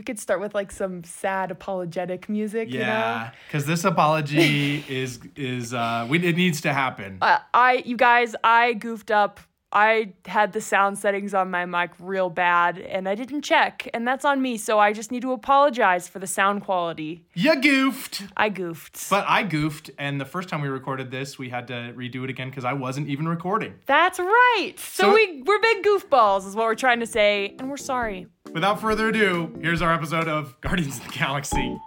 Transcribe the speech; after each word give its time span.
We 0.00 0.04
could 0.04 0.18
start 0.18 0.40
with 0.40 0.54
like 0.54 0.72
some 0.72 1.04
sad 1.04 1.50
apologetic 1.50 2.26
music, 2.30 2.72
you 2.72 2.78
know? 2.78 2.86
Yeah, 2.86 3.32
because 3.46 3.66
this 3.66 3.84
apology 3.84 4.82
is 4.88 5.20
is 5.36 5.74
uh, 5.74 6.06
we, 6.08 6.26
it 6.26 6.38
needs 6.38 6.62
to 6.62 6.72
happen. 6.72 7.18
Uh, 7.20 7.40
I, 7.52 7.82
you 7.84 7.98
guys, 7.98 8.34
I 8.42 8.72
goofed 8.72 9.10
up. 9.10 9.40
I 9.72 10.14
had 10.26 10.52
the 10.52 10.60
sound 10.60 10.98
settings 10.98 11.32
on 11.32 11.50
my 11.50 11.64
mic 11.64 11.90
real 12.00 12.28
bad 12.28 12.78
and 12.78 13.08
I 13.08 13.14
didn't 13.14 13.42
check, 13.42 13.88
and 13.94 14.06
that's 14.06 14.24
on 14.24 14.42
me. 14.42 14.56
So 14.56 14.78
I 14.78 14.92
just 14.92 15.12
need 15.12 15.22
to 15.22 15.32
apologize 15.32 16.08
for 16.08 16.18
the 16.18 16.26
sound 16.26 16.62
quality. 16.64 17.24
You 17.34 17.60
goofed. 17.60 18.22
I 18.36 18.48
goofed. 18.48 19.08
But 19.10 19.24
I 19.28 19.42
goofed, 19.44 19.90
and 19.98 20.20
the 20.20 20.24
first 20.24 20.48
time 20.48 20.60
we 20.60 20.68
recorded 20.68 21.10
this, 21.10 21.38
we 21.38 21.48
had 21.50 21.68
to 21.68 21.92
redo 21.96 22.24
it 22.24 22.30
again 22.30 22.48
because 22.50 22.64
I 22.64 22.72
wasn't 22.72 23.08
even 23.08 23.28
recording. 23.28 23.74
that's 23.86 24.18
right. 24.18 24.74
So, 24.78 25.04
So- 25.04 25.14
we 25.14 25.42
we're 25.46 25.60
big 25.60 25.84
goofballs, 25.84 26.46
is 26.48 26.56
what 26.56 26.64
we're 26.66 26.74
trying 26.74 27.00
to 27.00 27.06
say, 27.06 27.54
and 27.58 27.70
we're 27.70 27.76
sorry. 27.76 28.26
Without 28.52 28.80
further 28.80 29.08
ado, 29.08 29.56
here's 29.62 29.80
our 29.82 29.92
episode 29.94 30.26
of 30.26 30.60
Guardians 30.60 30.98
of 30.98 31.06
the 31.06 31.12
Galaxy. 31.12 31.78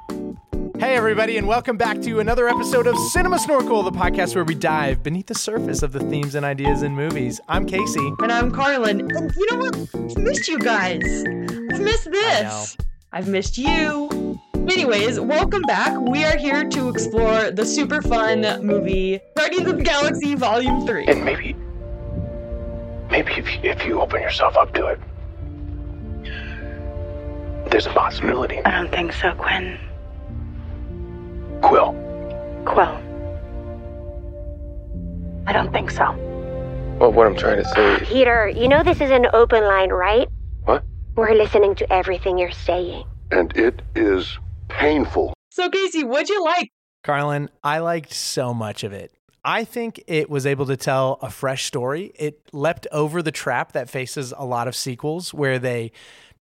Hey, 0.84 0.98
everybody, 0.98 1.38
and 1.38 1.48
welcome 1.48 1.78
back 1.78 2.02
to 2.02 2.20
another 2.20 2.50
episode 2.50 2.88
of 2.88 2.98
Cinema 2.98 3.40
Snorkel, 3.40 3.84
the 3.84 3.92
podcast 3.92 4.36
where 4.36 4.44
we 4.44 4.54
dive 4.54 5.02
beneath 5.02 5.28
the 5.28 5.34
surface 5.34 5.82
of 5.82 5.94
the 5.94 6.02
themes 6.02 6.36
and 6.36 6.46
ideas 6.46 6.84
in 6.84 6.92
movies. 6.92 7.40
I'm 7.48 7.66
Casey. 7.66 8.06
And 8.20 8.30
I'm 8.30 8.52
Carlin. 8.52 9.00
And 9.00 9.34
you 9.34 9.48
know 9.50 9.60
what? 9.60 9.78
I've 9.78 10.18
missed 10.18 10.50
you 10.50 10.60
guys. 10.60 11.24
I've 11.72 11.80
missed 11.80 12.12
this. 12.12 12.76
I've 13.14 13.30
missed 13.30 13.58
you. 13.58 14.38
Anyways, 14.56 15.22
welcome 15.22 15.62
back. 15.62 15.98
We 16.02 16.26
are 16.26 16.36
here 16.36 16.68
to 16.68 16.90
explore 16.90 17.50
the 17.50 17.66
super 17.66 18.02
fun 18.02 18.42
movie 18.62 19.22
Guardians 19.38 19.70
of 19.70 19.78
the 19.78 19.84
Galaxy 19.84 20.36
Volume 20.36 20.86
3. 20.86 21.06
And 21.06 21.24
maybe, 21.24 21.54
maybe 23.10 23.32
if 23.32 23.64
you, 23.64 23.72
if 23.72 23.86
you 23.86 24.02
open 24.02 24.22
yourself 24.22 24.58
up 24.58 24.74
to 24.74 24.88
it, 24.88 25.00
there's 27.72 27.86
a 27.86 27.92
possibility. 27.92 28.60
I 28.66 28.72
don't 28.72 28.92
think 28.92 29.14
so, 29.14 29.34
Quinn. 29.36 29.80
Quill, 31.64 31.94
Quill. 32.66 33.00
I 35.48 35.54
don't 35.54 35.72
think 35.72 35.92
so. 35.92 36.12
well, 37.00 37.12
what 37.12 37.26
I'm 37.26 37.36
trying 37.36 37.58
to 37.58 37.66
say 37.66 37.96
is, 37.96 38.08
Peter, 38.08 38.48
you 38.50 38.68
know 38.68 38.84
this 38.84 39.02
is 39.02 39.12
an 39.12 39.28
open 39.34 39.64
line, 39.64 39.90
right? 39.90 40.28
what? 40.66 40.84
We're 41.16 41.34
listening 41.34 41.76
to 41.76 41.92
everything 41.92 42.38
you're 42.38 42.52
saying. 42.52 43.06
and 43.32 43.56
it 43.56 43.82
is 43.96 44.38
painful. 44.68 45.34
So, 45.52 45.70
Casey, 45.70 46.04
what'd 46.04 46.30
you 46.30 46.44
like? 46.44 46.70
Carlin, 47.04 47.50
I 47.64 47.80
liked 47.80 48.14
so 48.14 48.54
much 48.54 48.84
of 48.84 48.92
it. 48.94 49.12
I 49.46 49.64
think 49.66 50.02
it 50.08 50.30
was 50.30 50.46
able 50.46 50.66
to 50.68 50.78
tell 50.78 51.18
a 51.22 51.30
fresh 51.30 51.66
story. 51.66 52.14
It 52.16 52.42
leapt 52.54 52.88
over 52.92 53.22
the 53.22 53.32
trap 53.32 53.74
that 53.74 53.90
faces 53.90 54.34
a 54.38 54.46
lot 54.46 54.68
of 54.68 54.76
sequels 54.76 55.34
where 55.34 55.60
they 55.60 55.92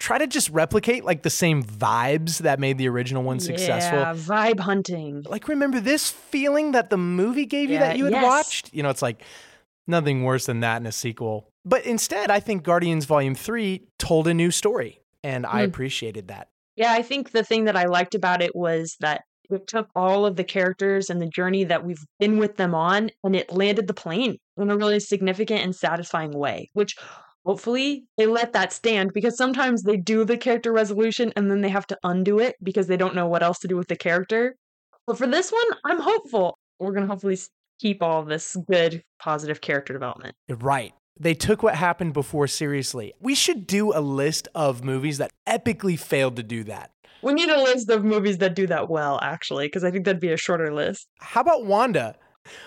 try 0.03 0.19
to 0.19 0.27
just 0.27 0.50
replicate 0.50 1.05
like 1.05 1.22
the 1.22 1.31
same 1.31 1.62
vibes 1.62 2.39
that 2.39 2.58
made 2.58 2.77
the 2.77 2.89
original 2.89 3.22
one 3.22 3.39
successful. 3.39 4.00
Yeah, 4.00 4.14
vibe 4.14 4.58
hunting. 4.58 5.22
Like, 5.28 5.47
remember 5.47 5.78
this 5.78 6.11
feeling 6.11 6.72
that 6.72 6.91
the 6.91 6.97
movie 6.97 7.47
gave 7.47 7.70
you 7.70 7.78
that 7.78 7.97
you 7.97 8.05
had 8.05 8.14
yes. 8.14 8.25
watched? 8.25 8.75
You 8.75 8.83
know, 8.83 8.91
it's 8.91 9.00
like 9.00 9.23
nothing 9.86 10.25
worse 10.25 10.47
than 10.47 10.58
that 10.61 10.78
in 10.78 10.86
a 10.86 10.92
sequel. 10.92 11.48
But 11.64 11.86
instead, 11.86 12.33
I 12.33 12.41
think 12.41 12.64
Guardians 12.64 13.05
Volume 13.05 13.36
3 13.36 13.86
told 14.00 14.27
a 14.27 14.34
new 14.34 14.50
story, 14.50 15.00
and 15.23 15.47
I 15.47 15.62
Mm. 15.62 15.69
appreciated 15.69 16.27
that. 16.28 16.48
Yeah, 16.75 16.92
I 16.92 17.03
think 17.03 17.30
the 17.30 17.45
thing 17.45 17.67
that 17.67 17.77
I 17.77 17.84
liked 17.84 18.17
about 18.17 18.42
it 18.42 18.56
was 18.56 18.97
that 18.98 19.23
it 19.50 19.69
took 19.69 19.89
all 19.95 20.27
of 20.27 20.34
the 20.34 20.42
characters 20.45 21.11
and 21.11 21.23
the 21.23 21.27
journey 21.28 21.62
that 21.62 21.84
we've 21.84 22.05
been 22.19 22.39
with 22.39 22.56
them 22.56 22.75
on 22.75 23.11
and 23.23 23.36
it 23.36 23.53
landed 23.53 23.86
the 23.86 23.95
plane 23.95 24.39
in 24.56 24.70
a 24.70 24.77
really 24.77 24.98
significant 24.98 25.62
and 25.62 25.77
satisfying 25.77 26.33
way, 26.33 26.70
which 26.73 26.97
hopefully 27.44 28.04
they 28.16 28.26
let 28.26 28.52
that 28.52 28.72
stand 28.72 29.12
because 29.12 29.36
sometimes 29.36 29.82
they 29.82 29.96
do 29.96 30.24
the 30.24 30.36
character 30.36 30.72
resolution 30.72 31.32
and 31.36 31.50
then 31.50 31.60
they 31.60 31.68
have 31.68 31.86
to 31.88 31.98
undo 32.04 32.38
it 32.38 32.56
because 32.62 32.86
they 32.86 32.96
don't 32.96 33.14
know 33.14 33.26
what 33.26 33.42
else 33.42 33.58
to 33.60 33.68
do 33.68 33.76
with 33.76 33.88
the 33.88 33.96
character. 33.96 34.56
But 35.06 35.18
for 35.18 35.26
this 35.26 35.50
one, 35.50 35.78
I'm 35.84 36.00
hopeful. 36.00 36.58
We're 36.78 36.92
going 36.92 37.06
to 37.06 37.12
hopefully 37.12 37.38
keep 37.80 38.02
all 38.02 38.24
this 38.24 38.56
good, 38.70 39.02
positive 39.18 39.60
character 39.60 39.92
development. 39.92 40.34
Right. 40.48 40.94
They 41.18 41.34
took 41.34 41.62
what 41.62 41.74
happened 41.74 42.14
before 42.14 42.46
seriously. 42.46 43.12
We 43.20 43.34
should 43.34 43.67
do 43.67 43.92
a 43.92 44.00
list 44.00 44.48
of 44.55 44.83
movies 44.83 45.18
that 45.18 45.33
epically 45.46 45.98
failed 45.98 46.36
to 46.36 46.42
do 46.42 46.64
that. 46.64 46.90
We 47.22 47.34
need 47.34 47.50
a 47.50 47.62
list 47.62 47.88
of 47.90 48.05
movies 48.05 48.38
that 48.38 48.55
do 48.55 48.67
that 48.67 48.88
well, 48.88 49.20
actually, 49.22 49.67
because 49.67 49.84
I 49.84 49.90
think 49.90 50.05
that'd 50.05 50.20
be 50.20 50.33
a 50.33 50.36
shorter 50.36 50.72
list. 50.72 51.06
How 51.20 51.40
about 51.40 51.67
Wanda? 51.67 52.17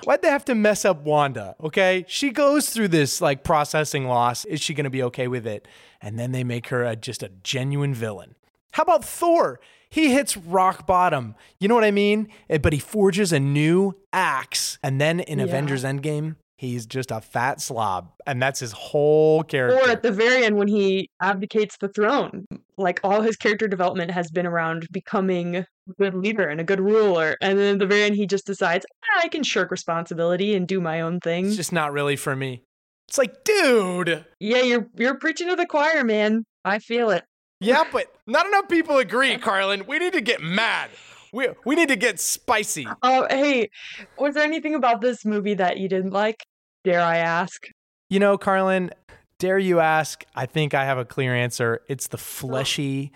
Why'd 0.06 0.22
they 0.22 0.30
have 0.30 0.46
to 0.46 0.56
mess 0.56 0.86
up 0.86 1.02
Wanda? 1.04 1.56
Okay. 1.62 2.06
She 2.08 2.32
goes 2.32 2.70
through 2.70 2.90
this 2.90 3.22
like 3.22 3.44
processing 3.44 4.06
loss. 4.08 4.46
Is 4.46 4.62
she 4.62 4.74
going 4.74 4.86
to 4.86 4.90
be 4.90 5.04
okay 5.04 5.28
with 5.28 5.46
it? 5.46 5.68
And 6.02 6.18
then 6.20 6.32
they 6.32 6.44
make 6.44 6.68
her 6.68 6.84
a, 6.84 6.96
just 6.96 7.24
a 7.24 7.30
genuine 7.44 7.94
villain. 7.94 8.36
How 8.72 8.84
about 8.84 9.04
Thor? 9.04 9.60
He 9.90 10.12
hits 10.14 10.36
rock 10.36 10.86
bottom. 10.86 11.36
You 11.60 11.68
know 11.68 11.76
what 11.76 11.84
I 11.84 11.92
mean? 11.92 12.28
Eh, 12.50 12.58
But 12.58 12.74
he 12.74 12.80
forges 12.80 13.32
a 13.32 13.40
new 13.40 13.94
axe. 14.12 14.78
And 14.84 15.00
then 15.00 15.20
in 15.20 15.40
Yeah. 15.40 15.46
Avengers 15.46 15.84
Endgame, 15.84 16.36
he's 16.58 16.86
just 16.86 17.12
a 17.12 17.22
fat 17.22 17.62
slob. 17.62 18.12
And 18.26 18.42
that's 18.42 18.60
his 18.60 18.72
whole 18.72 19.44
character. 19.44 19.78
Or 19.86 19.90
at 19.90 20.04
the 20.04 20.12
very 20.12 20.46
end 20.46 20.58
when 20.58 20.68
he 20.68 21.10
abdicates 21.22 21.78
the 21.78 21.90
throne. 21.90 22.46
Like 22.78 23.00
all 23.04 23.22
his 23.22 23.36
character 23.38 23.68
development 23.68 24.12
has 24.12 24.32
been 24.32 24.46
around 24.46 24.88
becoming 24.92 25.56
a 25.58 25.66
good 26.00 26.14
leader 26.14 26.48
and 26.48 26.60
a 26.60 26.64
good 26.64 26.80
ruler. 26.80 27.36
And 27.42 27.58
then 27.60 27.74
at 27.74 27.80
the 27.80 27.86
very 27.88 28.04
end 28.04 28.16
he 28.16 28.26
just 28.26 28.46
decides, 28.46 28.86
"Ah, 29.04 29.22
I 29.24 29.28
can 29.30 29.44
shirk 29.44 29.72
responsibility 29.72 30.56
and 30.56 30.68
do 30.68 30.80
my 30.82 31.02
own 31.02 31.20
thing. 31.20 31.48
it's 31.48 31.56
just 31.56 31.74
not 31.74 31.94
really 31.94 32.16
for 32.16 32.36
me. 32.36 32.64
It's 33.08 33.18
like, 33.18 33.44
dude. 33.44 34.26
yeah, 34.40 34.62
you're 34.62 34.88
you're 34.98 35.20
preaching 35.20 35.48
to 35.50 35.56
the 35.56 35.66
choir, 35.68 36.04
man. 36.04 36.44
I 36.64 36.80
feel 36.80 37.12
it. 37.12 37.24
Yeah, 37.62 37.84
but 37.92 38.08
not 38.28 38.46
enough 38.48 38.68
people 38.68 38.98
agree, 38.98 39.38
Carlin. 39.40 39.86
We 39.88 40.00
need 40.00 40.14
to 40.14 40.22
get 40.22 40.42
mad. 40.42 40.90
We, 41.36 41.50
we 41.66 41.76
need 41.76 41.90
to 41.90 41.98
get 41.98 42.20
spicy. 42.20 42.88
Oh, 43.04 43.28
hey, 43.30 43.70
was 44.18 44.36
there 44.36 44.44
anything 44.46 44.74
about 44.74 45.02
this 45.02 45.26
movie 45.26 45.54
that 45.56 45.78
you 45.78 45.90
didn't 45.90 46.12
like? 46.12 46.42
Dare 46.86 47.02
I 47.02 47.18
ask? 47.18 47.68
You 48.10 48.20
know, 48.20 48.38
Carlin, 48.38 48.92
dare 49.38 49.60
you 49.60 49.82
ask? 49.82 50.24
I 50.34 50.46
think 50.46 50.74
I 50.74 50.86
have 50.86 50.98
a 50.98 51.04
clear 51.04 51.36
answer. 51.36 51.82
It's 51.90 52.08
the 52.08 52.18
fleshy 52.18 53.12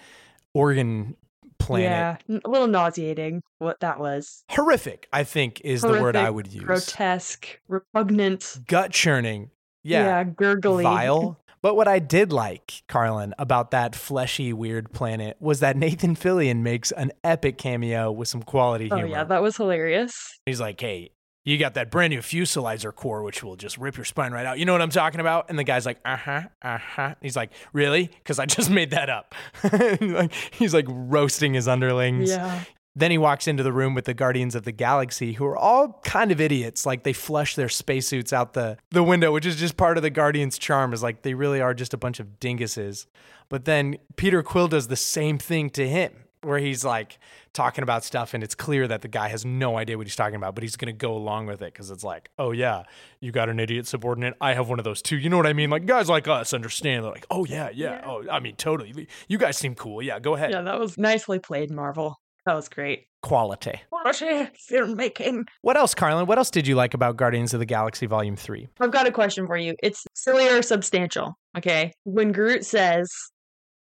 organ 0.53 1.15
planet. 1.59 1.85
Yeah, 2.29 2.35
n- 2.35 2.41
a 2.43 2.49
little 2.49 2.67
nauseating 2.67 3.41
what 3.59 3.79
that 3.79 3.99
was. 3.99 4.43
Horrific, 4.49 5.07
I 5.13 5.23
think, 5.23 5.61
is 5.63 5.81
the 5.81 5.89
word 6.01 6.17
I 6.17 6.29
would 6.29 6.51
use. 6.51 6.63
Grotesque, 6.65 7.59
repugnant. 7.69 8.59
Gut 8.67 8.91
churning. 8.91 9.51
Yeah, 9.83 10.03
Yeah. 10.03 10.23
gurgly. 10.25 10.83
Vile. 10.83 11.39
But 11.61 11.75
what 11.75 11.87
I 11.87 11.99
did 11.99 12.31
like, 12.31 12.83
Carlin, 12.87 13.33
about 13.37 13.71
that 13.71 13.95
fleshy, 13.95 14.53
weird 14.53 14.91
planet 14.93 15.37
was 15.39 15.59
that 15.59 15.75
Nathan 15.77 16.15
Fillion 16.15 16.61
makes 16.61 16.91
an 16.91 17.11
epic 17.23 17.57
cameo 17.57 18.11
with 18.11 18.27
some 18.27 18.43
quality 18.43 18.87
humor. 18.87 19.05
Oh 19.05 19.07
yeah, 19.07 19.23
that 19.25 19.41
was 19.41 19.57
hilarious. 19.57 20.39
He's 20.45 20.61
like, 20.61 20.79
hey, 20.79 21.11
you 21.45 21.57
got 21.57 21.73
that 21.73 21.89
brand 21.89 22.11
new 22.11 22.19
fusilizer 22.19 22.93
core, 22.93 23.23
which 23.23 23.43
will 23.43 23.55
just 23.55 23.77
rip 23.77 23.97
your 23.97 24.05
spine 24.05 24.31
right 24.31 24.45
out. 24.45 24.59
You 24.59 24.65
know 24.65 24.71
what 24.71 24.81
I'm 24.81 24.89
talking 24.89 25.19
about? 25.19 25.49
And 25.49 25.57
the 25.57 25.63
guy's 25.63 25.85
like, 25.85 25.99
uh 26.05 26.15
huh, 26.15 26.41
uh 26.61 26.77
huh. 26.77 27.15
He's 27.21 27.35
like, 27.35 27.51
really? 27.73 28.07
Because 28.07 28.39
I 28.39 28.45
just 28.45 28.69
made 28.79 28.91
that 28.91 29.09
up. 29.09 29.33
like, 30.01 30.33
he's 30.51 30.73
like 30.73 30.85
roasting 30.87 31.53
his 31.53 31.67
underlings. 31.67 32.29
Yeah. 32.29 32.63
Then 32.95 33.11
he 33.11 33.17
walks 33.17 33.47
into 33.47 33.63
the 33.63 33.71
room 33.71 33.93
with 33.93 34.05
the 34.05 34.13
Guardians 34.13 34.55
of 34.55 34.63
the 34.63 34.71
Galaxy, 34.71 35.33
who 35.33 35.45
are 35.45 35.55
all 35.57 36.01
kind 36.03 36.31
of 36.31 36.41
idiots. 36.41 36.85
Like 36.85 37.03
they 37.03 37.13
flush 37.13 37.55
their 37.55 37.69
spacesuits 37.69 38.33
out 38.33 38.53
the, 38.53 38.77
the 38.91 39.03
window, 39.03 39.31
which 39.31 39.45
is 39.45 39.55
just 39.55 39.77
part 39.77 39.97
of 39.97 40.03
the 40.03 40.09
Guardians' 40.09 40.57
charm, 40.57 40.91
is 40.91 41.03
like 41.03 41.21
they 41.21 41.33
really 41.33 41.61
are 41.61 41.73
just 41.73 41.93
a 41.93 41.97
bunch 41.97 42.19
of 42.19 42.39
dinguses. 42.39 43.05
But 43.47 43.65
then 43.65 43.97
Peter 44.15 44.43
Quill 44.43 44.67
does 44.67 44.87
the 44.87 44.95
same 44.95 45.37
thing 45.37 45.69
to 45.71 45.87
him, 45.87 46.13
where 46.41 46.59
he's 46.59 46.83
like 46.83 47.19
talking 47.53 47.83
about 47.83 48.03
stuff, 48.03 48.33
and 48.33 48.43
it's 48.43 48.55
clear 48.55 48.87
that 48.87 49.01
the 49.01 49.07
guy 49.07 49.27
has 49.27 49.45
no 49.45 49.77
idea 49.77 49.97
what 49.97 50.07
he's 50.07 50.15
talking 50.15 50.35
about, 50.35 50.55
but 50.55 50.63
he's 50.63 50.75
gonna 50.75 50.93
go 50.93 51.13
along 51.13 51.45
with 51.47 51.61
it 51.61 51.73
because 51.73 51.91
it's 51.91 52.03
like, 52.03 52.29
oh 52.37 52.51
yeah, 52.51 52.83
you 53.19 53.31
got 53.31 53.49
an 53.49 53.59
idiot 53.59 53.87
subordinate. 53.87 54.35
I 54.39 54.53
have 54.53 54.69
one 54.69 54.79
of 54.79 54.85
those 54.85 55.01
too. 55.01 55.17
You 55.17 55.29
know 55.29 55.37
what 55.37 55.47
I 55.47 55.53
mean? 55.53 55.69
Like 55.69 55.85
guys 55.85 56.09
like 56.09 56.27
us 56.27 56.53
understand. 56.53 57.03
They're 57.03 57.11
like, 57.11 57.25
oh 57.29 57.45
yeah, 57.45 57.69
yeah. 57.73 58.01
Oh, 58.05 58.23
I 58.29 58.39
mean, 58.39 58.55
totally. 58.55 59.07
You 59.27 59.37
guys 59.37 59.57
seem 59.57 59.75
cool. 59.75 60.01
Yeah, 60.01 60.19
go 60.19 60.35
ahead. 60.35 60.51
Yeah, 60.51 60.61
that 60.61 60.79
was 60.79 60.97
nicely 60.97 61.39
played, 61.39 61.71
Marvel. 61.71 62.19
That 62.45 62.53
was 62.55 62.69
great. 62.69 63.05
Quality. 63.21 63.81
Quality 63.89 64.47
filmmaking. 64.71 65.43
What 65.61 65.77
else, 65.77 65.93
Carlin? 65.93 66.25
What 66.25 66.37
else 66.37 66.49
did 66.49 66.65
you 66.67 66.75
like 66.75 66.93
about 66.93 67.17
Guardians 67.17 67.53
of 67.53 67.59
the 67.59 67.65
Galaxy 67.65 68.05
Volume 68.05 68.35
3? 68.35 68.67
I've 68.79 68.91
got 68.91 69.07
a 69.07 69.11
question 69.11 69.45
for 69.45 69.57
you. 69.57 69.75
It's 69.83 70.05
silly 70.15 70.47
or 70.47 70.61
substantial. 70.61 71.37
Okay. 71.57 71.91
When 72.05 72.31
Groot 72.31 72.65
says, 72.65 73.11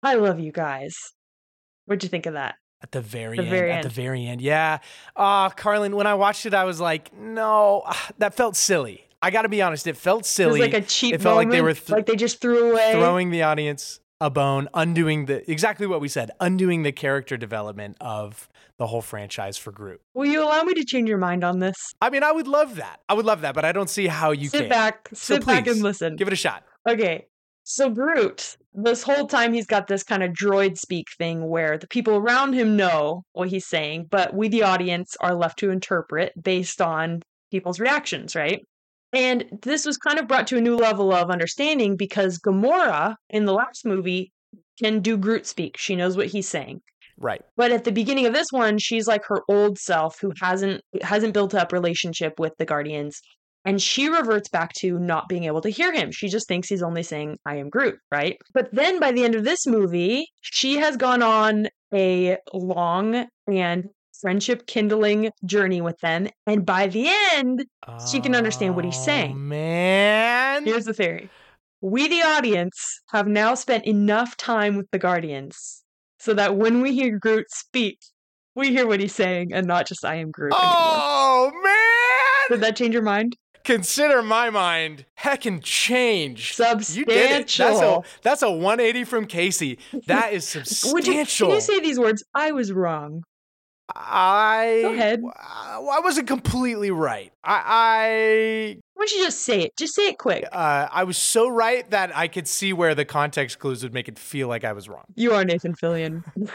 I 0.04 0.16
love 0.16 0.40
you 0.40 0.52
guys. 0.52 0.96
What'd 1.86 2.04
you 2.04 2.10
think 2.10 2.26
of 2.26 2.34
that? 2.36 2.56
At 2.82 2.92
the 2.92 3.02
very 3.02 3.38
The 3.38 3.44
end. 3.44 3.50
very 3.52 3.72
at 3.72 3.84
the 3.84 3.90
very 3.90 4.26
end. 4.26 4.42
Yeah. 4.42 4.80
Ah, 5.16 5.50
Carlin, 5.50 5.96
when 5.96 6.06
I 6.06 6.14
watched 6.16 6.46
it, 6.46 6.54
I 6.54 6.66
was 6.66 6.80
like, 6.80 7.14
no, 7.18 7.82
ah, 7.86 8.10
that 8.20 8.34
felt 8.36 8.56
silly. 8.56 9.06
I 9.22 9.32
got 9.32 9.44
to 9.44 9.50
be 9.50 9.62
honest, 9.62 9.88
it 9.88 9.96
felt 9.96 10.26
silly. 10.26 10.60
It 10.60 10.64
was 10.66 10.74
like 10.74 10.84
a 10.84 10.86
cheap 10.86 11.16
It 11.16 11.22
felt 11.22 11.38
like 11.38 11.50
they 11.50 11.62
were 11.62 11.74
th- 11.74 11.90
like 11.90 12.06
they 12.06 12.18
just 12.18 12.42
threw 12.42 12.72
away. 12.74 12.92
throwing 12.92 13.30
the 13.32 13.44
audience 13.44 14.02
a 14.24 14.30
bone, 14.30 14.70
undoing 14.74 15.25
the 15.25 15.50
exactly 15.52 15.86
what 15.86 16.02
we 16.02 16.08
said, 16.08 16.31
undoing 16.40 16.84
the 16.84 16.92
character 16.92 17.38
development 17.38 17.98
of 18.00 18.50
the 18.78 18.88
whole 18.88 19.02
franchise 19.02 19.58
for 19.58 19.72
Groot. 19.72 20.02
Will 20.14 20.25
you 20.25 20.44
allow 20.44 20.64
me 20.64 20.74
to 20.75 20.86
change 20.86 21.10
your 21.10 21.18
mind 21.18 21.44
on 21.44 21.60
this? 21.60 21.75
I 22.02 22.10
mean, 22.10 22.24
I 22.24 22.31
would 22.31 22.48
love 22.48 22.78
that. 22.78 23.02
I 23.10 23.14
would 23.14 23.25
love 23.25 23.42
that, 23.42 23.54
but 23.54 23.66
I 23.66 23.72
don't 23.72 23.90
see 23.90 24.08
how 24.08 24.31
you 24.31 24.50
sit 24.50 24.62
can. 24.62 24.70
back, 24.70 25.10
So 25.14 25.36
sit 25.36 25.46
back 25.46 25.68
and 25.68 25.81
listen. 25.81 26.16
Give 26.16 26.28
it 26.28 26.34
a 26.34 26.38
shot. 26.38 26.64
Okay. 26.88 27.28
So 27.64 27.90
Groot 27.90 28.58
this 28.74 29.04
whole 29.04 29.28
time 29.28 29.54
he's 29.54 29.68
got 29.68 29.88
this 29.88 30.04
kind 30.04 30.24
of 30.24 30.31
droid 30.31 30.78
speak 30.78 31.08
thing 31.18 31.48
where 31.48 31.78
the 31.78 31.88
people 31.88 32.16
around 32.16 32.54
him 32.54 32.76
know 32.76 33.24
what 33.34 33.50
he's 33.50 33.68
saying, 33.68 34.08
but 34.10 34.34
we, 34.34 34.48
the 34.48 34.64
audience, 34.64 35.16
are 35.19 35.36
left 35.36 35.60
to 35.60 35.69
interpret 35.69 36.34
based 36.42 36.81
on 36.81 37.22
people's 37.52 37.80
reactions, 37.80 38.36
right? 38.36 38.66
And 39.13 39.45
this 39.62 39.86
was 39.86 39.98
kind 39.98 40.18
of 40.18 40.27
brought 40.27 40.48
to 40.48 40.57
a 40.57 40.62
new 40.62 40.75
level 40.75 41.13
of 41.13 41.30
understanding 41.30 41.95
because 41.95 42.39
Gamora 42.39 43.15
in 43.30 43.45
the 43.45 43.54
last 43.54 43.86
movie 43.86 44.31
can 44.81 45.01
do 45.01 45.18
Groot 45.18 45.45
speak. 45.45 45.77
She 45.77 45.95
knows 45.95 46.18
what 46.18 46.27
he's 46.27 46.50
saying. 46.50 46.81
Right. 47.19 47.42
But 47.56 47.71
at 47.71 47.83
the 47.83 47.92
beginning 47.92 48.25
of 48.25 48.33
this 48.33 48.48
one, 48.51 48.80
she's 48.80 49.07
like 49.07 49.24
her 49.25 49.42
old 49.48 49.77
self 49.77 50.19
who 50.19 50.33
hasn't 50.42 50.81
hasn't 51.01 51.33
built 51.33 51.54
up 51.54 51.71
relationship 51.71 52.39
with 52.39 52.54
the 52.57 52.65
Guardians. 52.65 53.21
And 53.65 53.81
she 53.81 54.10
reverts 54.10 54.50
back 54.50 54.74
to 54.80 55.00
not 55.00 55.30
being 55.30 55.45
able 55.45 55.62
to 55.62 55.69
hear 55.69 55.94
him. 55.94 56.12
She 56.12 56.27
just 56.27 56.48
thinks 56.48 56.68
he's 56.68 56.83
only 56.83 57.04
saying, 57.04 57.38
I 57.45 57.57
am 57.57 57.69
Groot, 57.69 57.98
right? 58.12 58.38
But 58.54 58.74
then 58.74 59.00
by 59.00 59.13
the 59.13 59.24
end 59.24 59.36
of 59.36 59.45
this 59.45 59.66
movie, 59.66 60.27
she 60.42 60.77
has 60.77 60.98
gone 60.98 61.21
on 61.21 61.68
a 61.94 62.38
long 62.51 63.27
and 63.48 63.89
friendship 64.24 64.66
kindling 64.68 65.30
journey 65.46 65.81
with 65.81 66.00
them. 66.00 66.30
And 66.48 66.66
by 66.66 66.88
the 66.88 67.10
end, 67.34 67.66
she 68.10 68.22
can 68.22 68.34
understand 68.34 68.74
what 68.75 68.86
he's 68.86 68.98
Oh, 68.98 69.04
saying. 69.04 69.48
Man. 69.50 70.64
Here's 70.64 70.86
the 70.86 70.94
theory 70.94 71.30
we, 71.81 72.08
the 72.08 72.22
audience, 72.22 73.02
have 73.12 73.28
now 73.28 73.54
spent 73.56 73.86
enough 73.86 74.38
time 74.38 74.78
with 74.78 74.90
the 74.92 74.98
Guardians 75.00 75.84
so 76.20 76.34
that 76.34 76.56
when 76.56 76.80
we 76.81 76.94
hear 76.94 77.20
Groot 77.20 77.52
speak, 77.52 78.00
we 78.56 78.70
hear 78.70 78.88
what 78.88 79.02
he's 79.02 79.14
saying 79.14 79.52
and 79.54 79.68
not 79.68 79.86
just 79.86 80.06
I 80.06 80.16
am 80.16 80.31
Groot. 80.31 80.54
anymore. 80.54 80.72
Oh 80.72 81.52
man! 81.62 82.58
Did 82.58 82.64
that 82.66 82.78
change 82.78 82.94
your 82.94 83.04
mind? 83.04 83.36
Consider 83.66 84.22
my 84.24 84.50
mind 84.50 85.06
heckin' 85.19 85.62
changed. 85.64 86.58
You 86.60 87.04
did 87.06 87.31
it. 87.42 87.48
That's 87.58 87.81
a 87.81 88.02
that's 88.22 88.42
a 88.42 88.52
180 88.52 89.04
from 89.04 89.26
Casey. 89.26 89.80
That 90.08 90.31
is 90.34 90.54
Would 90.56 91.08
you, 91.08 91.26
substantial. 91.26 91.48
can 91.48 91.56
you 91.56 91.62
say 91.62 91.80
these 91.81 92.00
words? 92.00 92.24
I 92.34 92.52
was 92.54 92.72
wrong. 92.72 93.24
I 93.95 94.80
Go 94.81 94.94
ahead. 94.94 95.22
I 95.36 95.80
I 95.80 96.00
wasn't 96.00 96.28
completely 96.28 96.92
right. 96.92 97.31
I 97.44 97.62
I 97.66 98.78
Why 98.94 99.06
don't 99.06 99.12
you 99.12 99.24
just 99.24 99.42
say 99.42 99.62
it? 99.62 99.78
Just 99.78 99.95
say 99.95 100.07
it 100.07 100.18
quick. 100.18 100.45
Uh, 100.51 100.88
I 100.92 101.04
was 101.04 101.18
so 101.18 101.48
right 101.48 101.90
that 101.92 102.16
I 102.16 102.28
could 102.28 102.48
see 102.48 102.74
where 102.74 102.95
the 102.95 103.06
context 103.06 103.60
clues 103.60 103.84
would 103.84 103.94
make 103.94 104.07
it 104.07 104.18
feel 104.18 104.48
like 104.48 104.63
I 104.63 104.74
was 104.74 104.90
wrong. 104.90 105.06
You 105.16 105.34
are 105.34 105.45
Nathan 105.45 105.75
Fillion. 105.75 106.24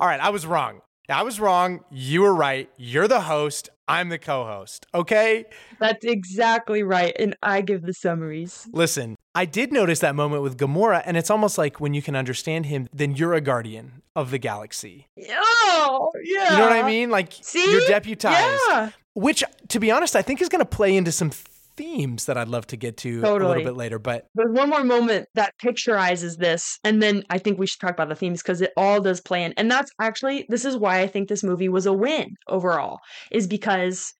All 0.00 0.08
right, 0.08 0.20
I 0.20 0.30
was 0.30 0.46
wrong. 0.46 0.80
I 1.10 1.22
was 1.22 1.40
wrong. 1.40 1.80
You 1.90 2.20
were 2.22 2.34
right. 2.34 2.68
You're 2.76 3.08
the 3.08 3.22
host. 3.22 3.70
I'm 3.88 4.10
the 4.10 4.18
co-host. 4.18 4.84
Okay? 4.94 5.46
That's 5.80 6.04
exactly 6.04 6.82
right. 6.82 7.16
And 7.18 7.34
I 7.42 7.62
give 7.62 7.80
the 7.80 7.94
summaries. 7.94 8.68
Listen, 8.72 9.16
I 9.34 9.44
did 9.44 9.72
notice 9.72 10.00
that 10.00 10.14
moment 10.14 10.42
with 10.42 10.56
Gamora, 10.56 11.02
and 11.04 11.16
it's 11.16 11.30
almost 11.30 11.58
like 11.58 11.80
when 11.80 11.94
you 11.94 12.02
can 12.02 12.16
understand 12.16 12.66
him, 12.66 12.88
then 12.92 13.14
you're 13.14 13.34
a 13.34 13.40
guardian 13.40 14.02
of 14.16 14.30
the 14.30 14.38
galaxy. 14.38 15.06
Oh, 15.30 16.10
yeah. 16.24 16.52
You 16.52 16.58
know 16.58 16.64
what 16.64 16.72
I 16.72 16.82
mean? 16.82 17.10
Like 17.10 17.32
See? 17.40 17.70
you're 17.70 17.86
deputized. 17.86 18.60
Yeah. 18.68 18.90
Which, 19.14 19.44
to 19.68 19.80
be 19.80 19.90
honest, 19.90 20.16
I 20.16 20.22
think 20.22 20.40
is 20.40 20.48
going 20.48 20.60
to 20.60 20.64
play 20.64 20.96
into 20.96 21.12
some 21.12 21.30
themes 21.30 22.24
that 22.24 22.36
I'd 22.36 22.48
love 22.48 22.66
to 22.68 22.76
get 22.76 22.96
to 22.98 23.20
a 23.20 23.32
little 23.32 23.54
bit 23.54 23.76
later. 23.76 23.98
But 23.98 24.26
There's 24.34 24.52
one 24.52 24.68
more 24.68 24.82
moment 24.82 25.28
that 25.34 25.54
picturizes 25.62 26.36
this, 26.36 26.78
and 26.82 27.00
then 27.00 27.22
I 27.30 27.38
think 27.38 27.58
we 27.58 27.66
should 27.66 27.80
talk 27.80 27.92
about 27.92 28.08
the 28.08 28.16
themes 28.16 28.42
because 28.42 28.60
it 28.60 28.72
all 28.76 29.00
does 29.00 29.20
play 29.20 29.44
in. 29.44 29.54
And 29.56 29.70
that's 29.70 29.90
actually 30.00 30.46
this 30.48 30.64
is 30.64 30.76
why 30.76 31.00
I 31.00 31.06
think 31.06 31.28
this 31.28 31.44
movie 31.44 31.68
was 31.68 31.86
a 31.86 31.92
win 31.92 32.34
overall, 32.48 32.98
is 33.30 33.46
because 33.46 34.12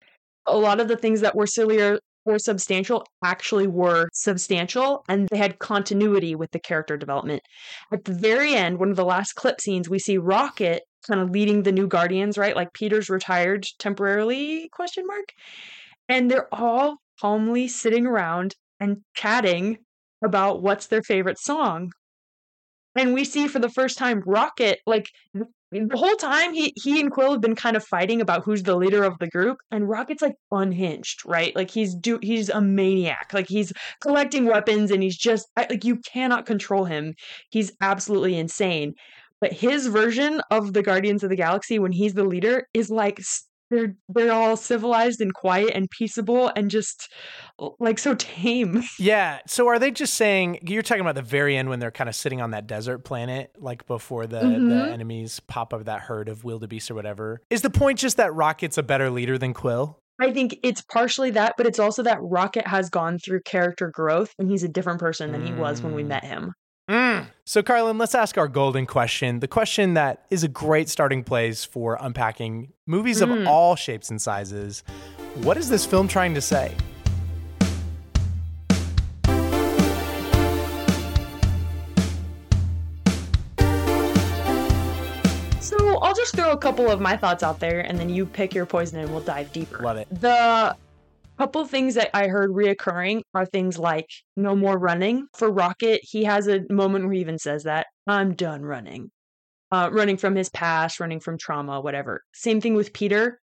a 0.46 0.56
lot 0.56 0.80
of 0.80 0.88
the 0.88 0.96
things 0.96 1.20
that 1.20 1.34
were 1.34 1.46
sillier 1.46 1.98
or 2.24 2.38
substantial 2.38 3.06
actually 3.24 3.66
were 3.66 4.08
substantial 4.12 5.04
and 5.08 5.28
they 5.28 5.38
had 5.38 5.58
continuity 5.58 6.34
with 6.34 6.50
the 6.50 6.58
character 6.58 6.96
development. 6.96 7.42
At 7.92 8.04
the 8.04 8.12
very 8.12 8.54
end, 8.54 8.78
one 8.78 8.90
of 8.90 8.96
the 8.96 9.04
last 9.04 9.34
clip 9.34 9.60
scenes, 9.60 9.88
we 9.88 9.98
see 9.98 10.18
Rocket 10.18 10.82
kind 11.06 11.20
of 11.20 11.30
leading 11.30 11.62
the 11.62 11.72
new 11.72 11.86
Guardians, 11.86 12.36
right? 12.36 12.56
Like 12.56 12.72
Peter's 12.72 13.08
retired 13.08 13.66
temporarily 13.78 14.68
question 14.72 15.06
mark. 15.06 15.32
And 16.08 16.30
they're 16.30 16.52
all 16.52 16.96
calmly 17.20 17.68
sitting 17.68 18.06
around 18.06 18.54
and 18.80 18.98
chatting 19.14 19.78
about 20.24 20.62
what's 20.62 20.86
their 20.86 21.02
favorite 21.02 21.38
song. 21.38 21.92
And 22.98 23.14
we 23.14 23.24
see 23.24 23.46
for 23.46 23.60
the 23.60 23.68
first 23.68 23.96
time 23.96 24.24
Rocket, 24.26 24.80
like 24.84 25.08
the 25.32 25.96
whole 25.96 26.16
time 26.16 26.52
he 26.52 26.72
he 26.74 27.00
and 27.00 27.12
Quill 27.12 27.32
have 27.32 27.40
been 27.40 27.54
kind 27.54 27.76
of 27.76 27.84
fighting 27.84 28.20
about 28.20 28.42
who's 28.44 28.64
the 28.64 28.74
leader 28.74 29.04
of 29.04 29.16
the 29.20 29.28
group, 29.28 29.58
and 29.70 29.88
Rocket's 29.88 30.20
like 30.20 30.34
unhinged, 30.50 31.22
right? 31.24 31.54
Like 31.54 31.70
he's 31.70 31.94
do 31.94 32.18
he's 32.22 32.48
a 32.48 32.60
maniac, 32.60 33.30
like 33.32 33.46
he's 33.48 33.72
collecting 34.00 34.46
weapons 34.46 34.90
and 34.90 35.00
he's 35.00 35.16
just 35.16 35.46
like 35.56 35.84
you 35.84 36.00
cannot 36.12 36.44
control 36.44 36.86
him. 36.86 37.14
He's 37.50 37.70
absolutely 37.80 38.36
insane. 38.36 38.94
But 39.40 39.52
his 39.52 39.86
version 39.86 40.42
of 40.50 40.72
the 40.72 40.82
Guardians 40.82 41.22
of 41.22 41.30
the 41.30 41.36
Galaxy 41.36 41.78
when 41.78 41.92
he's 41.92 42.14
the 42.14 42.24
leader 42.24 42.66
is 42.74 42.90
like 42.90 43.20
they're 43.70 43.94
they're 44.08 44.32
all 44.32 44.56
civilized 44.56 45.20
and 45.20 45.32
quiet 45.34 45.72
and 45.74 45.90
peaceable 45.90 46.50
and 46.56 46.70
just 46.70 47.08
like 47.78 47.98
so 47.98 48.14
tame. 48.14 48.82
yeah, 48.98 49.38
so 49.46 49.66
are 49.68 49.78
they 49.78 49.90
just 49.90 50.14
saying 50.14 50.58
you're 50.66 50.82
talking 50.82 51.00
about 51.00 51.14
the 51.14 51.22
very 51.22 51.56
end 51.56 51.68
when 51.68 51.80
they're 51.80 51.90
kind 51.90 52.08
of 52.08 52.14
sitting 52.14 52.40
on 52.40 52.50
that 52.52 52.66
desert 52.66 52.98
planet, 53.04 53.52
like 53.58 53.86
before 53.86 54.26
the, 54.26 54.38
the 54.40 54.44
Mhm. 54.44 54.92
enemies 54.92 55.40
pop 55.40 55.72
up 55.74 55.84
that 55.84 56.00
herd 56.02 56.28
of 56.28 56.44
wildebeest 56.44 56.90
or 56.90 56.94
whatever? 56.94 57.40
Is 57.50 57.62
the 57.62 57.70
point 57.70 57.98
just 57.98 58.16
that 58.16 58.32
Rocket's 58.34 58.78
a 58.78 58.82
better 58.82 59.10
leader 59.10 59.38
than 59.38 59.54
Quill? 59.54 59.98
I 60.20 60.32
think 60.32 60.58
it's 60.64 60.82
partially 60.82 61.30
that, 61.32 61.54
but 61.56 61.66
it's 61.66 61.78
also 61.78 62.02
that 62.02 62.18
Rocket 62.20 62.66
has 62.66 62.90
gone 62.90 63.18
through 63.18 63.40
character 63.44 63.88
growth 63.92 64.32
and 64.38 64.50
he's 64.50 64.64
a 64.64 64.68
different 64.68 64.98
person 64.98 65.30
than 65.30 65.46
he 65.46 65.52
was 65.52 65.80
when 65.80 65.94
we 65.94 66.02
Mm. 66.02 66.08
met 66.08 66.24
him. 66.24 66.52
So, 67.44 67.62
Carlin, 67.62 67.96
let's 67.98 68.14
ask 68.14 68.36
our 68.36 68.48
golden 68.48 68.84
question. 68.86 69.40
The 69.40 69.48
question 69.48 69.94
that 69.94 70.24
is 70.30 70.44
a 70.44 70.48
great 70.48 70.88
starting 70.88 71.24
place 71.24 71.64
for 71.64 71.96
unpacking 72.00 72.72
movies 72.86 73.20
of 73.22 73.28
Mm. 73.30 73.46
all 73.46 73.74
shapes 73.76 74.10
and 74.10 74.20
sizes. 74.20 74.82
What 75.36 75.56
is 75.56 75.68
this 75.70 75.86
film 75.86 76.08
trying 76.08 76.34
to 76.34 76.40
say? 76.40 76.74
So 85.60 85.98
I'll 85.98 86.14
just 86.14 86.34
throw 86.34 86.52
a 86.52 86.56
couple 86.56 86.88
of 86.90 87.00
my 87.00 87.16
thoughts 87.16 87.42
out 87.42 87.60
there 87.60 87.80
and 87.80 87.98
then 87.98 88.08
you 88.08 88.24
pick 88.24 88.54
your 88.54 88.64
poison 88.64 89.00
and 89.00 89.10
we'll 89.10 89.20
dive 89.20 89.52
deeper. 89.52 89.80
Love 89.82 89.98
it. 89.98 90.08
The 90.20 90.74
couple 91.38 91.64
things 91.64 91.94
that 91.94 92.10
I 92.14 92.26
heard 92.26 92.50
reoccurring 92.50 93.22
are 93.32 93.46
things 93.46 93.78
like 93.78 94.10
no 94.36 94.56
more 94.56 94.76
running. 94.76 95.28
For 95.36 95.50
Rocket, 95.50 96.00
he 96.02 96.24
has 96.24 96.48
a 96.48 96.64
moment 96.68 97.04
where 97.04 97.14
he 97.14 97.20
even 97.20 97.38
says 97.38 97.62
that 97.62 97.86
I'm 98.06 98.34
done 98.34 98.62
running. 98.62 99.10
Uh, 99.70 99.90
running 99.92 100.16
from 100.16 100.34
his 100.34 100.48
past, 100.48 100.98
running 100.98 101.20
from 101.20 101.38
trauma, 101.38 101.80
whatever. 101.80 102.22
Same 102.32 102.60
thing 102.60 102.74
with 102.74 102.92
Peter. 102.92 103.38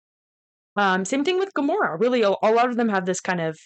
Um, 0.76 1.04
same 1.04 1.24
thing 1.24 1.38
with 1.38 1.52
Gamora. 1.54 1.98
Really, 1.98 2.22
a, 2.22 2.28
a 2.28 2.52
lot 2.52 2.68
of 2.68 2.76
them 2.76 2.90
have 2.90 3.06
this 3.06 3.20
kind 3.20 3.40
of 3.40 3.58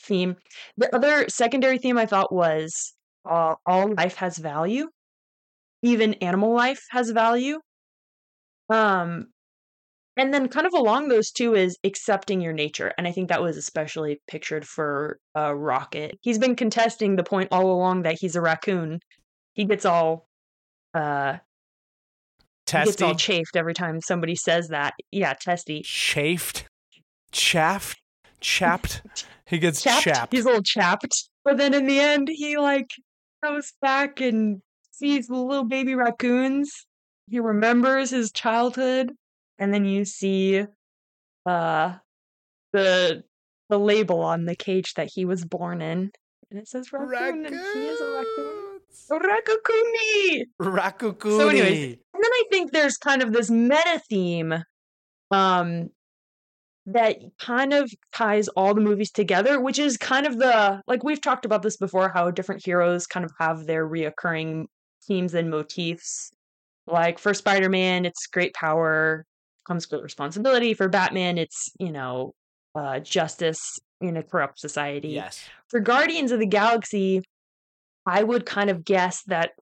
theme. 0.00 0.36
The 0.76 0.94
other 0.94 1.26
secondary 1.28 1.78
theme 1.78 1.96
I 1.96 2.06
thought 2.06 2.32
was 2.32 2.92
uh, 3.24 3.54
all 3.64 3.94
life 3.94 4.16
has 4.16 4.36
value. 4.36 4.88
Even 5.82 6.14
animal 6.14 6.52
life 6.52 6.82
has 6.90 7.10
value. 7.10 7.60
Um, 8.68 9.28
and 10.16 10.32
then 10.32 10.48
kind 10.48 10.66
of 10.66 10.72
along 10.72 11.08
those 11.08 11.30
two 11.30 11.54
is 11.54 11.76
accepting 11.84 12.40
your 12.40 12.52
nature. 12.52 12.92
And 12.96 13.06
I 13.06 13.12
think 13.12 13.28
that 13.28 13.42
was 13.42 13.56
especially 13.56 14.20
pictured 14.28 14.66
for 14.66 15.18
uh, 15.36 15.54
Rocket. 15.54 16.18
He's 16.22 16.38
been 16.38 16.56
contesting 16.56 17.16
the 17.16 17.22
point 17.24 17.48
all 17.52 17.70
along 17.70 18.02
that 18.02 18.16
he's 18.18 18.34
a 18.36 18.40
raccoon. 18.40 19.00
He 19.54 19.64
gets 19.64 19.84
all 19.84 20.26
uh 20.94 21.36
he 22.66 22.72
gets 22.84 23.00
all 23.02 23.14
chafed 23.14 23.54
every 23.54 23.74
time 23.74 24.00
somebody 24.00 24.34
says 24.34 24.68
that. 24.68 24.94
Yeah, 25.12 25.34
testy. 25.34 25.82
chafed, 25.84 26.66
chaffed, 27.32 28.00
chapped. 28.40 29.02
He 29.48 29.58
gets 29.58 29.80
Chapped. 29.80 30.02
chapped. 30.02 30.32
He's 30.32 30.44
a 30.44 30.48
little 30.48 30.62
chapped. 30.64 31.28
But 31.44 31.56
then 31.56 31.72
in 31.72 31.86
the 31.86 32.00
end 32.00 32.26
he 32.28 32.58
like 32.58 32.88
goes 33.44 33.72
back 33.80 34.20
and 34.20 34.60
sees 34.90 35.28
the 35.28 35.36
little 35.36 35.62
baby 35.66 35.94
raccoons. 35.94 36.68
He 37.28 37.38
remembers 37.38 38.10
his 38.10 38.32
childhood. 38.32 39.12
And 39.58 39.72
then 39.72 39.84
you 39.84 40.04
see 40.04 40.64
uh 41.46 41.94
the 42.72 43.24
the 43.68 43.78
label 43.78 44.20
on 44.20 44.44
the 44.44 44.54
cage 44.56 44.94
that 44.94 45.10
he 45.12 45.24
was 45.24 45.44
born 45.44 45.80
in. 45.82 46.10
And 46.50 46.60
it 46.60 46.68
says 46.68 46.92
raccoon 46.92 47.46
and 47.46 47.54
he 47.54 47.86
is 47.86 48.00
a 48.00 48.12
raccoon. 48.12 48.80
Rakukuni. 50.60 51.36
So 51.36 51.48
anyways, 51.48 51.96
And 52.14 52.22
then 52.24 52.32
I 52.32 52.42
think 52.50 52.72
there's 52.72 52.96
kind 52.96 53.22
of 53.22 53.32
this 53.32 53.50
meta 53.50 54.00
theme 54.08 54.54
um 55.30 55.90
that 56.88 57.16
kind 57.40 57.72
of 57.72 57.90
ties 58.14 58.46
all 58.48 58.72
the 58.72 58.80
movies 58.80 59.10
together, 59.10 59.60
which 59.60 59.78
is 59.78 59.96
kind 59.96 60.24
of 60.26 60.38
the 60.38 60.80
like 60.86 61.02
we've 61.02 61.20
talked 61.20 61.44
about 61.44 61.62
this 61.62 61.76
before, 61.76 62.10
how 62.14 62.30
different 62.30 62.64
heroes 62.64 63.06
kind 63.06 63.24
of 63.24 63.32
have 63.40 63.66
their 63.66 63.88
reoccurring 63.88 64.66
themes 65.06 65.34
and 65.34 65.50
motifs. 65.50 66.30
Like 66.86 67.18
for 67.18 67.34
Spider-Man, 67.34 68.04
it's 68.04 68.28
great 68.28 68.54
power 68.54 69.26
comes 69.66 69.90
with 69.90 70.02
responsibility. 70.02 70.74
For 70.74 70.88
Batman, 70.88 71.38
it's, 71.38 71.70
you 71.78 71.92
know, 71.92 72.32
uh 72.74 73.00
justice 73.00 73.78
in 74.00 74.16
a 74.16 74.22
corrupt 74.22 74.58
society 74.60 75.08
yes. 75.14 75.48
for 75.68 75.80
Guardians 75.80 76.32
of 76.32 76.38
the 76.40 76.46
Galaxy, 76.46 77.22
I 78.06 78.22
would 78.22 78.46
kind 78.46 78.70
of 78.70 78.84
guess 78.84 79.22
that 79.26 79.52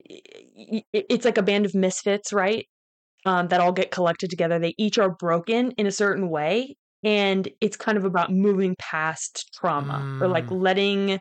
it's 0.00 1.24
like 1.24 1.38
a 1.38 1.42
band 1.42 1.66
of 1.66 1.74
misfits, 1.74 2.32
right? 2.32 2.66
Um, 3.26 3.48
that 3.48 3.60
all 3.60 3.72
get 3.72 3.90
collected 3.90 4.30
together. 4.30 4.58
They 4.58 4.74
each 4.78 4.98
are 4.98 5.10
broken 5.10 5.72
in 5.72 5.86
a 5.86 5.90
certain 5.92 6.30
way, 6.30 6.76
and 7.02 7.48
it's 7.60 7.76
kind 7.76 7.98
of 7.98 8.04
about 8.04 8.30
moving 8.32 8.76
past 8.78 9.50
trauma 9.54 10.06
or 10.20 10.28
like 10.28 10.46
Mm. 10.46 10.62
letting 10.62 11.20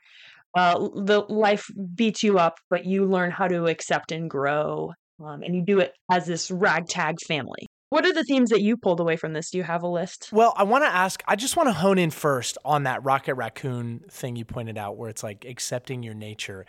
uh, 0.55 0.79
the 0.95 1.25
life 1.29 1.67
beats 1.95 2.23
you 2.23 2.39
up, 2.39 2.55
but 2.69 2.85
you 2.85 3.05
learn 3.05 3.31
how 3.31 3.47
to 3.47 3.67
accept 3.67 4.11
and 4.11 4.29
grow, 4.29 4.93
um, 5.23 5.43
and 5.43 5.55
you 5.55 5.63
do 5.65 5.79
it 5.79 5.93
as 6.11 6.27
this 6.27 6.51
ragtag 6.51 7.17
family. 7.27 7.67
What 7.89 8.05
are 8.05 8.13
the 8.13 8.23
themes 8.23 8.49
that 8.49 8.61
you 8.61 8.77
pulled 8.77 8.99
away 8.99 9.15
from 9.15 9.33
this? 9.33 9.51
Do 9.51 9.57
you 9.57 9.63
have 9.63 9.83
a 9.83 9.87
list? 9.87 10.29
Well, 10.31 10.53
I 10.57 10.63
want 10.63 10.83
to 10.83 10.89
ask, 10.89 11.23
I 11.27 11.35
just 11.35 11.55
want 11.55 11.69
to 11.69 11.73
hone 11.73 11.97
in 11.97 12.09
first 12.09 12.57
on 12.65 12.83
that 12.83 13.03
Rocket 13.03 13.35
Raccoon 13.35 14.03
thing 14.09 14.35
you 14.35 14.45
pointed 14.45 14.77
out, 14.77 14.97
where 14.97 15.09
it's 15.09 15.23
like 15.23 15.45
accepting 15.45 16.03
your 16.03 16.15
nature. 16.15 16.65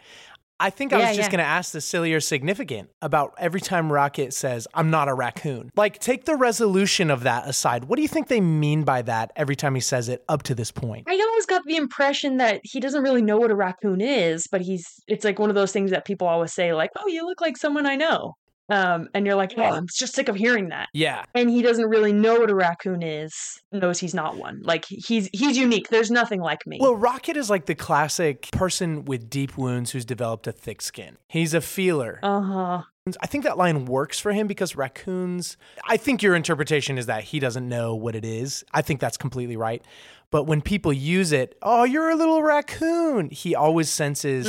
I 0.58 0.70
think 0.70 0.92
I 0.92 0.98
was 0.98 1.16
just 1.16 1.18
yeah. 1.18 1.28
going 1.28 1.38
to 1.38 1.44
ask 1.44 1.72
the 1.72 1.82
silly 1.82 2.14
or 2.14 2.20
significant 2.20 2.88
about 3.02 3.34
every 3.36 3.60
time 3.60 3.92
Rocket 3.92 4.32
says, 4.32 4.66
I'm 4.72 4.90
not 4.90 5.08
a 5.08 5.14
raccoon. 5.14 5.70
Like, 5.76 5.98
take 5.98 6.24
the 6.24 6.34
resolution 6.34 7.10
of 7.10 7.24
that 7.24 7.46
aside. 7.46 7.84
What 7.84 7.96
do 7.96 8.02
you 8.02 8.08
think 8.08 8.28
they 8.28 8.40
mean 8.40 8.82
by 8.82 9.02
that 9.02 9.32
every 9.36 9.54
time 9.54 9.74
he 9.74 9.82
says 9.82 10.08
it 10.08 10.24
up 10.30 10.44
to 10.44 10.54
this 10.54 10.70
point? 10.72 11.04
I 11.08 11.12
always 11.12 11.44
got 11.44 11.62
the 11.66 11.76
impression 11.76 12.38
that 12.38 12.60
he 12.62 12.80
doesn't 12.80 13.02
really 13.02 13.20
know 13.20 13.36
what 13.36 13.50
a 13.50 13.54
raccoon 13.54 14.00
is, 14.00 14.46
but 14.46 14.62
he's 14.62 14.86
it's 15.06 15.24
like 15.24 15.38
one 15.38 15.50
of 15.50 15.56
those 15.56 15.72
things 15.72 15.90
that 15.90 16.06
people 16.06 16.26
always 16.26 16.54
say, 16.54 16.72
like, 16.72 16.90
"Oh, 16.96 17.06
you 17.06 17.26
look 17.26 17.42
like 17.42 17.58
someone 17.58 17.84
I 17.84 17.96
know," 17.96 18.34
um, 18.68 19.08
and 19.14 19.26
you're 19.26 19.36
like, 19.36 19.54
"Oh, 19.56 19.62
I'm 19.62 19.86
just 19.86 20.14
sick 20.14 20.28
of 20.28 20.36
hearing 20.36 20.68
that." 20.70 20.88
Yeah. 20.92 21.24
And 21.34 21.48
he 21.50 21.62
doesn't 21.62 21.88
really 21.88 22.12
know 22.12 22.40
what 22.40 22.50
a 22.50 22.54
raccoon 22.54 23.02
is. 23.02 23.34
Knows 23.72 23.98
he's 23.98 24.14
not 24.14 24.36
one. 24.36 24.62
Like 24.62 24.84
he's 24.86 25.28
he's 25.32 25.56
unique. 25.56 25.88
There's 25.88 26.10
nothing 26.10 26.40
like 26.40 26.66
me. 26.66 26.78
Well, 26.80 26.96
Rocket 26.96 27.36
is 27.36 27.48
like 27.50 27.66
the 27.66 27.74
classic 27.74 28.50
person 28.52 29.04
with 29.04 29.30
deep 29.30 29.56
wounds 29.56 29.92
who's 29.92 30.04
developed 30.04 30.46
a 30.46 30.52
thick 30.52 30.82
skin. 30.82 31.16
He's 31.28 31.54
a 31.54 31.60
feeler. 31.60 32.18
uh 32.22 32.40
huh. 32.40 32.82
I 33.22 33.28
think 33.28 33.44
that 33.44 33.56
line 33.56 33.84
works 33.84 34.18
for 34.18 34.32
him 34.32 34.48
because 34.48 34.74
raccoons. 34.74 35.56
I 35.88 35.96
think 35.96 36.24
your 36.24 36.34
interpretation 36.34 36.98
is 36.98 37.06
that 37.06 37.22
he 37.22 37.38
doesn't 37.38 37.68
know 37.68 37.94
what 37.94 38.16
it 38.16 38.24
is. 38.24 38.64
I 38.72 38.82
think 38.82 38.98
that's 38.98 39.16
completely 39.16 39.56
right. 39.56 39.80
But 40.32 40.44
when 40.44 40.60
people 40.60 40.92
use 40.92 41.30
it, 41.30 41.56
oh, 41.62 41.84
you're 41.84 42.10
a 42.10 42.16
little 42.16 42.42
raccoon, 42.42 43.30
he 43.30 43.54
always 43.54 43.88
senses 43.88 44.46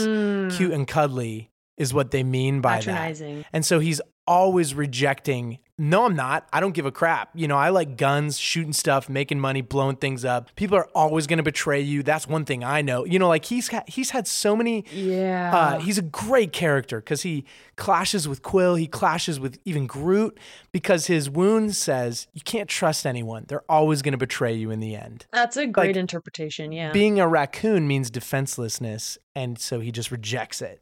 cute 0.58 0.72
and 0.72 0.88
cuddly 0.88 1.52
is 1.78 1.94
what 1.94 2.12
they 2.12 2.24
mean 2.24 2.62
by 2.62 2.82
that. 2.82 3.46
And 3.54 3.66
so 3.66 3.80
he's 3.80 4.02
always 4.26 4.74
rejecting, 4.76 5.60
no, 5.78 6.06
I'm 6.06 6.16
not. 6.16 6.50
I 6.52 6.60
don't 6.60 6.74
give 6.74 6.86
a 6.86 6.92
crap. 6.92 7.30
You 7.34 7.48
know, 7.48 7.56
I 7.56 7.70
like 7.70 7.96
guns, 7.98 8.38
shooting 8.38 8.74
stuff, 8.74 9.08
making 9.08 9.40
money, 9.40 9.62
blowing 9.62 9.96
things 9.96 10.26
up. 10.26 10.54
People 10.56 10.76
are 10.76 10.90
always 10.94 11.28
going 11.28 11.38
to 11.38 11.44
betray 11.44 11.80
you. 11.80 12.04
That's 12.04 12.28
one 12.28 12.44
thing 12.44 12.64
I 12.64 12.82
know. 12.82 13.06
You 13.06 13.20
know, 13.20 13.30
like 13.30 13.46
he's 13.46 13.70
ha- 13.70 13.84
he's 13.88 14.10
had 14.10 14.28
so 14.28 14.56
many 14.56 14.84
Yeah. 14.92 15.56
uh, 15.56 15.80
he's 15.80 15.98
a 15.98 16.02
great 16.02 16.52
character 16.52 17.00
because 17.00 17.22
he 17.22 17.46
clashes 17.78 18.28
with 18.28 18.42
Quill. 18.42 18.76
He 18.76 18.88
clashes 18.88 19.40
with 19.40 19.60
even 19.64 19.88
Groot 19.88 20.38
because 20.74 21.06
his 21.08 21.30
wound 21.30 21.76
says 21.76 22.28
you 22.34 22.42
can't 22.42 22.68
trust 22.68 23.06
anyone. 23.06 23.46
They're 23.48 23.70
always 23.70 24.02
going 24.02 24.14
to 24.14 24.18
betray 24.18 24.54
you 24.56 24.72
in 24.72 24.80
the 24.80 24.96
end. 24.96 25.26
That's 25.32 25.56
a 25.58 25.68
great 25.68 25.90
like, 25.90 25.96
interpretation. 25.96 26.72
Yeah. 26.72 26.92
Being 26.92 27.20
a 27.20 27.28
raccoon 27.28 27.88
means 27.88 28.10
defenselessness, 28.10 29.18
and 29.36 29.60
so 29.60 29.80
he 29.80 29.92
just 29.92 30.12
rejects 30.12 30.62
it. 30.62 30.82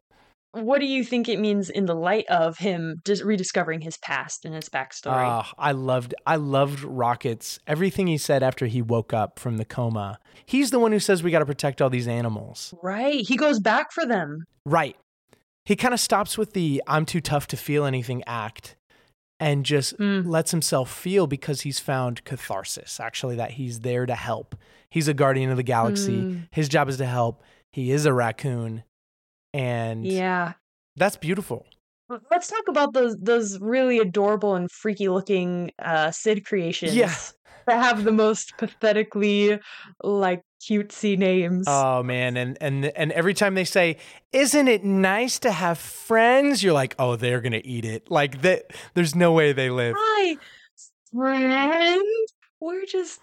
What 0.56 0.80
do 0.80 0.86
you 0.88 1.04
think 1.04 1.28
it 1.30 1.40
means 1.40 1.70
in 1.70 1.86
the 1.86 1.94
light 1.96 2.26
of 2.30 2.58
him 2.58 3.02
just 3.06 3.24
rediscovering 3.24 3.82
his 3.82 3.98
past 3.98 4.46
and 4.46 4.56
his 4.56 4.70
backstory? 4.70 5.26
Ah, 5.26 5.52
I 5.58 5.72
loved 5.72 6.16
I 6.26 6.36
loved 6.38 6.82
Rocket's 6.84 7.60
everything 7.68 8.08
he 8.08 8.18
said 8.18 8.42
after 8.44 8.66
he 8.66 8.82
woke 8.82 9.14
up 9.14 9.38
from 9.40 9.58
the 9.58 9.66
coma. 9.66 10.20
He's 10.46 10.72
the 10.72 10.80
one 10.80 10.92
who 10.92 11.00
says 11.00 11.22
we 11.24 11.32
got 11.32 11.40
to 11.40 11.46
protect 11.46 11.82
all 11.82 11.90
these 11.90 12.08
animals. 12.08 12.74
right. 12.82 13.26
He 13.28 13.38
goes 13.38 13.60
back 13.60 13.92
for 13.92 14.06
them. 14.06 14.46
Right. 14.66 14.96
He 15.66 15.76
kind 15.76 15.94
of 15.94 16.00
stops 16.00 16.38
with 16.38 16.54
the 16.54 16.82
I'm 16.88 17.06
too 17.06 17.22
tough 17.22 17.48
to 17.48 17.58
feel 17.58 17.86
anything 17.86 18.24
act 18.28 18.76
and 19.40 19.66
just 19.66 19.98
Mm. 19.98 20.26
lets 20.28 20.52
himself 20.52 20.90
feel 20.92 21.28
because 21.28 21.62
he's 21.62 21.80
found 21.80 22.24
catharsis, 22.24 23.00
actually, 23.00 23.36
that 23.36 23.52
he's 23.52 23.82
there 23.82 24.06
to 24.06 24.16
help. 24.16 24.56
He's 24.90 25.08
a 25.10 25.14
guardian 25.14 25.50
of 25.52 25.58
the 25.58 25.64
galaxy. 25.64 26.22
Mm. 26.22 26.48
His 26.52 26.70
job 26.70 26.88
is 26.88 26.98
to 26.98 27.06
help. 27.06 27.44
He 27.74 27.92
is 27.92 28.06
a 28.06 28.14
raccoon. 28.14 28.84
And 29.56 30.06
Yeah. 30.06 30.54
that's 30.98 31.16
beautiful. 31.16 31.66
Let's 32.30 32.50
talk 32.50 32.68
about 32.68 32.94
those 32.94 33.18
those 33.18 33.60
really 33.60 34.00
adorable 34.00 34.54
and 34.54 34.70
freaky 34.70 35.08
looking 35.08 35.72
uh 35.82 36.12
Sid 36.12 36.46
creations. 36.46 36.94
Yeah. 36.94 37.16
That 37.68 37.82
have 37.84 38.04
the 38.04 38.12
most 38.12 38.58
pathetically 38.58 39.60
like 40.04 40.42
cutesy 40.62 41.18
names. 41.18 41.66
Oh 41.68 42.04
man, 42.04 42.38
and 42.38 42.58
and 42.62 42.86
and 42.86 43.12
every 43.14 43.34
time 43.34 43.56
they 43.56 43.64
say, 43.64 43.98
"Isn't 44.32 44.68
it 44.68 44.84
nice 44.84 45.40
to 45.40 45.52
have 45.52 45.80
friends?" 45.80 46.62
You're 46.62 46.74
like, 46.74 46.94
"Oh, 47.00 47.16
they're 47.16 47.42
gonna 47.42 47.62
eat 47.64 47.86
it." 47.86 48.12
Like 48.12 48.42
that. 48.44 48.66
There's 48.94 49.16
no 49.16 49.32
way 49.32 49.52
they 49.52 49.72
live. 49.72 49.96
Hi, 49.98 50.38
friend. 51.12 52.06
We're 52.60 52.86
just 52.86 53.20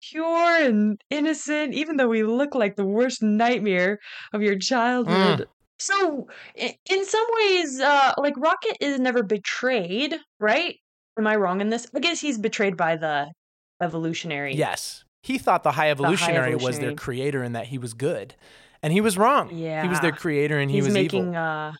pure 0.00 0.62
and 0.64 0.98
innocent, 1.10 1.74
even 1.74 1.96
though 1.98 2.08
we 2.08 2.22
look 2.22 2.54
like 2.54 2.76
the 2.76 2.86
worst 2.86 3.22
nightmare 3.22 3.98
of 4.32 4.40
your 4.40 4.58
childhood. 4.58 5.48
So, 5.82 6.28
in 6.54 7.04
some 7.04 7.26
ways, 7.36 7.80
uh, 7.80 8.12
like 8.18 8.34
Rocket 8.36 8.76
is 8.80 9.00
never 9.00 9.22
betrayed, 9.22 10.16
right? 10.38 10.76
Am 11.18 11.26
I 11.26 11.36
wrong 11.36 11.60
in 11.60 11.68
this? 11.70 11.86
I 11.94 11.98
guess 12.00 12.20
he's 12.20 12.38
betrayed 12.38 12.76
by 12.76 12.96
the 12.96 13.30
evolutionary. 13.80 14.54
Yes, 14.54 15.04
he 15.22 15.38
thought 15.38 15.62
the 15.62 15.72
High 15.72 15.90
Evolutionary 15.90 16.54
was 16.54 16.78
their 16.78 16.94
creator 16.94 17.42
and 17.42 17.54
that 17.56 17.66
he 17.66 17.78
was 17.78 17.94
good, 17.94 18.34
and 18.82 18.92
he 18.92 19.00
was 19.00 19.18
wrong. 19.18 19.50
Yeah, 19.52 19.82
he 19.82 19.88
was 19.88 20.00
their 20.00 20.12
creator 20.12 20.58
and 20.58 20.70
he 20.70 20.76
he's 20.76 20.84
was 20.86 20.94
making 20.94 21.28
evil. 21.30 21.36
uh 21.36 21.72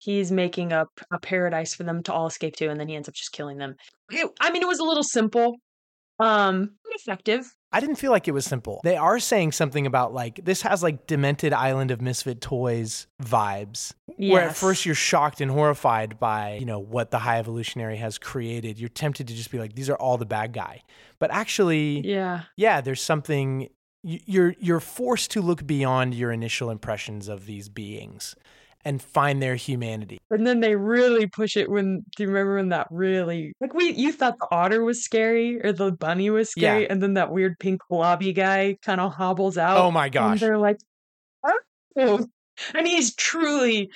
he's 0.00 0.30
making 0.30 0.72
up 0.72 0.90
a 1.12 1.18
paradise 1.18 1.74
for 1.74 1.82
them 1.82 2.04
to 2.04 2.12
all 2.12 2.28
escape 2.28 2.54
to 2.54 2.68
and 2.68 2.78
then 2.78 2.86
he 2.86 2.94
ends 2.94 3.08
up 3.08 3.14
just 3.14 3.32
killing 3.32 3.58
them 3.58 3.74
It- 4.12 4.30
i 4.40 4.48
mean 4.52 4.62
it 4.62 4.68
was 4.68 4.78
a 4.78 4.84
little 4.84 5.02
simple 5.02 5.56
um 6.18 6.72
but 6.84 6.94
effective 6.94 7.54
I 7.70 7.80
didn't 7.80 7.96
feel 7.96 8.10
like 8.10 8.28
it 8.28 8.32
was 8.32 8.46
simple. 8.46 8.80
They 8.82 8.96
are 8.96 9.18
saying 9.18 9.52
something 9.52 9.86
about 9.86 10.14
like 10.14 10.42
this 10.42 10.62
has 10.62 10.82
like 10.82 11.06
demented 11.06 11.52
Island 11.52 11.90
of 11.90 12.00
Misfit 12.00 12.40
Toys 12.40 13.06
vibes. 13.22 13.92
Where 14.16 14.48
at 14.48 14.56
first 14.56 14.86
you're 14.86 14.94
shocked 14.94 15.40
and 15.40 15.50
horrified 15.50 16.18
by, 16.18 16.54
you 16.54 16.64
know, 16.64 16.78
what 16.78 17.10
the 17.10 17.18
High 17.18 17.38
Evolutionary 17.38 17.98
has 17.98 18.18
created. 18.18 18.78
You're 18.78 18.88
tempted 18.88 19.28
to 19.28 19.34
just 19.34 19.50
be 19.50 19.58
like, 19.58 19.74
these 19.74 19.90
are 19.90 19.96
all 19.96 20.16
the 20.16 20.26
bad 20.26 20.52
guy. 20.52 20.82
But 21.18 21.30
actually, 21.30 22.00
yeah 22.00 22.44
yeah, 22.56 22.80
there's 22.80 23.02
something 23.02 23.68
you're 24.02 24.54
you're 24.58 24.80
forced 24.80 25.30
to 25.32 25.42
look 25.42 25.66
beyond 25.66 26.14
your 26.14 26.32
initial 26.32 26.70
impressions 26.70 27.28
of 27.28 27.46
these 27.46 27.68
beings 27.68 28.34
and 28.88 29.02
find 29.02 29.42
their 29.42 29.54
humanity. 29.54 30.18
and 30.30 30.46
then 30.46 30.60
they 30.60 30.74
really 30.74 31.26
push 31.26 31.58
it 31.58 31.68
when 31.70 32.02
do 32.16 32.22
you 32.22 32.28
remember 32.28 32.56
when 32.56 32.70
that 32.70 32.86
really 32.90 33.52
like 33.60 33.74
we 33.74 33.90
you 33.92 34.10
thought 34.12 34.38
the 34.38 34.48
otter 34.50 34.82
was 34.82 35.04
scary 35.04 35.60
or 35.62 35.72
the 35.72 35.92
bunny 35.92 36.30
was 36.30 36.50
Yeah. 36.56 36.70
scary 36.70 36.88
and 36.90 37.02
then 37.02 37.12
that 37.14 37.30
weird 37.30 37.58
pink 37.58 37.82
blobby 37.90 38.32
guy 38.32 38.78
kind 38.82 38.98
of 38.98 39.12
hobbles 39.12 39.58
out 39.58 39.76
Oh 39.76 39.90
my 39.90 40.06
and 40.06 40.12
gosh. 40.14 40.40
they're 40.40 40.56
like 40.56 40.78
oh 41.98 42.26
and 42.74 42.86
he's 42.88 43.14
truly 43.14 43.90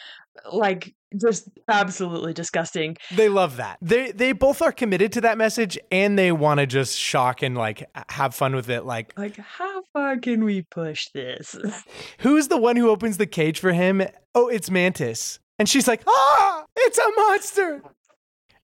like 0.52 0.94
just 1.20 1.48
absolutely 1.68 2.32
disgusting 2.32 2.96
They 3.14 3.28
love 3.28 3.56
that. 3.56 3.78
They 3.80 4.12
they 4.12 4.32
both 4.32 4.62
are 4.62 4.72
committed 4.72 5.12
to 5.12 5.20
that 5.22 5.38
message 5.38 5.78
and 5.90 6.18
they 6.18 6.32
want 6.32 6.60
to 6.60 6.66
just 6.66 6.98
shock 6.98 7.42
and 7.42 7.56
like 7.56 7.88
have 8.08 8.34
fun 8.34 8.54
with 8.54 8.70
it 8.70 8.84
like 8.84 9.12
like 9.16 9.36
how 9.36 9.82
far 9.92 10.16
can 10.18 10.44
we 10.44 10.62
push 10.62 11.08
this 11.14 11.56
Who's 12.18 12.48
the 12.48 12.56
one 12.56 12.76
who 12.76 12.88
opens 12.90 13.16
the 13.16 13.26
cage 13.26 13.58
for 13.58 13.72
him? 13.72 14.02
Oh, 14.34 14.48
it's 14.48 14.70
Mantis. 14.70 15.38
And 15.58 15.68
she's 15.68 15.86
like, 15.86 16.02
ah, 16.06 16.64
it's 16.76 16.98
a 16.98 17.10
monster. 17.16 17.82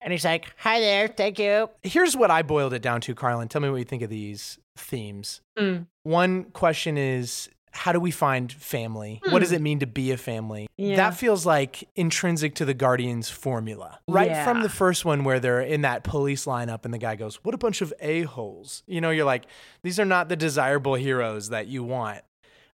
And 0.00 0.12
he's 0.12 0.24
like, 0.24 0.46
hi 0.58 0.80
there, 0.80 1.08
thank 1.08 1.38
you. 1.38 1.70
Here's 1.82 2.16
what 2.16 2.30
I 2.30 2.42
boiled 2.42 2.74
it 2.74 2.82
down 2.82 3.00
to, 3.02 3.14
Carlin. 3.14 3.48
Tell 3.48 3.62
me 3.62 3.70
what 3.70 3.76
you 3.76 3.84
think 3.84 4.02
of 4.02 4.10
these 4.10 4.58
themes. 4.76 5.40
Mm. 5.58 5.86
One 6.02 6.44
question 6.44 6.98
is, 6.98 7.48
how 7.74 7.90
do 7.92 7.98
we 7.98 8.12
find 8.12 8.50
family? 8.52 9.20
What 9.30 9.40
does 9.40 9.50
it 9.52 9.60
mean 9.60 9.80
to 9.80 9.86
be 9.86 10.12
a 10.12 10.16
family? 10.16 10.68
Yeah. 10.76 10.96
That 10.96 11.16
feels 11.16 11.44
like 11.44 11.88
intrinsic 11.96 12.54
to 12.56 12.64
the 12.64 12.72
Guardians 12.72 13.28
formula. 13.28 13.98
Right 14.08 14.44
from 14.44 14.62
the 14.62 14.68
first 14.68 15.04
one 15.04 15.24
where 15.24 15.40
they're 15.40 15.60
in 15.60 15.82
that 15.82 16.04
police 16.04 16.46
lineup 16.46 16.84
and 16.84 16.94
the 16.94 16.98
guy 16.98 17.16
goes, 17.16 17.36
What 17.44 17.54
a 17.54 17.58
bunch 17.58 17.82
of 17.82 17.92
a-holes. 18.00 18.84
You 18.86 19.00
know, 19.00 19.10
you're 19.10 19.24
like, 19.26 19.44
these 19.82 19.98
are 19.98 20.04
not 20.04 20.28
the 20.28 20.36
desirable 20.36 20.94
heroes 20.94 21.48
that 21.48 21.66
you 21.66 21.82
want. 21.82 22.20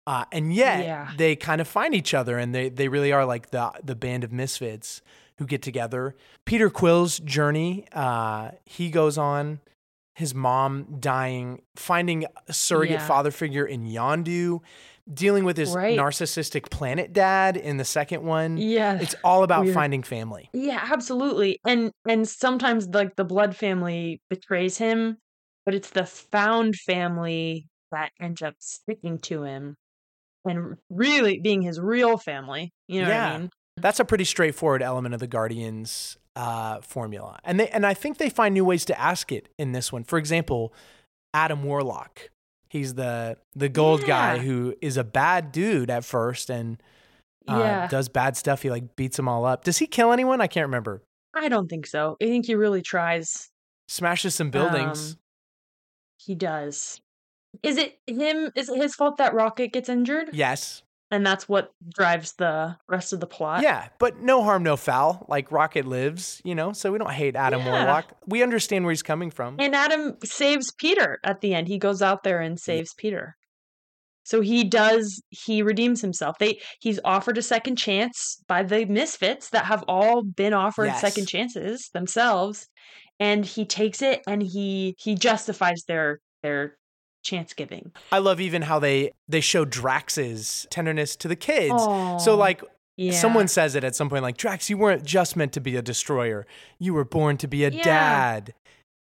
Uh, 0.07 0.25
and 0.33 0.55
yet 0.55 0.85
Yeah. 0.85 1.11
they 1.17 1.37
kind 1.37 1.61
of 1.61 1.69
find 1.69 1.95
each 1.95 2.15
other 2.15 2.39
and 2.39 2.55
they, 2.55 2.69
they 2.71 2.89
really 2.89 3.13
are 3.13 3.25
like 3.27 3.51
the 3.51 3.71
the 3.85 3.95
band 3.97 4.25
of 4.25 4.33
misfits 4.33 5.03
who 5.39 5.45
get 5.47 5.61
together. 5.63 6.15
Peter 6.47 6.71
Quill's 6.71 7.19
journey, 7.19 7.87
uh, 7.93 8.53
he 8.65 8.89
goes 8.91 9.19
on 9.19 9.61
his 10.17 10.35
mom 10.35 10.97
dying, 10.99 11.61
finding 11.77 12.25
a 12.49 12.53
surrogate 12.53 13.01
Yeah. 13.01 13.07
father 13.07 13.31
figure 13.31 13.67
in 13.67 13.85
Yondu, 13.85 14.61
dealing 15.13 15.45
with 15.45 15.57
his 15.59 15.75
Right. 15.75 15.97
narcissistic 15.97 16.71
planet 16.71 17.13
dad 17.13 17.57
in 17.57 17.77
the 17.77 17.85
second 17.85 18.23
one. 18.25 18.57
Yeah. 18.57 18.99
It's 19.01 19.15
all 19.23 19.43
about 19.45 19.65
Weird. 19.65 19.75
finding 19.75 20.03
family. 20.03 20.49
Yeah, 20.55 20.81
absolutely. 20.91 21.61
And 21.67 21.93
and 22.09 22.27
sometimes 22.27 22.89
like 22.89 23.15
the 23.17 23.25
blood 23.25 23.55
family 23.55 24.21
betrays 24.31 24.79
him, 24.79 25.19
but 25.67 25.75
it's 25.75 25.91
the 25.91 26.07
found 26.07 26.75
family 26.77 27.69
that 27.93 28.11
ends 28.21 28.41
up 28.43 28.55
sticking 28.59 29.19
to 29.19 29.43
him. 29.45 29.77
and 30.49 30.77
really 30.91 31.41
being 31.41 31.61
his 31.61 31.81
real 31.81 32.17
family. 32.19 32.73
You 32.87 33.03
know 33.03 33.09
what 33.09 33.17
I 33.17 33.39
mean? 33.39 33.51
That's 33.79 33.99
a 33.99 34.05
pretty 34.05 34.23
straightforward 34.23 34.81
element 34.81 35.13
of 35.13 35.19
the 35.19 35.27
Guardians 35.27 36.17
uh, 36.37 36.81
formula, 36.83 37.39
and 37.43 37.59
they 37.59 37.69
and 37.71 37.85
I 37.85 37.95
think 37.95 38.19
they 38.19 38.31
find 38.31 38.55
new 38.55 38.65
ways 38.65 38.85
to 38.85 39.01
ask 39.01 39.33
it 39.33 39.49
in 39.59 39.73
this 39.73 39.91
one. 39.93 40.05
For 40.05 40.19
example, 40.19 40.73
Adam 41.35 41.65
Warlock. 41.65 42.31
He's 42.69 42.95
the 42.95 43.39
the 43.55 43.69
gold 43.69 44.05
guy 44.05 44.39
who 44.39 44.75
is 44.83 44.97
a 44.97 45.05
bad 45.05 45.51
dude 45.51 45.89
at 45.91 46.05
first 46.05 46.51
and 46.51 46.81
uh, 47.49 47.59
Yeah. 47.59 47.87
does 47.89 48.09
bad 48.09 48.37
stuff. 48.37 48.63
He 48.63 48.71
like 48.71 48.97
beats 48.97 49.17
them 49.17 49.29
all 49.29 49.45
up. 49.45 49.65
Does 49.65 49.79
he 49.79 49.87
kill 49.87 50.13
anyone? 50.13 50.41
I 50.41 50.47
can't 50.47 50.67
remember. 50.67 51.03
I 51.35 51.49
don't 51.49 51.69
think 51.69 51.87
so. 51.87 52.17
I 52.21 52.27
think 52.27 52.47
he 52.47 52.55
really 52.55 52.83
tries. 52.83 53.49
Smashes 53.89 54.35
some 54.35 54.51
buildings. 54.51 55.13
Um, 55.13 55.19
he 56.19 56.35
does. 56.35 57.01
Is 57.63 57.77
it 57.79 57.99
him? 58.07 58.51
Is 58.57 58.69
it 58.69 58.77
his 58.77 58.95
fault 58.95 59.17
that 59.19 59.33
Rocket 59.33 59.73
gets 59.73 59.89
injured? 59.89 60.31
yes. 60.33 60.83
And 61.11 61.25
that's 61.25 61.49
what 61.49 61.73
drives 61.95 62.33
the 62.33 62.77
rest 62.89 63.13
of 63.13 63.21
the 63.21 63.27
plot? 63.29 63.63
Yeah, 63.63 63.89
but 64.01 64.21
no 64.21 64.43
harm, 64.43 64.65
no 64.65 64.77
foul. 64.77 65.25
Like 65.29 65.53
Rocket 65.53 65.87
lives, 65.87 66.43
you 66.45 66.55
know, 66.55 66.73
so 66.73 66.91
we 66.91 66.99
don't 66.99 67.13
hate 67.13 67.37
Adam 67.37 67.61
Yeah. 67.61 67.73
Warlock. 67.73 68.13
We 68.27 68.43
understand 68.43 68.85
where 68.85 68.91
he's 68.93 69.05
coming 69.05 69.31
from. 69.31 69.57
And 69.61 69.75
Adam 69.75 70.17
saves 70.25 70.73
Peter 70.73 71.21
at 71.23 71.41
the 71.41 71.55
end. 71.55 71.69
He 71.69 71.79
goes 71.79 72.03
out 72.03 72.25
there 72.25 72.41
and 72.41 72.57
mm. 72.57 72.61
saves 72.61 72.93
Peter. 72.95 73.37
So 74.25 74.41
he 74.41 74.65
does 74.65 75.23
he 75.31 75.63
redeems 75.63 76.01
himself. 76.01 76.39
They 76.39 76.61
he's 76.81 76.99
offered 77.05 77.39
a 77.39 77.43
second 77.43 77.77
chance 77.77 78.43
by 78.49 78.65
the 78.65 78.85
misfits 78.87 79.51
that 79.51 79.67
have 79.67 79.85
all 79.87 80.25
been 80.25 80.53
offered 80.53 80.87
Yes. 80.87 81.01
second 81.01 81.27
chances 81.27 81.91
themselves 81.95 82.67
and 83.21 83.45
he 83.47 83.65
takes 83.65 84.03
it 84.03 84.23
and 84.27 84.43
he 84.43 84.97
he 84.99 85.15
justifies 85.15 85.85
their 85.87 86.21
their 86.43 86.77
chance 87.27 87.53
giving. 87.53 87.93
I 88.13 88.19
love 88.19 88.41
even 88.41 88.63
how 88.63 88.79
they 88.79 89.11
they 89.29 89.41
show 89.41 89.65
Drax's 89.65 90.67
tenderness 90.71 91.17
to 91.17 91.29
the 91.29 91.37
kids. 91.37 91.73
Aw. 91.75 92.19
So 92.19 92.37
like 92.37 92.63
Yeah. 92.97 93.13
someone 93.13 93.49
says 93.49 93.75
it 93.75 93.85
at 93.85 93.95
some 93.95 94.09
point 94.09 94.23
like 94.23 94.37
Drax, 94.37 94.71
you 94.71 94.79
weren't 94.79 95.05
just 95.05 95.37
meant 95.37 95.53
to 95.53 95.61
be 95.61 95.77
a 95.77 95.83
destroyer. 95.83 96.47
You 96.79 96.95
were 96.95 97.05
born 97.05 97.37
to 97.39 97.49
be 97.49 97.65
a 97.65 97.71
Yeah. 97.71 97.83
dad. 97.83 98.55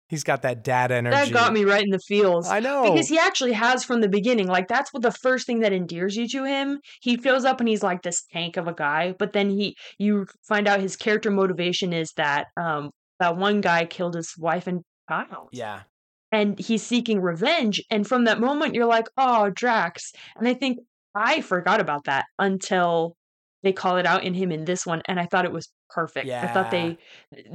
He's 0.07 0.23
got 0.23 0.43
that 0.43 0.63
dad 0.63 0.91
energy. 0.91 1.15
that 1.15 1.31
got 1.33 1.51
me 1.51 1.63
right 1.65 1.83
in 1.83 1.89
the 1.89 1.99
feels. 1.99 2.47
I 2.47 2.59
know. 2.59 2.83
Because 2.93 3.07
he 3.09 3.17
actually 3.17 3.53
has 3.53 3.83
from 3.83 4.01
the 4.01 4.07
beginning. 4.07 4.45
Like 4.47 4.67
that's 4.67 4.93
what 4.93 5.01
the 5.01 5.11
first 5.11 5.47
thing 5.47 5.61
that 5.61 5.73
endears 5.73 6.15
you 6.15 6.27
to 6.29 6.43
him. 6.45 6.79
He 7.01 7.17
fills 7.17 7.43
up 7.43 7.59
and 7.59 7.67
he's 7.67 7.81
like 7.81 8.03
this 8.03 8.23
tank 8.31 8.55
of 8.55 8.67
a 8.67 8.73
guy, 8.73 9.15
but 9.17 9.33
then 9.33 9.49
he 9.49 9.75
you 9.97 10.27
find 10.47 10.67
out 10.67 10.79
his 10.79 10.95
character 10.95 11.31
motivation 11.31 11.91
is 11.91 12.11
that 12.17 12.47
um 12.55 12.91
that 13.19 13.35
one 13.37 13.61
guy 13.61 13.85
killed 13.85 14.13
his 14.15 14.33
wife 14.37 14.67
and 14.67 14.81
child. 15.09 15.49
yeah. 15.51 15.81
And 16.35 16.59
he's 16.59 16.83
seeking 16.83 17.21
revenge. 17.21 17.81
And 17.89 18.05
from 18.05 18.25
that 18.25 18.39
moment 18.39 18.75
you're 18.75 18.85
like, 18.85 19.07
oh 19.17 19.49
Drax. 19.49 20.11
And 20.37 20.47
I 20.47 20.53
think 20.53 20.79
I 21.15 21.41
forgot 21.41 21.79
about 21.79 22.03
that 22.05 22.25
until 22.37 23.15
they 23.63 23.71
call 23.73 23.97
it 23.97 24.05
out 24.05 24.23
in 24.23 24.33
him 24.33 24.51
in 24.51 24.65
this 24.65 24.85
one. 24.85 25.01
And 25.07 25.19
I 25.19 25.25
thought 25.25 25.45
it 25.45 25.51
was 25.51 25.69
perfect. 25.89 26.27
I 26.29 26.47
thought 26.53 26.71
they 26.71 26.97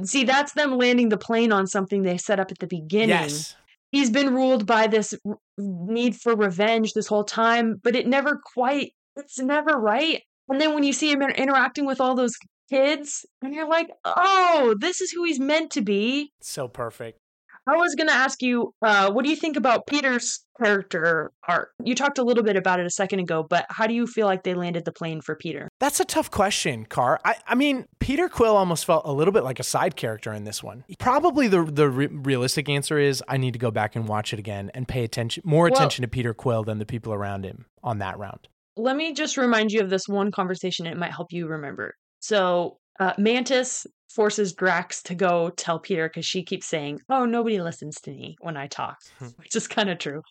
see 0.03 0.23
that's 0.23 0.53
them 0.53 0.77
landing 0.77 1.09
the 1.09 1.17
plane 1.17 1.51
on 1.51 1.67
something 1.67 2.01
they 2.01 2.17
set 2.17 2.39
up 2.39 2.51
at 2.51 2.59
the 2.59 2.67
beginning 2.67 3.09
Yes. 3.09 3.55
he's 3.91 4.09
been 4.09 4.33
ruled 4.33 4.65
by 4.65 4.87
this 4.87 5.13
need 5.57 6.15
for 6.15 6.35
revenge 6.35 6.93
this 6.93 7.07
whole 7.07 7.23
time, 7.23 7.79
but 7.83 7.95
it 7.95 8.07
never 8.07 8.41
quite, 8.53 8.93
it's 9.15 9.39
never 9.39 9.77
right. 9.77 10.21
And 10.49 10.59
then 10.59 10.73
when 10.73 10.83
you 10.83 10.93
see 10.93 11.11
him 11.11 11.21
interacting 11.21 11.85
with 11.85 12.01
all 12.01 12.15
those 12.15 12.35
kids, 12.69 13.25
and 13.41 13.53
you're 13.53 13.69
like, 13.69 13.89
oh, 14.05 14.75
this 14.79 15.01
is 15.01 15.11
who 15.11 15.23
he's 15.23 15.39
meant 15.39 15.71
to 15.71 15.81
be. 15.81 16.31
So 16.41 16.67
perfect. 16.67 17.19
I 17.67 17.75
was 17.77 17.93
going 17.95 18.07
to 18.07 18.13
ask 18.13 18.41
you, 18.41 18.73
uh, 18.81 19.11
what 19.11 19.23
do 19.23 19.29
you 19.29 19.35
think 19.35 19.55
about 19.55 19.85
Peter's 19.87 20.43
character 20.61 21.31
arc? 21.47 21.69
You 21.83 21.93
talked 21.95 22.17
a 22.17 22.23
little 22.23 22.43
bit 22.43 22.55
about 22.55 22.79
it 22.79 22.85
a 22.85 22.89
second 22.89 23.19
ago, 23.19 23.45
but 23.47 23.65
how 23.69 23.85
do 23.87 23.93
you 23.93 24.07
feel 24.07 24.25
like 24.25 24.43
they 24.43 24.53
landed 24.53 24.85
the 24.85 24.91
plane 24.91 25.21
for 25.21 25.35
Peter? 25.35 25.67
That's 25.79 25.99
a 25.99 26.05
tough 26.05 26.31
question, 26.31 26.85
Carr. 26.85 27.19
I, 27.23 27.35
I 27.47 27.55
mean, 27.55 27.85
Peter 27.99 28.27
Quill 28.29 28.55
almost 28.57 28.85
felt 28.85 29.03
a 29.05 29.11
little 29.11 29.31
bit 29.31 29.43
like 29.43 29.59
a 29.59 29.63
side 29.63 29.95
character 29.95 30.33
in 30.33 30.43
this 30.43 30.63
one. 30.63 30.83
Probably 30.99 31.47
the 31.47 31.63
the 31.63 31.89
re- 31.89 32.07
realistic 32.07 32.67
answer 32.69 32.97
is 32.97 33.23
I 33.27 33.37
need 33.37 33.53
to 33.53 33.59
go 33.59 33.71
back 33.71 33.95
and 33.95 34.07
watch 34.07 34.33
it 34.33 34.39
again 34.39 34.71
and 34.73 34.87
pay 34.87 35.03
attention 35.03 35.43
more 35.45 35.65
Well- 35.65 35.73
attention 35.73 36.01
to 36.03 36.07
Peter 36.07 36.33
Quill 36.33 36.63
than 36.63 36.79
the 36.79 36.85
people 36.85 37.13
around 37.13 37.45
him 37.45 37.65
on 37.83 37.99
that 37.99 38.17
round. 38.17 38.47
let 38.77 38.95
me 38.95 39.13
just 39.13 39.37
remind 39.37 39.71
you 39.71 39.81
of 39.81 39.89
this 39.89 40.07
one 40.07 40.31
conversation. 40.31 40.85
It 40.87 40.97
might 40.97 41.11
help 41.11 41.27
you 41.31 41.47
remember. 41.47 41.93
So, 42.19 42.77
uh, 42.99 43.13
Mantis 43.17 43.87
forces 44.13 44.53
Drax 44.53 45.01
to 45.03 45.15
go 45.15 45.49
tell 45.51 45.79
Peter 45.79 46.07
because 46.09 46.25
she 46.25 46.43
keeps 46.43 46.67
saying, 46.67 46.99
Oh, 47.09 47.25
nobody 47.25 47.61
listens 47.61 47.99
to 48.01 48.11
me 48.11 48.35
when 48.41 48.57
I 48.57 48.67
talk, 48.67 48.97
which 49.37 49.55
is 49.55 49.67
kind 49.67 49.89
of 49.89 49.97
true. 49.97 50.21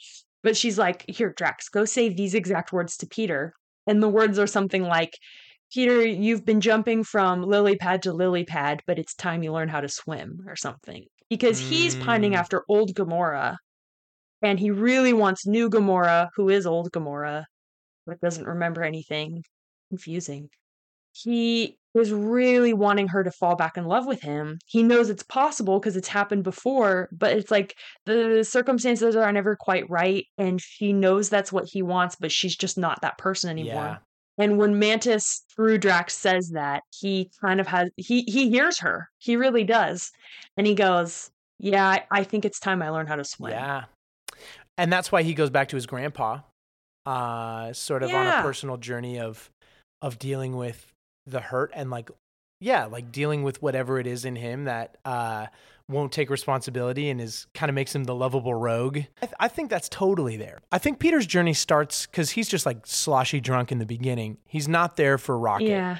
But 0.42 0.56
she's 0.56 0.78
like, 0.78 1.04
Here, 1.08 1.32
Drax, 1.36 1.68
go 1.68 1.84
say 1.84 2.08
these 2.08 2.34
exact 2.34 2.72
words 2.72 2.96
to 2.98 3.06
Peter. 3.06 3.52
And 3.86 4.02
the 4.02 4.08
words 4.08 4.38
are 4.38 4.46
something 4.46 4.82
like, 4.84 5.16
Peter, 5.72 6.04
you've 6.06 6.44
been 6.44 6.60
jumping 6.60 7.04
from 7.04 7.42
lily 7.42 7.76
pad 7.76 8.02
to 8.02 8.12
lily 8.12 8.44
pad, 8.44 8.80
but 8.86 8.98
it's 8.98 9.14
time 9.14 9.42
you 9.42 9.52
learn 9.52 9.68
how 9.68 9.80
to 9.80 9.88
swim 9.88 10.40
or 10.46 10.56
something. 10.56 11.04
Because 11.28 11.60
he's 11.60 11.94
pining 11.96 12.32
Mm. 12.32 12.36
after 12.38 12.64
old 12.68 12.92
Gamora 12.94 13.56
and 14.42 14.58
he 14.58 14.70
really 14.70 15.12
wants 15.12 15.46
new 15.46 15.70
Gamora, 15.70 16.28
who 16.36 16.48
is 16.48 16.66
old 16.66 16.90
Gamora, 16.92 17.44
but 18.06 18.20
doesn't 18.20 18.46
remember 18.46 18.82
anything. 18.82 19.42
Confusing. 19.90 20.48
He 21.12 21.78
is 21.94 22.12
really 22.12 22.72
wanting 22.72 23.08
her 23.08 23.24
to 23.24 23.30
fall 23.30 23.56
back 23.56 23.76
in 23.76 23.84
love 23.84 24.06
with 24.06 24.20
him. 24.20 24.58
He 24.66 24.82
knows 24.82 25.10
it's 25.10 25.22
possible 25.22 25.80
because 25.80 25.96
it's 25.96 26.08
happened 26.08 26.44
before, 26.44 27.08
but 27.12 27.32
it's 27.32 27.50
like 27.50 27.76
the 28.06 28.44
circumstances 28.44 29.16
are 29.16 29.32
never 29.32 29.56
quite 29.56 29.88
right. 29.90 30.26
And 30.38 30.60
she 30.60 30.92
knows 30.92 31.28
that's 31.28 31.52
what 31.52 31.68
he 31.68 31.82
wants, 31.82 32.16
but 32.18 32.30
she's 32.30 32.56
just 32.56 32.78
not 32.78 33.00
that 33.02 33.18
person 33.18 33.50
anymore. 33.50 33.74
Yeah. 33.74 33.96
And 34.38 34.56
when 34.56 34.78
Mantis 34.78 35.44
through 35.54 35.78
Drax 35.78 36.14
says 36.14 36.50
that, 36.54 36.82
he 36.98 37.30
kind 37.40 37.60
of 37.60 37.66
has 37.66 37.90
he 37.96 38.22
he 38.22 38.48
hears 38.48 38.78
her. 38.80 39.10
He 39.18 39.36
really 39.36 39.64
does. 39.64 40.12
And 40.56 40.66
he 40.66 40.74
goes, 40.74 41.30
Yeah, 41.58 41.86
I, 41.86 42.04
I 42.10 42.24
think 42.24 42.44
it's 42.44 42.58
time 42.58 42.80
I 42.80 42.88
learn 42.88 43.06
how 43.06 43.16
to 43.16 43.24
swim. 43.24 43.52
Yeah. 43.52 43.84
And 44.78 44.90
that's 44.90 45.12
why 45.12 45.22
he 45.22 45.34
goes 45.34 45.50
back 45.50 45.68
to 45.68 45.76
his 45.76 45.84
grandpa, 45.84 46.38
uh, 47.04 47.74
sort 47.74 48.02
of 48.02 48.10
on 48.14 48.26
a 48.26 48.42
personal 48.42 48.78
journey 48.78 49.20
of 49.20 49.50
of 50.00 50.18
dealing 50.18 50.56
with 50.56 50.89
the 51.30 51.40
hurt 51.40 51.70
and 51.74 51.90
like 51.90 52.10
yeah, 52.60 52.84
like 52.84 53.10
dealing 53.10 53.42
with 53.42 53.62
whatever 53.62 53.98
it 53.98 54.06
is 54.06 54.24
in 54.24 54.36
him 54.36 54.64
that 54.64 54.96
uh 55.04 55.46
won't 55.88 56.12
take 56.12 56.30
responsibility 56.30 57.10
and 57.10 57.20
is 57.20 57.46
kind 57.52 57.68
of 57.68 57.74
makes 57.74 57.92
him 57.94 58.04
the 58.04 58.14
lovable 58.14 58.54
rogue. 58.54 58.98
I, 58.98 59.26
th- 59.26 59.32
I 59.40 59.48
think 59.48 59.70
that's 59.70 59.88
totally 59.88 60.36
there. 60.36 60.60
I 60.70 60.78
think 60.78 61.00
Peter's 61.00 61.26
journey 61.26 61.52
starts 61.52 62.06
because 62.06 62.30
he's 62.30 62.48
just 62.48 62.64
like 62.64 62.86
sloshy 62.86 63.40
drunk 63.40 63.72
in 63.72 63.78
the 63.78 63.86
beginning. 63.86 64.38
He's 64.46 64.68
not 64.68 64.96
there 64.96 65.18
for 65.18 65.36
Rocket 65.36 65.66
Yeah. 65.66 65.96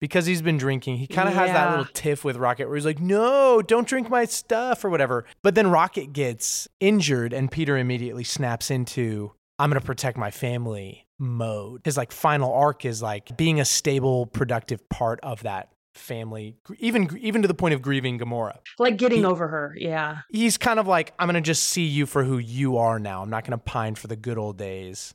because 0.00 0.26
he's 0.26 0.42
been 0.42 0.58
drinking. 0.58 0.98
He 0.98 1.08
kind 1.08 1.28
of 1.28 1.34
has 1.34 1.50
that 1.50 1.70
little 1.70 1.86
tiff 1.92 2.22
with 2.24 2.36
Rocket 2.36 2.68
where 2.68 2.76
he's 2.76 2.86
like, 2.86 3.00
no, 3.00 3.62
don't 3.62 3.88
drink 3.88 4.08
my 4.08 4.26
stuff 4.26 4.84
or 4.84 4.90
whatever. 4.90 5.24
But 5.42 5.56
then 5.56 5.70
Rocket 5.70 6.12
gets 6.12 6.68
injured 6.78 7.32
and 7.32 7.50
Peter 7.50 7.76
immediately 7.76 8.22
snaps 8.22 8.70
into, 8.70 9.32
I'm 9.58 9.70
going 9.70 9.80
to 9.80 9.84
protect 9.84 10.16
my 10.16 10.30
family 10.30 11.08
mode. 11.22 11.80
His 11.84 11.96
like 11.96 12.12
final 12.12 12.52
arc 12.52 12.84
is 12.84 13.00
like 13.00 13.36
being 13.36 13.60
a 13.60 13.64
stable, 13.64 14.26
productive 14.26 14.86
part 14.88 15.20
of 15.22 15.42
that 15.44 15.68
family, 15.94 16.56
even 16.78 17.16
even 17.20 17.42
to 17.42 17.48
the 17.48 17.54
point 17.54 17.74
of 17.74 17.80
grieving 17.82 18.18
Gamora. 18.18 18.58
Like 18.78 18.96
getting 18.98 19.20
He- 19.20 19.24
over 19.24 19.46
her. 19.48 19.74
Yeah. 19.78 20.18
He's 20.30 20.58
kind 20.58 20.78
of 20.80 20.86
like, 20.86 21.14
I'm 21.18 21.26
going 21.28 21.34
to 21.34 21.40
just 21.40 21.64
see 21.64 21.84
you 21.84 22.06
for 22.06 22.24
who 22.24 22.38
you 22.38 22.76
are 22.78 22.98
now. 22.98 23.22
I'm 23.22 23.30
not 23.30 23.44
going 23.44 23.58
to 23.58 23.64
pine 23.64 23.94
for 23.94 24.08
the 24.08 24.16
good 24.16 24.36
old 24.38 24.58
days. 24.58 25.14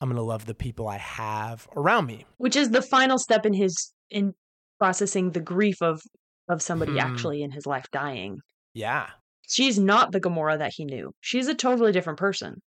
I'm 0.00 0.08
going 0.08 0.16
to 0.16 0.22
love 0.22 0.46
the 0.46 0.54
people 0.54 0.88
I 0.88 0.98
have 0.98 1.68
around 1.76 2.06
me. 2.06 2.24
which 2.38 2.56
is 2.56 2.70
the 2.70 2.82
final 2.82 3.18
step 3.18 3.46
in 3.46 3.52
his 3.52 3.92
in 4.10 4.34
processing 4.78 5.30
the 5.30 5.40
grief 5.40 5.80
of 5.82 6.00
of 6.48 6.60
somebody 6.62 6.92
Hmm. 6.92 6.98
actually 6.98 7.42
in 7.42 7.50
his 7.52 7.66
life 7.66 7.86
dying. 7.92 8.38
Yeah. 8.74 9.10
She's 9.48 9.78
not 9.78 10.12
the 10.12 10.20
Gamora 10.20 10.58
that 10.58 10.72
he 10.74 10.84
knew. 10.84 11.12
She's 11.20 11.46
a 11.46 11.54
totally 11.54 11.92
different 11.92 12.18
person. 12.18 12.60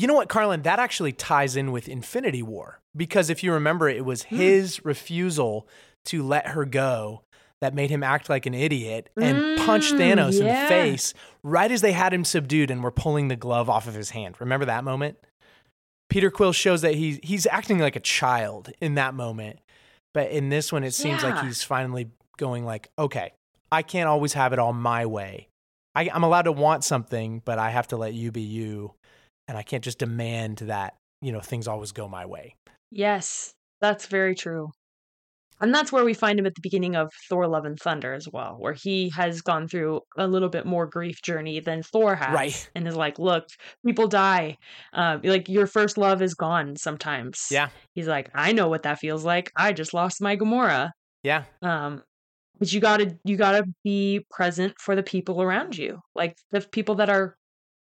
You 0.00 0.06
know 0.06 0.14
what, 0.14 0.30
Carlin? 0.30 0.62
That 0.62 0.78
actually 0.78 1.12
ties 1.12 1.56
in 1.56 1.72
with 1.72 1.86
Infinity 1.86 2.42
War 2.42 2.80
because 2.96 3.28
if 3.28 3.44
you 3.44 3.52
remember, 3.52 3.86
it 3.88 4.04
was 4.04 4.22
Hmm. 4.24 4.36
his 4.36 4.82
refusal 4.82 5.68
to 6.06 6.22
let 6.22 6.48
her 6.48 6.64
go 6.64 7.22
that 7.60 7.74
made 7.74 7.90
him 7.90 8.02
act 8.02 8.30
like 8.30 8.46
an 8.46 8.54
idiot 8.54 9.10
and 9.20 9.58
punch 9.58 9.92
Mm, 9.92 9.98
Thanos 9.98 10.40
in 10.40 10.48
the 10.48 10.54
face 10.54 11.12
right 11.42 11.70
as 11.70 11.82
they 11.82 11.92
had 11.92 12.14
him 12.14 12.24
subdued 12.24 12.70
and 12.70 12.82
were 12.82 12.90
pulling 12.90 13.28
the 13.28 13.36
glove 13.36 13.68
off 13.68 13.86
of 13.86 13.92
his 13.92 14.10
hand. 14.10 14.36
Remember 14.40 14.64
that 14.64 14.84
moment? 14.84 15.18
Peter 16.08 16.30
Quill 16.30 16.52
shows 16.52 16.80
that 16.80 16.94
he's 16.94 17.20
he's 17.22 17.46
acting 17.46 17.78
like 17.78 17.94
a 17.96 18.00
child 18.00 18.70
in 18.80 18.94
that 18.94 19.12
moment, 19.12 19.58
but 20.14 20.30
in 20.30 20.48
this 20.48 20.72
one, 20.72 20.82
it 20.82 20.94
seems 20.94 21.22
like 21.22 21.38
he's 21.42 21.62
finally 21.62 22.08
going 22.38 22.64
like, 22.64 22.88
okay, 22.98 23.34
I 23.70 23.82
can't 23.82 24.08
always 24.08 24.32
have 24.32 24.54
it 24.54 24.58
all 24.58 24.72
my 24.72 25.04
way. 25.04 25.48
I, 25.94 26.08
I'm 26.12 26.22
allowed 26.24 26.42
to 26.42 26.52
want 26.52 26.84
something, 26.84 27.42
but 27.44 27.58
I 27.58 27.70
have 27.70 27.88
to 27.88 27.96
let 27.96 28.14
you 28.14 28.32
be 28.32 28.40
you, 28.42 28.94
and 29.50 29.58
I 29.58 29.62
can't 29.62 29.82
just 29.82 29.98
demand 29.98 30.58
that 30.58 30.94
you 31.20 31.32
know 31.32 31.40
things 31.40 31.66
always 31.66 31.90
go 31.90 32.08
my 32.08 32.24
way. 32.24 32.54
Yes, 32.92 33.52
that's 33.80 34.06
very 34.06 34.34
true. 34.36 34.70
And 35.60 35.74
that's 35.74 35.92
where 35.92 36.04
we 36.04 36.14
find 36.14 36.38
him 36.38 36.46
at 36.46 36.54
the 36.54 36.62
beginning 36.62 36.96
of 36.96 37.10
Thor 37.28 37.46
Love 37.46 37.66
and 37.66 37.78
Thunder 37.78 38.14
as 38.14 38.26
well, 38.32 38.56
where 38.58 38.72
he 38.72 39.10
has 39.10 39.42
gone 39.42 39.68
through 39.68 40.00
a 40.16 40.26
little 40.26 40.48
bit 40.48 40.64
more 40.64 40.86
grief 40.86 41.20
journey 41.20 41.60
than 41.60 41.82
Thor 41.82 42.14
has. 42.14 42.32
Right. 42.32 42.70
And 42.74 42.88
is 42.88 42.96
like, 42.96 43.18
look, 43.18 43.46
people 43.84 44.08
die. 44.08 44.56
Um, 44.94 45.20
like 45.22 45.50
your 45.50 45.66
first 45.66 45.98
love 45.98 46.22
is 46.22 46.32
gone 46.32 46.76
sometimes. 46.76 47.48
Yeah. 47.50 47.68
He's 47.94 48.06
like, 48.06 48.30
I 48.34 48.52
know 48.52 48.68
what 48.68 48.84
that 48.84 49.00
feels 49.00 49.22
like. 49.22 49.50
I 49.54 49.74
just 49.74 49.92
lost 49.92 50.22
my 50.22 50.34
Gamora. 50.34 50.92
Yeah. 51.24 51.42
Um, 51.60 52.02
but 52.58 52.72
you 52.72 52.80
gotta 52.80 53.18
you 53.24 53.36
gotta 53.36 53.64
be 53.84 54.24
present 54.30 54.74
for 54.78 54.96
the 54.96 55.02
people 55.02 55.42
around 55.42 55.76
you. 55.76 55.98
Like 56.14 56.36
the 56.52 56.62
people 56.62 56.94
that 56.94 57.10
are 57.10 57.34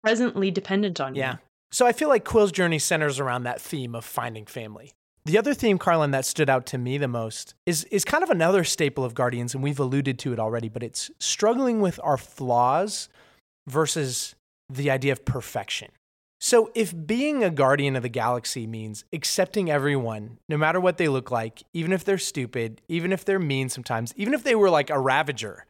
presently 0.04 0.50
dependent 0.50 1.00
on 1.00 1.14
you. 1.14 1.20
Yeah. 1.20 1.36
So 1.72 1.86
I 1.86 1.92
feel 1.92 2.08
like 2.08 2.24
Quill's 2.24 2.52
journey 2.52 2.78
centers 2.78 3.18
around 3.18 3.44
that 3.44 3.60
theme 3.60 3.94
of 3.94 4.04
finding 4.04 4.46
family. 4.46 4.92
The 5.24 5.38
other 5.38 5.54
theme, 5.54 5.78
Carlin, 5.78 6.10
that 6.10 6.26
stood 6.26 6.50
out 6.50 6.66
to 6.66 6.78
me 6.78 6.98
the 6.98 7.08
most 7.08 7.54
is 7.64 7.84
is 7.84 8.04
kind 8.04 8.22
of 8.22 8.30
another 8.30 8.64
staple 8.64 9.04
of 9.04 9.14
Guardians, 9.14 9.54
and 9.54 9.62
we've 9.62 9.78
alluded 9.78 10.18
to 10.20 10.32
it 10.32 10.38
already, 10.38 10.68
but 10.68 10.82
it's 10.82 11.10
struggling 11.20 11.80
with 11.80 11.98
our 12.02 12.16
flaws 12.16 13.08
versus 13.68 14.34
the 14.68 14.90
idea 14.90 15.12
of 15.12 15.24
perfection. 15.24 15.90
So 16.40 16.72
if 16.74 16.92
being 17.06 17.44
a 17.44 17.50
guardian 17.50 17.94
of 17.94 18.02
the 18.02 18.08
galaxy 18.08 18.66
means 18.66 19.04
accepting 19.12 19.70
everyone, 19.70 20.38
no 20.48 20.56
matter 20.56 20.80
what 20.80 20.96
they 20.96 21.06
look 21.06 21.30
like, 21.30 21.62
even 21.72 21.92
if 21.92 22.04
they're 22.04 22.18
stupid, 22.18 22.82
even 22.88 23.12
if 23.12 23.24
they're 23.24 23.38
mean 23.38 23.68
sometimes, 23.68 24.12
even 24.16 24.34
if 24.34 24.42
they 24.42 24.56
were 24.56 24.68
like 24.70 24.90
a 24.90 24.98
ravager. 24.98 25.66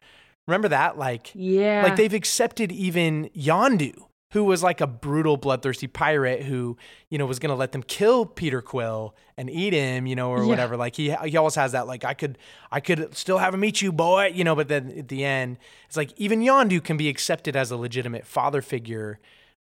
Remember 0.47 0.67
that? 0.69 0.97
Like 0.97 1.31
Yeah. 1.35 1.83
like 1.83 1.95
they've 1.95 2.13
accepted 2.13 2.71
even 2.71 3.29
Yondu, 3.35 3.93
who 4.33 4.43
was 4.43 4.61
like 4.61 4.81
a 4.81 4.87
brutal, 4.87 5.37
bloodthirsty 5.37 5.87
pirate 5.87 6.43
who, 6.43 6.75
you 7.09 7.17
know, 7.17 7.25
was 7.25 7.39
gonna 7.39 7.55
let 7.55 7.71
them 7.71 7.81
kill 7.83 8.25
Peter 8.25 8.61
Quill 8.61 9.15
and 9.37 9.49
eat 9.49 9.73
him, 9.73 10.05
you 10.05 10.15
know, 10.15 10.29
or 10.31 10.41
Yeah. 10.41 10.47
whatever. 10.49 10.75
Like 10.75 10.95
he 10.95 11.15
he 11.25 11.37
always 11.37 11.55
has 11.55 11.71
that, 11.71 11.87
like 11.87 12.03
I 12.03 12.13
could 12.13 12.37
I 12.71 12.79
could 12.79 13.15
still 13.15 13.37
have 13.37 13.53
him 13.53 13.63
eat 13.63 13.81
you, 13.81 13.91
boy, 13.91 14.25
you 14.33 14.43
know. 14.43 14.55
But 14.55 14.67
then 14.67 14.91
at 14.97 15.07
the 15.07 15.23
end, 15.23 15.57
it's 15.87 15.95
like 15.95 16.11
even 16.17 16.41
Yondu 16.41 16.83
can 16.83 16.97
be 16.97 17.07
accepted 17.09 17.55
as 17.55 17.71
a 17.71 17.77
legitimate 17.77 18.25
father 18.25 18.61
figure, 18.61 19.19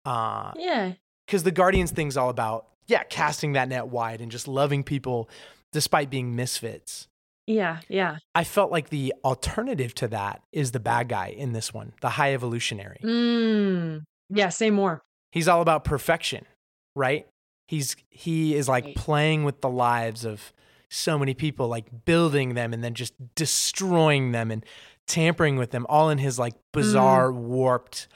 uh, 0.04 0.52
yeah. 0.56 0.92
because 1.26 1.42
the 1.44 1.50
Guardians 1.52 1.90
thing's 1.92 2.16
all 2.16 2.28
about 2.28 2.66
yeah, 2.88 3.02
casting 3.04 3.54
that 3.54 3.68
net 3.68 3.88
wide 3.88 4.20
and 4.20 4.30
just 4.30 4.46
loving 4.46 4.84
people 4.84 5.28
despite 5.72 6.08
being 6.10 6.36
misfits. 6.36 7.08
Yeah. 7.48 7.78
Yeah. 7.88 8.18
I 8.34 8.42
felt 8.44 8.72
like 8.72 8.90
the 8.90 9.12
alternative 9.24 9.94
to 9.96 10.08
that 10.08 10.42
is 10.52 10.72
the 10.72 10.80
bad 10.80 11.08
guy 11.08 11.28
in 11.28 11.52
this 11.52 11.72
one, 11.74 11.92
the 12.00 12.10
high 12.10 12.32
evolutionary. 12.34 12.98
Mm. 13.04 14.02
Yeah, 14.36 14.50
say 14.50 14.70
more. 14.70 15.02
He's 15.32 15.48
all 15.48 15.62
about 15.62 15.84
perfection, 15.84 16.44
right? 16.94 17.26
He's 17.66 17.96
he 18.10 18.54
is 18.54 18.68
like 18.68 18.84
Right. 18.84 18.96
playing 18.96 19.44
with 19.44 19.60
the 19.60 19.70
lives 19.70 20.24
of 20.24 20.52
so 20.88 21.18
many 21.18 21.34
people, 21.34 21.68
like 21.68 22.04
building 22.04 22.54
them 22.54 22.72
and 22.72 22.82
then 22.84 22.94
just 22.94 23.12
destroying 23.34 24.32
them 24.32 24.50
and 24.50 24.64
tampering 25.06 25.56
with 25.56 25.70
them, 25.72 25.84
all 25.88 26.10
in 26.10 26.18
his 26.18 26.38
like 26.38 26.54
mm. 26.54 26.60
bizarre, 26.72 27.32
warped, 27.32 28.06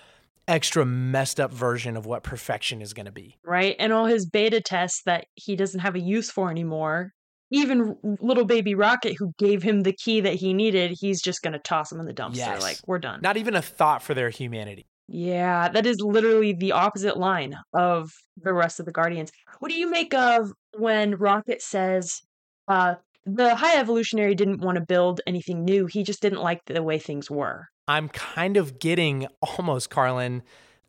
extra 0.46 0.84
messed 0.84 1.40
up 1.40 1.52
version 1.52 1.96
of 1.96 2.06
what 2.06 2.22
perfection 2.22 2.80
is 2.80 2.92
going 2.92 3.06
to 3.06 3.12
be. 3.12 3.36
right? 3.44 3.76
And 3.78 3.92
all 3.92 4.06
his 4.06 4.26
beta 4.26 4.60
tests 4.60 5.02
that 5.06 5.26
he 5.34 5.56
doesn't 5.56 5.80
have 5.80 5.94
a 5.94 6.00
use 6.00 6.30
for 6.30 6.50
anymore. 6.50 7.12
Even 7.52 7.96
little 8.20 8.44
baby 8.44 8.76
Rocket, 8.76 9.16
who 9.18 9.32
gave 9.36 9.62
him 9.62 9.82
the 9.82 9.92
key 9.92 10.20
that 10.20 10.34
he 10.34 10.54
needed, 10.54 10.96
he's 11.00 11.20
just 11.20 11.42
going 11.42 11.52
to 11.52 11.58
toss 11.58 11.90
him 11.90 11.98
in 11.98 12.06
the 12.06 12.14
dumpster. 12.14 12.36
Yes. 12.36 12.62
Like, 12.62 12.78
we're 12.86 13.00
done. 13.00 13.20
Not 13.22 13.36
even 13.36 13.56
a 13.56 13.62
thought 13.62 14.02
for 14.02 14.14
their 14.14 14.30
humanity. 14.30 14.86
Yeah, 15.12 15.68
that 15.68 15.86
is 15.86 16.00
literally 16.00 16.52
the 16.52 16.70
opposite 16.70 17.16
line 17.16 17.56
of 17.74 18.12
the 18.40 18.52
rest 18.52 18.78
of 18.78 18.86
the 18.86 18.92
Guardians. 18.92 19.32
What 19.58 19.68
do 19.70 19.74
you 19.74 19.90
make 19.90 20.14
of 20.14 20.52
when 20.78 21.16
Rocket 21.16 21.60
says, 21.60 22.22
uh, 22.68 22.94
the 23.26 23.56
High 23.56 23.76
Evolutionary 23.76 24.36
didn't 24.36 24.60
want 24.60 24.76
to 24.76 24.84
build 24.84 25.20
anything 25.26 25.64
new, 25.64 25.86
he 25.86 26.04
just 26.04 26.22
didn't 26.22 26.40
like 26.40 26.64
the 26.66 26.80
way 26.80 27.00
things 27.00 27.28
were? 27.28 27.66
I'm 27.88 28.08
kind 28.08 28.56
of 28.56 28.78
getting 28.78 29.26
almost, 29.42 29.90
Carlin, 29.90 30.44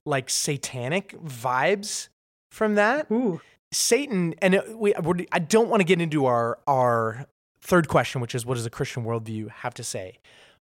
like 0.06 0.30
satanic 0.30 1.20
vibes 1.24 2.10
from 2.52 2.76
that. 2.76 3.10
Ooh. 3.12 3.42
Satan, 3.72 4.36
and 4.40 4.62
we, 4.76 4.94
we're, 5.02 5.26
I 5.32 5.40
don't 5.40 5.70
want 5.70 5.80
to 5.80 5.86
get 5.86 6.00
into 6.00 6.26
our 6.26 6.60
our 6.68 7.26
third 7.60 7.88
question, 7.88 8.22
which 8.22 8.36
is 8.36 8.46
what 8.46 8.56
does 8.56 8.66
a 8.68 8.70
Christian 8.70 9.04
worldview 9.04 9.50
have 9.50 9.74
to 9.76 9.84
say? 9.84 10.20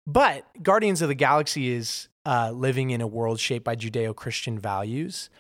But 0.07 0.45
Guardians 0.63 1.01
of 1.03 1.09
the 1.09 1.15
Galaxy 1.15 1.71
is 1.71 2.09
uh, 2.27 2.51
living 2.55 2.91
in 2.91 3.01
a 3.01 3.07
world 3.07 3.41
shaped 3.41 3.65
by 3.65 3.77
Judeo-Christian 3.77 4.59
values, 4.59 5.31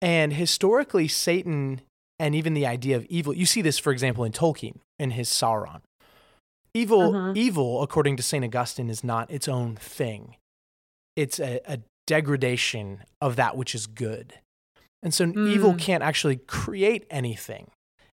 and 0.00 0.32
historically, 0.32 1.08
Satan 1.08 1.80
and 2.18 2.34
even 2.34 2.54
the 2.54 2.66
idea 2.66 2.96
of 2.96 3.04
evil. 3.06 3.34
You 3.34 3.46
see 3.46 3.62
this, 3.62 3.78
for 3.78 3.92
example, 3.92 4.24
in 4.24 4.32
Tolkien 4.32 4.78
in 4.98 5.10
his 5.12 5.28
Sauron. 5.28 5.80
Evil, 6.72 7.12
Mhm. 7.12 7.36
evil, 7.36 7.82
according 7.82 8.16
to 8.16 8.22
Saint 8.22 8.44
Augustine, 8.44 8.88
is 8.90 9.02
not 9.04 9.30
its 9.30 9.48
own 9.48 9.76
thing. 9.76 10.36
It's 11.14 11.38
a, 11.40 11.60
a 11.66 11.80
degradation 12.06 13.04
of 13.20 13.36
that 13.36 13.56
which 13.56 13.74
is 13.74 13.86
good. 13.86 14.34
And 15.02 15.12
so 15.12 15.24
evil 15.26 15.72
Mm. 15.74 15.78
can't 15.78 16.02
actually 16.02 16.36
create 16.36 17.06
anything. 17.10 17.70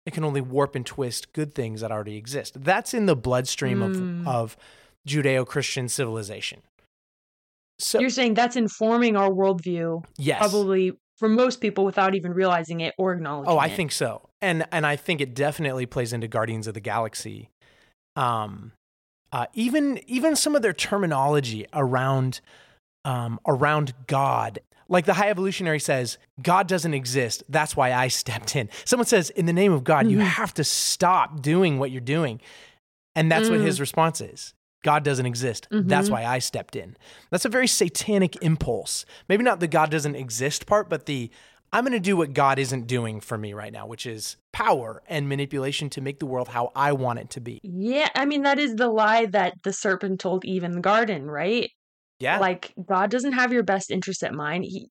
It 0.07 0.13
can 0.13 0.25
only 0.25 0.41
warp 0.41 0.75
and 0.75 0.85
twist 0.87 1.33
good 1.33 1.55
things 1.55 1.81
that 1.81 1.93
already 1.93 2.17
exist. 2.17 2.63
That's 2.65 2.95
in 2.95 3.07
the 3.07 3.17
bloodstream 3.17 3.79
Mm. 3.81 4.23
of, 4.23 4.27
of 4.29 4.57
Judeo 5.09 5.47
Christian 5.47 5.89
civilization. 5.89 6.61
So, 7.79 7.99
You're 7.99 8.11
saying 8.11 8.35
that's 8.35 8.55
informing 8.57 9.17
our 9.17 9.31
worldview, 9.31 10.05
yes. 10.17 10.39
probably 10.39 10.93
for 11.19 11.29
most 11.29 11.61
people 11.61 11.85
without 11.85 12.15
even 12.15 12.33
realizing 12.33 12.81
it 12.81 12.95
or 12.99 13.13
acknowledging 13.13 13.51
it. 13.51 13.55
Oh, 13.55 13.59
I 13.59 13.67
it. 13.67 13.77
think 13.77 13.91
so. 13.93 14.29
And 14.41 14.65
and 14.71 14.87
I 14.87 14.97
think 14.97 15.21
it 15.21 15.35
definitely 15.35 15.87
plays 15.87 16.13
into 16.13 16.29
Guardians 16.29 16.67
of 16.67 16.75
the 16.75 16.81
Galaxy. 16.81 17.49
Um 18.17 18.73
uh, 19.33 19.47
even 19.55 19.99
even 20.07 20.37
some 20.37 20.55
of 20.55 20.61
their 20.63 20.75
terminology 20.75 21.67
around 21.73 22.41
um, 23.05 23.41
around 23.49 23.95
God. 24.07 24.61
Like 24.89 25.07
the 25.07 25.15
high 25.15 25.31
evolutionary 25.31 25.81
says, 25.81 26.19
God 26.43 26.69
doesn't 26.69 26.93
exist. 26.93 27.43
That's 27.49 27.75
why 27.75 27.93
I 27.95 28.09
stepped 28.23 28.55
in. 28.55 28.69
Someone 28.85 29.07
says, 29.07 29.31
in 29.31 29.47
the 29.47 29.53
name 29.55 29.73
of 29.73 29.83
God, 29.85 30.09
you 30.11 30.19
Mhm. 30.19 30.25
have 30.25 30.53
to 30.55 30.65
stop 30.65 31.41
doing 31.41 31.79
what 31.79 31.91
you're 31.91 32.01
doing. 32.03 32.41
And 33.17 33.33
that's 33.33 33.49
what 33.49 33.59
Mm. 33.61 33.65
his 33.65 33.81
response 33.81 34.21
is. 34.21 34.53
God 34.83 35.05
doesn't 35.05 35.27
exist. 35.27 35.69
That's 35.71 36.09
Mhm. 36.09 36.13
why 36.13 36.25
I 36.25 36.39
stepped 36.39 36.77
in. 36.77 36.97
That's 37.31 37.45
a 37.45 37.49
very 37.49 37.67
satanic 37.69 38.37
impulse. 38.43 39.05
Maybe 39.29 39.45
not 39.45 39.61
the 39.61 39.69
God 39.69 39.91
doesn't 39.91 40.17
exist 40.17 40.67
part, 40.67 40.89
but 40.89 41.07
the 41.07 41.31
I'm 41.75 41.85
going 41.85 41.93
to 41.93 42.01
do 42.01 42.19
what 42.19 42.35
God 42.35 42.59
isn't 42.59 42.87
doing 42.87 43.19
for 43.21 43.39
me 43.39 43.55
right 43.55 43.73
now, 43.73 43.87
which 43.87 44.05
is 44.05 44.37
power 44.53 45.03
and 45.09 45.27
manipulation 45.27 45.89
to 45.91 46.03
make 46.03 46.19
the 46.19 46.27
world 46.27 46.49
how 46.49 46.71
I 46.77 46.93
want 46.93 47.19
it 47.21 47.31
to 47.31 47.41
be. 47.41 47.61
Yeah, 47.63 48.11
I 48.15 48.27
mean 48.27 48.43
that 48.43 48.59
is 48.59 48.75
the 48.75 48.89
lie 48.89 49.25
that 49.27 49.55
the 49.65 49.73
serpent 49.73 50.21
told 50.21 50.45
Eve 50.45 50.65
in 50.65 50.73
the 50.73 50.81
garden, 50.83 51.31
right? 51.31 51.71
Yeah. 52.21 52.39
Like 52.41 52.75
God 52.87 53.11
doesn't 53.11 53.33
have 53.33 53.53
your 53.55 53.63
best 53.63 53.91
interest 53.91 54.23
at 54.23 54.35
mind. 54.35 54.65
He 54.65 54.91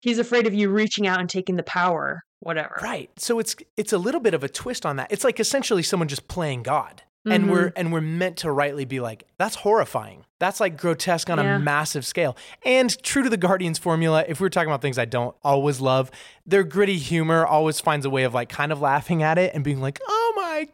he's 0.00 0.18
afraid 0.18 0.46
of 0.46 0.54
you 0.54 0.70
reaching 0.70 1.06
out 1.06 1.20
and 1.20 1.28
taking 1.28 1.56
the 1.56 1.62
power, 1.64 2.22
whatever. 2.40 2.78
Right. 2.82 3.10
So 3.18 3.38
it's 3.38 3.54
it's 3.76 3.92
a 3.92 3.98
little 3.98 4.20
bit 4.20 4.32
of 4.32 4.42
a 4.42 4.48
twist 4.48 4.86
on 4.86 4.96
that. 4.96 5.12
It's 5.12 5.24
like 5.24 5.38
essentially 5.38 5.82
someone 5.82 6.08
just 6.08 6.28
playing 6.28 6.62
God. 6.62 7.02
And 7.24 7.44
Mm-hmm. 7.44 7.52
we're 7.52 7.72
and 7.76 7.92
we're 7.92 8.00
meant 8.00 8.38
to 8.38 8.50
rightly 8.50 8.84
be 8.84 8.98
like, 8.98 9.24
that's 9.38 9.54
horrifying. 9.54 10.24
That's 10.40 10.58
like 10.58 10.76
grotesque 10.76 11.30
on 11.30 11.38
Yeah. 11.38 11.54
a 11.56 11.58
massive 11.60 12.04
scale. 12.04 12.36
And 12.64 13.00
true 13.04 13.22
to 13.22 13.30
the 13.30 13.36
Guardians 13.36 13.78
formula, 13.78 14.24
if 14.26 14.40
we're 14.40 14.48
talking 14.48 14.68
about 14.68 14.82
things 14.82 14.98
I 14.98 15.04
don't 15.04 15.36
always 15.44 15.80
love, 15.80 16.10
their 16.46 16.64
gritty 16.64 16.98
humor 16.98 17.46
always 17.46 17.78
finds 17.78 18.04
a 18.06 18.10
way 18.10 18.24
of 18.24 18.34
like 18.34 18.48
kind 18.48 18.72
of 18.72 18.80
laughing 18.80 19.22
at 19.22 19.38
it 19.38 19.54
and 19.54 19.62
being 19.62 19.80
like, 19.80 20.00
oh 20.04 20.32
my 20.34 20.66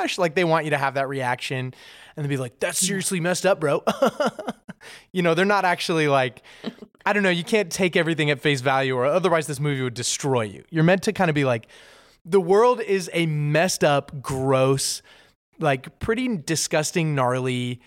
gosh. 0.00 0.16
Like 0.16 0.34
they 0.34 0.44
want 0.44 0.64
you 0.64 0.70
to 0.70 0.78
have 0.78 0.94
that 0.94 1.08
reaction 1.08 1.74
and 2.16 2.24
then 2.24 2.28
be 2.28 2.38
like, 2.38 2.58
that's 2.58 2.78
seriously 2.78 3.20
messed 3.20 3.44
up, 3.44 3.60
bro. 3.60 3.82
you 5.12 5.20
know, 5.22 5.34
they're 5.34 5.44
not 5.44 5.64
actually 5.64 6.08
like 6.08 6.42
I 7.04 7.12
don't 7.12 7.22
know, 7.22 7.30
you 7.30 7.44
can't 7.44 7.70
take 7.70 7.96
everything 7.96 8.30
at 8.30 8.40
face 8.40 8.60
value 8.60 8.94
or 8.96 9.04
otherwise 9.04 9.46
this 9.46 9.58
movie 9.60 9.82
would 9.82 9.94
destroy 9.94 10.42
you. 10.42 10.64
You're 10.70 10.84
meant 10.84 11.02
to 11.02 11.12
kind 11.12 11.28
of 11.28 11.34
be 11.34 11.44
like, 11.44 11.66
the 12.24 12.40
world 12.40 12.80
is 12.80 13.10
a 13.12 13.26
messed 13.26 13.82
up, 13.82 14.22
gross, 14.22 15.02
like 15.62 15.98
pretty 16.00 16.36
disgusting, 16.38 17.14
gnarly, 17.14 17.80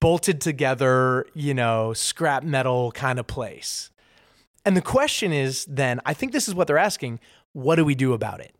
bolted 0.00 0.40
together, 0.40 1.26
you 1.34 1.54
know, 1.54 1.92
scrap 1.92 2.42
metal 2.42 2.92
kind 2.92 3.18
of 3.18 3.26
place. 3.26 3.90
And 4.64 4.76
the 4.76 4.82
question 4.82 5.32
is 5.32 5.66
then, 5.66 6.00
I 6.06 6.14
think 6.14 6.32
this 6.32 6.48
is 6.48 6.54
what 6.54 6.66
they're 6.66 6.78
asking 6.78 7.20
what 7.52 7.76
do 7.76 7.84
we 7.84 7.94
do 7.94 8.14
about 8.14 8.40
it? 8.40 8.52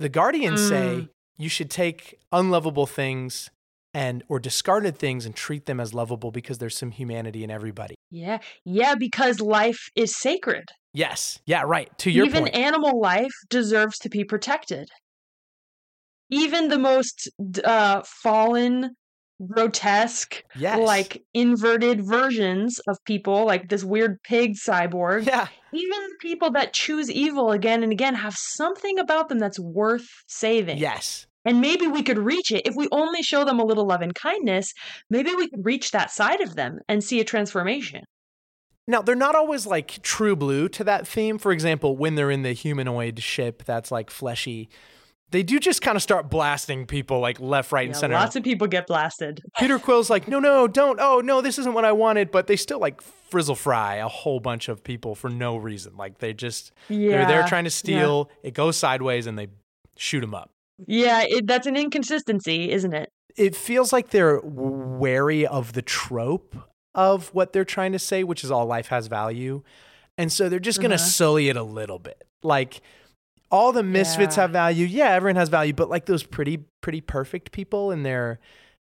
The 0.00 0.08
Guardians 0.08 0.66
say 0.66 1.02
Mm. 1.02 1.08
you 1.38 1.48
should 1.48 1.70
take 1.70 2.18
unlovable 2.32 2.86
things 2.86 3.48
and 3.94 4.24
or 4.28 4.40
discarded 4.40 4.96
things 4.98 5.24
and 5.24 5.36
treat 5.36 5.66
them 5.66 5.78
as 5.78 5.94
lovable 5.94 6.32
because 6.32 6.58
there's 6.58 6.76
some 6.76 6.90
humanity 6.90 7.44
in 7.44 7.50
everybody. 7.50 7.94
Yeah. 8.10 8.38
Yeah, 8.64 8.94
because 8.96 9.40
life 9.40 9.78
is 9.94 10.16
sacred. 10.16 10.64
Yes. 10.92 11.38
Yeah, 11.46 11.62
right. 11.64 11.96
To 11.98 12.10
your 12.10 12.26
Even 12.26 12.44
point. 12.44 12.54
animal 12.56 13.00
life 13.00 13.30
deserves 13.48 13.98
to 14.00 14.08
be 14.08 14.24
protected. 14.24 14.88
Even 16.30 16.68
the 16.68 16.78
most 16.78 17.28
uh, 17.64 18.02
fallen, 18.04 18.94
grotesque, 19.46 20.42
yes. 20.56 20.78
like 20.78 21.22
inverted 21.34 22.04
versions 22.06 22.78
of 22.88 22.98
people, 23.04 23.46
like 23.46 23.68
this 23.68 23.84
weird 23.84 24.22
pig 24.22 24.54
cyborg, 24.54 25.26
Yeah. 25.26 25.48
even 25.72 25.98
people 26.20 26.50
that 26.52 26.72
choose 26.72 27.10
evil 27.10 27.50
again 27.52 27.82
and 27.82 27.92
again 27.92 28.14
have 28.14 28.34
something 28.36 28.98
about 28.98 29.28
them 29.28 29.38
that's 29.38 29.58
worth 29.58 30.08
saving. 30.26 30.78
Yes. 30.78 31.26
And 31.44 31.60
maybe 31.62 31.86
we 31.86 32.02
could 32.02 32.18
reach 32.18 32.50
it 32.52 32.66
if 32.66 32.74
we 32.76 32.86
only 32.92 33.22
show 33.22 33.44
them 33.44 33.58
a 33.58 33.64
little 33.64 33.86
love 33.86 34.02
and 34.02 34.14
kindness. 34.14 34.74
Maybe 35.08 35.34
we 35.34 35.48
could 35.48 35.64
reach 35.64 35.90
that 35.92 36.10
side 36.10 36.42
of 36.42 36.54
them 36.54 36.80
and 36.86 37.02
see 37.02 37.18
a 37.18 37.24
transformation. 37.24 38.04
Now, 38.86 39.00
they're 39.00 39.14
not 39.14 39.34
always 39.34 39.66
like 39.66 40.02
true 40.02 40.36
blue 40.36 40.68
to 40.70 40.84
that 40.84 41.06
theme. 41.06 41.38
For 41.38 41.52
example, 41.52 41.96
when 41.96 42.14
they're 42.14 42.30
in 42.30 42.42
the 42.42 42.52
humanoid 42.52 43.22
ship 43.22 43.62
that's 43.64 43.90
like 43.90 44.10
fleshy, 44.10 44.68
they 45.30 45.42
do 45.42 45.58
just 45.60 45.80
kind 45.82 45.96
of 45.96 46.02
start 46.02 46.28
blasting 46.28 46.86
people 46.86 47.20
like 47.20 47.38
left, 47.40 47.70
right, 47.72 47.86
and 47.86 47.96
center. 47.96 48.14
lots 48.14 48.34
of 48.36 48.42
people 48.42 48.66
get 48.66 48.86
blasted. 48.86 49.40
Peter 49.58 49.78
Quill's 49.78 50.10
like, 50.10 50.26
no, 50.28 50.38
no, 50.40 50.66
don't. 50.66 50.98
Oh, 51.00 51.20
no, 51.20 51.40
this 51.40 51.58
isn't 51.58 51.72
what 51.74 51.84
I 51.84 51.92
wanted. 51.92 52.30
But 52.30 52.46
they 52.46 52.56
still 52.56 52.78
like 52.80 53.00
frizzle 53.00 53.54
fry 53.54 53.96
a 53.96 54.08
whole 54.08 54.40
bunch 54.40 54.68
of 54.68 54.82
people 54.82 55.14
for 55.14 55.30
no 55.30 55.56
reason. 55.56 55.96
Like 55.96 56.18
they 56.18 56.32
just, 56.32 56.72
they're 56.88 57.26
there 57.26 57.46
trying 57.46 57.64
to 57.64 57.70
steal. 57.70 58.30
It 58.42 58.54
goes 58.54 58.76
sideways 58.76 59.26
and 59.26 59.38
they 59.38 59.48
shoot 59.96 60.20
them 60.20 60.34
up. 60.34 60.50
Yeah, 60.86 61.22
it, 61.22 61.46
that's 61.46 61.66
an 61.66 61.76
inconsistency, 61.76 62.70
isn't 62.72 62.92
it? 62.94 63.10
It 63.36 63.54
feels 63.54 63.92
like 63.92 64.10
they're 64.10 64.40
wary 64.42 65.46
of 65.46 65.74
the 65.74 65.82
trope 65.82 66.56
of 66.94 67.28
what 67.28 67.52
they're 67.52 67.64
trying 67.64 67.92
to 67.92 67.98
say, 67.98 68.24
which 68.24 68.42
is 68.42 68.50
all 68.50 68.66
life 68.66 68.88
has 68.88 69.06
value. 69.06 69.62
And 70.18 70.32
so 70.32 70.48
they're 70.48 70.58
just 70.58 70.80
going 70.80 70.90
to 70.90 70.96
Uh-huh. 70.96 71.04
sully 71.04 71.48
it 71.48 71.56
a 71.56 71.62
little 71.62 71.98
bit. 71.98 72.24
Like 72.42 72.80
all 73.50 73.72
the 73.72 73.82
misfits 73.82 74.36
Yeah. 74.36 74.42
have 74.42 74.50
value. 74.52 74.86
Yeah, 74.86 75.10
everyone 75.10 75.36
has 75.36 75.48
value, 75.48 75.72
but 75.72 75.88
like 75.90 76.06
those 76.06 76.22
pretty, 76.22 76.58
pretty 76.80 77.00
perfect 77.00 77.52
people 77.52 77.90
in 77.90 78.02
their 78.02 78.38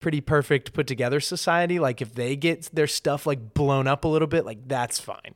pretty 0.01 0.21
perfect 0.21 0.73
put 0.73 0.87
together 0.87 1.21
society, 1.21 1.79
like 1.79 2.01
if 2.01 2.15
they 2.15 2.35
get 2.37 2.71
their 2.75 2.87
stuff 2.87 3.27
like 3.27 3.53
blown 3.55 3.87
up 3.87 4.05
a 4.05 4.09
little 4.09 4.29
bit, 4.29 4.45
like 4.47 4.67
that's 4.67 4.99
fine. 4.99 5.35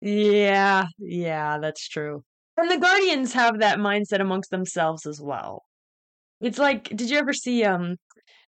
Yeah, 0.00 0.86
yeah, 0.98 1.58
that's 1.58 1.88
true. 1.88 2.22
And 2.56 2.70
the 2.70 2.78
Guardians 2.78 3.32
have 3.32 3.60
that 3.60 3.78
mindset 3.78 4.20
amongst 4.20 4.50
themselves 4.50 5.06
as 5.06 5.20
well. 5.20 5.62
It's 6.40 6.58
like, 6.58 6.84
did 6.94 7.10
you 7.10 7.18
ever 7.18 7.32
see 7.32 7.64
um 7.64 7.96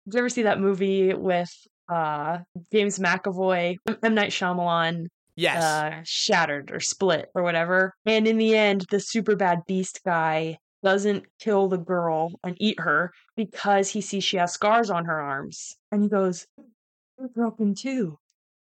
did 0.06 0.14
you 0.14 0.20
ever 0.20 0.30
see 0.30 0.44
that 0.44 0.60
movie 0.60 1.14
with 1.14 1.50
uh 1.92 2.40
James 2.72 3.00
McAvoy, 3.00 3.76
M. 3.88 3.98
M. 4.04 4.16
Night 4.16 4.32
Shyamalan, 4.32 5.06
Yes. 5.38 5.64
uh 5.64 6.02
Shattered 6.04 6.72
or 6.72 6.80
Split 6.82 7.30
or 7.34 7.44
whatever? 7.44 7.94
And 8.06 8.28
in 8.28 8.38
the 8.38 8.56
end, 8.56 8.86
the 8.92 9.00
super 9.00 9.36
bad 9.36 9.60
beast 9.68 10.02
guy 10.06 10.58
doesn't 10.84 11.26
kill 11.40 11.68
the 11.70 11.78
girl 11.78 12.32
and 12.44 12.56
eat 12.60 12.80
her 12.80 13.12
because 13.36 13.90
he 13.90 14.02
sees 14.02 14.24
she 14.24 14.38
has 14.38 14.54
scars 14.54 14.90
on 14.90 15.06
her 15.06 15.20
arms. 15.22 15.76
And 15.92 16.04
he 16.04 16.10
goes, 16.10 16.46
You're 17.20 17.30
broken 17.30 17.74
too. 17.76 18.18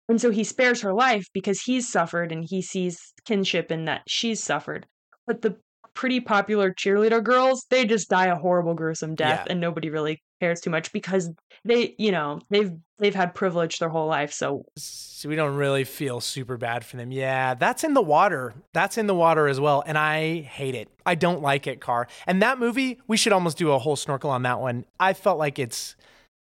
And 0.09 0.21
so 0.21 0.29
he 0.31 0.43
spares 0.45 0.81
her 0.81 0.93
life 0.93 1.25
because 1.33 1.61
he's 1.61 1.91
suffered 1.91 2.31
and 2.31 2.45
he 2.47 2.61
sees 2.61 2.99
kinship 3.25 3.71
in 3.71 3.85
that 3.85 4.03
she's 4.07 4.41
suffered. 4.43 4.85
But 5.25 5.41
the 5.41 5.57
pretty 5.93 6.19
popular 6.21 6.71
cheerleader 6.73 7.23
girls, 7.23 7.65
they 7.69 7.83
just 7.85 8.09
die 8.09 8.27
a 8.27 8.35
horrible, 8.35 8.73
gruesome 8.73 9.15
death, 9.15 9.43
Yeah. 9.45 9.51
and 9.51 9.59
nobody 9.59 9.89
really 9.89 10.21
cares 10.39 10.61
too 10.61 10.69
much 10.69 10.91
because 10.91 11.29
they, 11.65 11.95
you 11.97 12.11
know, 12.11 12.39
they've 12.49 12.71
they've 12.99 13.15
had 13.15 13.35
privilege 13.35 13.79
their 13.79 13.89
whole 13.89 14.07
life. 14.07 14.33
So 14.33 14.65
So 14.77 15.29
we 15.29 15.35
don't 15.35 15.55
really 15.55 15.83
feel 15.83 16.19
super 16.21 16.57
bad 16.57 16.85
for 16.85 16.97
them. 16.97 17.11
Yeah, 17.11 17.53
that's 17.53 17.83
in 17.83 17.93
the 17.93 18.01
water. 18.01 18.53
That's 18.73 18.97
in 18.97 19.07
the 19.07 19.15
water 19.15 19.47
as 19.47 19.59
well. 19.59 19.83
And 19.85 19.97
I 19.97 20.41
hate 20.41 20.75
it. 20.75 20.89
I 21.05 21.15
don't 21.15 21.41
like 21.41 21.67
it, 21.67 21.79
Car. 21.79 22.07
And 22.25 22.41
that 22.41 22.59
movie, 22.59 22.99
we 23.07 23.17
should 23.17 23.33
almost 23.33 23.57
do 23.57 23.71
a 23.71 23.79
whole 23.79 23.95
snorkel 23.95 24.29
on 24.29 24.43
that 24.43 24.59
one. 24.59 24.85
I 24.99 25.13
felt 25.13 25.39
like 25.39 25.59
its 25.59 25.95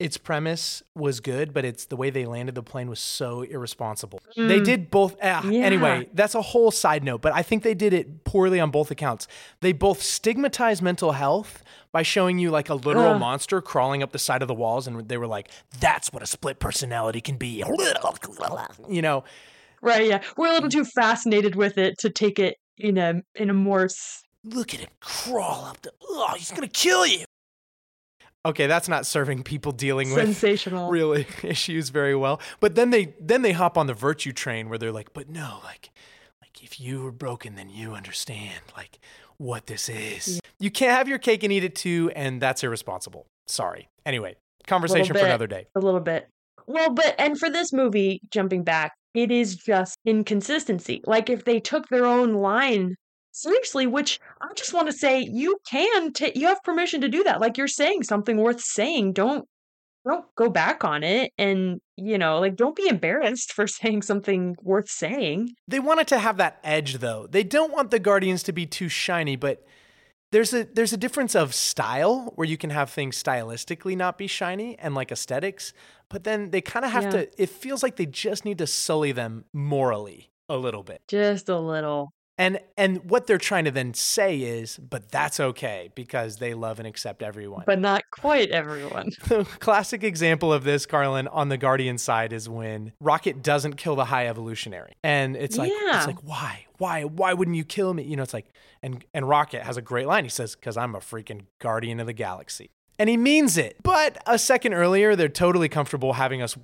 its 0.03 0.19
premise 0.19 0.83
was 0.95 1.21
good, 1.21 1.55
but 1.55 1.65
it's 1.65 1.85
the 1.87 1.97
way 1.97 2.11
they 2.11 2.27
landed 2.27 2.55
the 2.55 2.63
plane 2.63 2.89
was 2.91 2.99
so 3.01 3.43
irresponsible. 3.43 4.21
They 4.37 4.61
Mm. 4.61 4.65
did 4.65 4.91
both. 4.91 5.17
ah, 5.23 5.43
Yeah. 5.47 5.65
Anyway, 5.65 6.09
that's 6.13 6.35
a 6.35 6.43
whole 6.43 6.71
side 6.71 7.05
note, 7.05 7.21
but 7.23 7.33
I 7.33 7.43
think 7.43 7.63
they 7.63 7.75
did 7.75 7.93
it 7.93 8.25
poorly 8.25 8.59
on 8.61 8.71
both 8.71 8.91
accounts. 8.91 9.29
They 9.61 9.73
both 9.73 10.03
stigmatize 10.03 10.83
mental 10.83 11.13
health 11.13 11.63
by 11.93 12.03
showing 12.03 12.39
you 12.39 12.51
like 12.51 12.69
a 12.69 12.75
literal 12.75 13.13
Ugh. 13.15 13.21
monster 13.21 13.61
crawling 13.61 14.03
up 14.03 14.13
the 14.13 14.19
side 14.19 14.43
of 14.43 14.49
the 14.49 14.55
walls, 14.55 14.87
and 14.87 15.09
they 15.09 15.19
were 15.19 15.27
like, 15.27 15.49
"That's 15.79 16.13
what 16.13 16.23
a 16.23 16.27
split 16.27 16.59
personality 16.59 17.21
can 17.21 17.37
be." 17.37 17.63
You 18.89 19.03
know, 19.03 19.25
right, 19.81 20.07
yeah, 20.07 20.23
we're 20.37 20.49
a 20.49 20.53
little 20.53 20.71
too 20.71 20.85
fascinated 20.85 21.55
with 21.55 21.79
it 21.79 21.99
to 21.99 22.11
take 22.11 22.39
it 22.39 22.57
in 22.79 22.99
a 22.99 23.23
in 23.35 23.51
a 23.51 23.55
more 23.55 23.89
look 24.45 24.75
at 24.75 24.81
him 24.81 24.89
crawl 25.01 25.67
up 25.67 25.83
the. 25.83 25.93
Oh, 26.03 26.35
he's 26.37 26.51
gonna 26.51 26.67
kill 26.67 27.07
you. 27.07 27.25
Okay, 28.45 28.67
that's 28.67 28.89
not 28.89 29.07
serving 29.07 29.45
people 29.45 29.71
dealing 29.71 30.13
with 30.13 30.25
sensational. 30.25 30.91
real 30.91 31.13
issues 31.43 31.91
very 31.91 32.17
well. 32.17 32.41
But 32.61 32.75
then 32.75 32.91
they 32.91 33.15
then 33.21 33.43
they 33.43 33.53
hop 33.53 33.79
on 33.79 33.87
the 33.87 33.95
virtue 33.95 34.33
train 34.33 34.69
where 34.69 34.79
they're 34.79 34.93
like, 34.93 35.13
but 35.13 35.29
no, 35.29 35.61
like 35.65 35.91
like 36.41 36.63
if 36.63 36.81
you 36.81 37.03
were 37.03 37.13
broken, 37.13 37.55
then 37.55 37.71
you 37.71 37.95
understand 37.95 38.61
like 38.77 38.99
what 39.37 39.67
this 39.67 39.89
is. 39.89 40.41
You 40.59 40.71
can't 40.71 40.97
have 40.97 41.09
your 41.09 41.19
cake 41.19 41.43
and 41.43 41.53
eat 41.53 41.65
it 41.65 41.75
too, 41.75 42.11
and 42.17 42.41
that's 42.41 42.63
irresponsible. 42.65 43.27
Sorry. 43.47 43.89
Anyway, 44.05 44.37
conversation 44.67 45.17
for 45.17 45.25
another 45.25 45.47
day. 45.47 45.67
a 45.75 45.81
little 45.81 46.01
bit. 46.01 46.29
Well, 46.67 46.91
but 46.91 47.15
and 47.19 47.39
for 47.39 47.51
this 47.51 47.73
movie, 47.73 48.21
jumping 48.31 48.65
back, 48.65 48.93
it 49.15 49.31
is 49.31 49.57
just 49.57 49.97
inconsistency. 50.05 51.03
Like 51.07 51.31
if 51.31 51.45
they 51.45 51.61
took 51.61 51.89
their 51.89 52.07
own 52.07 52.35
line 52.35 52.97
seriously, 53.33 53.87
which 53.87 54.21
I 54.41 54.53
just 54.55 54.73
want 54.73 54.87
to 54.87 54.93
say, 54.93 55.21
you 55.21 55.59
can 55.69 56.13
ta 56.13 56.29
you 56.35 56.47
have 56.47 56.63
permission 56.63 57.01
to 57.01 57.09
do 57.09 57.25
that. 57.25 57.41
Like 57.41 57.59
you're 57.59 57.69
saying 57.69 58.05
something 58.05 58.37
worth 58.37 58.61
saying. 58.61 59.15
Don't 59.15 59.47
don't 60.05 60.25
go 60.35 60.49
back 60.49 60.83
on 60.85 61.05
it, 61.05 61.33
and 61.39 61.81
you 61.97 62.19
know, 62.19 62.41
like 62.41 62.57
don't 62.57 62.77
be 62.77 62.89
embarrassed 62.89 63.53
for 63.53 63.67
saying 63.79 64.03
something 64.03 64.57
worth 64.63 64.89
saying. 64.89 65.51
They 65.69 65.81
want 65.81 66.01
it 66.01 66.09
to 66.09 66.19
have 66.19 66.37
that 66.39 66.59
edge 66.65 66.99
though. 66.99 67.27
They 67.29 67.45
don't 67.45 67.73
want 67.73 67.91
the 67.91 67.99
Guardians 67.99 68.43
to 68.45 68.53
be 68.53 68.67
too 68.67 68.89
shiny, 68.89 69.37
but 69.37 69.65
there's 70.33 70.53
a 70.55 70.65
there's 70.65 70.93
a 70.93 70.97
difference 70.97 71.35
of 71.35 71.55
style 71.55 72.33
where 72.37 72.49
you 72.49 72.57
can 72.57 72.71
have 72.71 72.91
things 72.91 73.23
stylistically 73.23 73.97
not 73.97 74.19
be 74.19 74.27
shiny 74.27 74.79
and 74.79 74.95
like 74.95 75.13
aesthetics, 75.13 75.73
but 76.09 76.25
then 76.25 76.51
they 76.51 76.61
kind 76.61 76.85
of 76.85 76.91
have 76.91 77.05
Yeah. 77.05 77.11
to 77.11 77.43
it 77.43 77.51
feels 77.51 77.83
like 77.83 77.97
they 77.97 78.07
just 78.07 78.45
need 78.45 78.59
to 78.59 78.67
sully 78.67 79.13
them 79.13 79.45
morally 79.53 80.31
a 80.49 80.57
little 80.57 80.83
bit. 80.83 81.03
Just 81.07 81.49
a 81.49 81.59
little. 81.59 82.13
And 82.43 82.59
and 82.77 83.09
what 83.09 83.29
they're 83.29 83.39
trying 83.39 83.67
to 83.67 83.71
then 83.71 83.95
say 83.95 84.41
is, 84.41 84.77
but 84.79 85.11
that's 85.13 85.39
okay 85.39 85.91
because 85.95 86.39
they 86.39 86.55
love 86.55 86.81
and 86.81 86.89
accept 86.89 87.23
everyone. 87.23 87.63
But 87.67 87.79
not 87.79 88.03
quite 88.11 88.51
everyone. 88.51 89.11
the 89.29 89.45
classic 89.61 90.03
example 90.03 90.53
of 90.53 90.65
this, 90.65 90.85
Carlin, 90.85 91.29
on 91.29 91.51
the 91.51 91.57
Guardian 91.57 91.99
side 91.99 92.33
is 92.33 92.49
when 92.49 92.93
Rocket 93.01 93.43
doesn't 93.45 93.75
kill 93.77 93.95
the 93.95 94.07
High 94.07 94.27
Evolutionary, 94.27 94.95
and 95.05 95.37
it's 95.37 95.57
like, 95.57 95.71
Yeah. 95.71 95.99
it's 95.99 96.07
like, 96.09 96.25
why, 96.25 96.67
why, 96.79 97.05
why 97.05 97.33
wouldn't 97.33 97.57
you 97.57 97.65
kill 97.65 97.95
me? 97.95 98.03
You 98.03 98.17
know, 98.17 98.25
it's 98.25 98.35
like, 98.35 98.47
and 98.83 99.05
and 99.15 99.29
Rocket 99.29 99.63
has 99.63 99.77
a 99.77 99.83
great 99.83 100.09
line. 100.09 100.25
He 100.25 100.31
says, 100.31 100.57
"Because 100.57 100.77
I'm 100.77 100.97
a 100.97 101.01
freaking 101.01 101.43
Guardian 101.61 102.01
of 102.01 102.07
the 102.07 102.13
Galaxy," 102.13 102.71
and 102.99 103.09
he 103.09 103.17
means 103.17 103.57
it. 103.57 103.77
But 103.85 104.21
a 104.27 104.37
second 104.37 104.75
earlier, 104.75 105.15
they're 105.15 105.29
totally 105.29 105.69
comfortable 105.69 106.15
having 106.15 106.43
us 106.43 106.57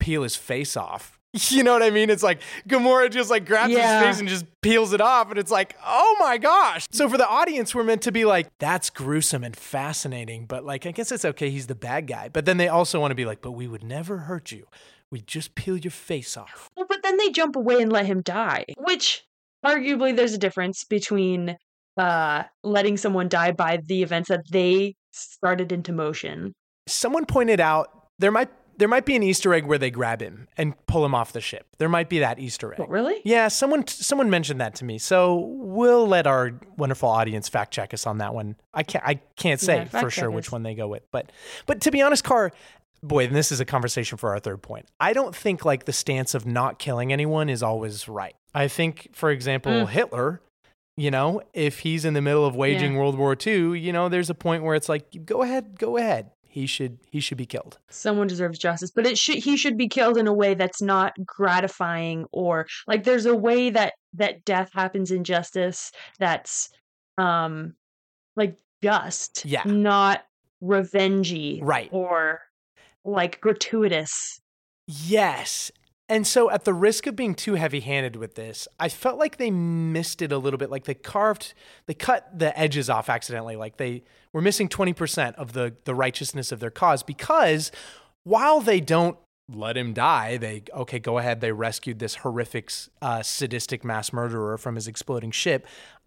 peel 0.00 0.22
his 0.22 0.34
face 0.36 0.78
off. 0.78 1.15
You 1.50 1.62
know 1.62 1.72
what 1.72 1.82
I 1.82 1.90
mean? 1.90 2.08
It's 2.10 2.22
like 2.22 2.40
Gamora 2.68 3.10
just 3.10 3.30
like 3.30 3.44
grabs 3.46 3.72
Yeah. 3.72 3.98
his 3.98 4.06
face 4.06 4.20
and 4.20 4.28
just 4.28 4.46
peels 4.62 4.92
it 4.92 5.00
off, 5.00 5.28
and 5.30 5.38
it's 5.38 5.50
like, 5.50 5.76
oh 5.84 6.16
my 6.18 6.38
gosh. 6.38 6.86
So 6.90 7.08
for 7.08 7.18
the 7.18 7.28
audience, 7.28 7.74
we're 7.74 7.84
meant 7.84 8.02
to 8.02 8.12
be 8.12 8.24
like, 8.24 8.48
that's 8.58 8.88
gruesome 8.90 9.44
and 9.44 9.54
fascinating, 9.54 10.46
but 10.46 10.64
like, 10.64 10.86
I 10.86 10.92
guess 10.92 11.12
it's 11.12 11.24
okay. 11.24 11.50
He's 11.50 11.66
the 11.66 11.74
bad 11.74 12.06
guy. 12.06 12.28
But 12.30 12.46
then 12.46 12.56
they 12.56 12.68
also 12.68 13.00
want 13.00 13.10
to 13.10 13.14
be 13.14 13.24
like, 13.26 13.42
but 13.42 13.52
we 13.52 13.66
would 13.68 13.84
never 13.84 14.18
hurt 14.18 14.50
you. 14.50 14.66
We 15.10 15.20
just 15.20 15.54
peel 15.54 15.76
your 15.76 15.90
face 15.92 16.36
off. 16.36 16.68
Well, 16.76 16.86
but 16.88 17.02
then 17.02 17.16
they 17.18 17.30
jump 17.30 17.54
away 17.54 17.80
and 17.82 17.92
let 17.92 18.06
him 18.06 18.22
die, 18.22 18.64
which 18.78 19.22
arguably 19.64 20.16
there's 20.16 20.32
a 20.34 20.38
difference 20.38 20.84
between 20.84 21.56
uh 21.98 22.42
letting 22.62 22.96
someone 22.96 23.28
die 23.28 23.52
by 23.52 23.78
the 23.86 24.02
events 24.02 24.28
that 24.28 24.50
they 24.50 24.94
started 25.12 25.70
into 25.72 25.92
motion. 25.92 26.52
Someone 26.88 27.24
pointed 27.26 27.60
out 27.60 28.08
there 28.18 28.30
might 28.30 28.50
there 28.78 28.88
might 28.88 29.04
be 29.06 29.16
an 29.16 29.22
Easter 29.22 29.52
egg 29.54 29.64
where 29.66 29.78
they 29.78 29.90
grab 29.90 30.20
him 30.20 30.48
and 30.56 30.74
pull 30.86 31.04
him 31.04 31.14
off 31.14 31.32
the 31.32 31.40
ship. 31.40 31.66
There 31.78 31.88
might 31.88 32.08
be 32.08 32.18
that 32.20 32.38
Easter 32.38 32.72
egg. 32.72 32.78
But 32.78 32.88
really? 32.88 33.20
Yeah, 33.24 33.48
someone 33.48 33.86
someone 33.86 34.30
mentioned 34.30 34.60
that 34.60 34.74
to 34.76 34.84
me. 34.84 34.98
So 34.98 35.36
we'll 35.56 36.06
let 36.06 36.26
our 36.26 36.52
wonderful 36.76 37.08
audience 37.08 37.48
fact 37.48 37.72
check 37.72 37.92
us 37.94 38.06
on 38.06 38.18
that 38.18 38.34
one. 38.34 38.56
I 38.74 38.82
can't 38.82 39.04
I 39.06 39.20
can't 39.36 39.60
say 39.60 39.88
Yeah, 39.92 40.00
for 40.00 40.10
sure 40.10 40.30
which 40.30 40.52
one 40.52 40.62
they 40.62 40.74
go 40.74 40.88
with. 40.88 41.02
But 41.10 41.30
but 41.66 41.80
to 41.82 41.90
be 41.90 42.02
honest, 42.02 42.24
Car, 42.24 42.52
boy, 43.02 43.24
and 43.26 43.34
this 43.36 43.52
is 43.52 43.60
a 43.60 43.64
conversation 43.64 44.18
for 44.18 44.30
our 44.30 44.38
third 44.40 44.62
point. 44.62 44.86
I 45.00 45.12
don't 45.12 45.34
think 45.34 45.64
like 45.64 45.84
the 45.84 45.92
stance 45.92 46.34
of 46.34 46.46
not 46.46 46.78
killing 46.78 47.12
anyone 47.12 47.48
is 47.48 47.62
always 47.62 48.08
right. 48.08 48.34
I 48.54 48.68
think, 48.68 49.10
for 49.12 49.30
example, 49.30 49.70
Mm. 49.72 49.88
Hitler, 49.88 50.40
you 50.96 51.10
know, 51.10 51.42
if 51.52 51.80
he's 51.80 52.04
in 52.06 52.14
the 52.14 52.22
middle 52.22 52.46
of 52.46 52.56
waging 52.56 52.92
Yeah. 52.94 52.98
World 53.00 53.18
War 53.18 53.36
II, 53.46 53.78
you 53.78 53.92
know, 53.92 54.08
there's 54.08 54.30
a 54.30 54.34
point 54.34 54.62
where 54.62 54.74
it's 54.74 54.88
like, 54.88 55.26
go 55.26 55.42
ahead, 55.42 55.78
go 55.78 55.98
ahead. 55.98 56.30
He 56.56 56.66
should 56.66 56.96
he 57.10 57.20
should 57.20 57.36
be 57.36 57.44
killed. 57.44 57.76
Someone 57.90 58.28
deserves 58.28 58.58
justice, 58.58 58.90
but 58.90 59.04
it 59.04 59.18
should 59.18 59.36
he 59.36 59.58
should 59.58 59.76
be 59.76 59.88
killed 59.88 60.16
in 60.16 60.26
a 60.26 60.32
way 60.32 60.54
that's 60.54 60.80
not 60.80 61.12
gratifying 61.26 62.24
or 62.32 62.66
like 62.86 63.04
there's 63.04 63.26
a 63.26 63.34
way 63.34 63.68
that 63.68 63.92
that 64.14 64.42
death 64.46 64.70
happens 64.72 65.10
in 65.10 65.22
justice 65.22 65.92
that's 66.18 66.70
um 67.18 67.74
like 68.36 68.56
just, 68.82 69.44
Yeah. 69.44 69.64
not 69.66 70.24
revengey 70.62 71.58
Right. 71.62 71.90
or 71.92 72.40
like 73.04 73.38
gratuitous. 73.42 74.40
Yes. 74.86 75.70
And 76.08 76.24
so, 76.24 76.50
at 76.50 76.64
the 76.64 76.72
risk 76.72 77.06
of 77.08 77.16
being 77.16 77.34
too 77.34 77.54
heavy 77.54 77.80
handed 77.80 78.14
with 78.14 78.36
this, 78.36 78.68
I 78.78 78.88
felt 78.88 79.18
like 79.18 79.38
they 79.38 79.50
missed 79.50 80.22
it 80.22 80.30
a 80.30 80.38
little 80.38 80.58
bit. 80.58 80.70
Like 80.70 80.84
they 80.84 80.94
carved, 80.94 81.52
they 81.86 81.94
cut 81.94 82.38
the 82.38 82.56
edges 82.58 82.88
off 82.88 83.08
accidentally. 83.08 83.56
Like 83.56 83.76
they 83.76 84.04
were 84.32 84.40
missing 84.40 84.68
20% 84.68 85.34
of 85.34 85.52
the, 85.52 85.74
the 85.84 85.94
righteousness 85.94 86.52
of 86.52 86.60
their 86.60 86.70
cause 86.70 87.02
because 87.02 87.72
while 88.22 88.60
they 88.60 88.80
don't 88.80 89.18
let 89.48 89.76
him 89.76 89.92
die, 89.92 90.36
they, 90.36 90.62
okay, 90.74 90.98
go 90.98 91.18
ahead, 91.18 91.40
they 91.40 91.52
rescued 91.52 91.98
this 91.98 92.16
horrific, 92.16 92.70
uh, 93.00 93.22
sadistic 93.22 93.84
mass 93.84 94.12
murderer 94.12 94.58
from 94.58 94.74
his 94.74 94.88
exploding 94.88 95.30
ship. 95.30 95.66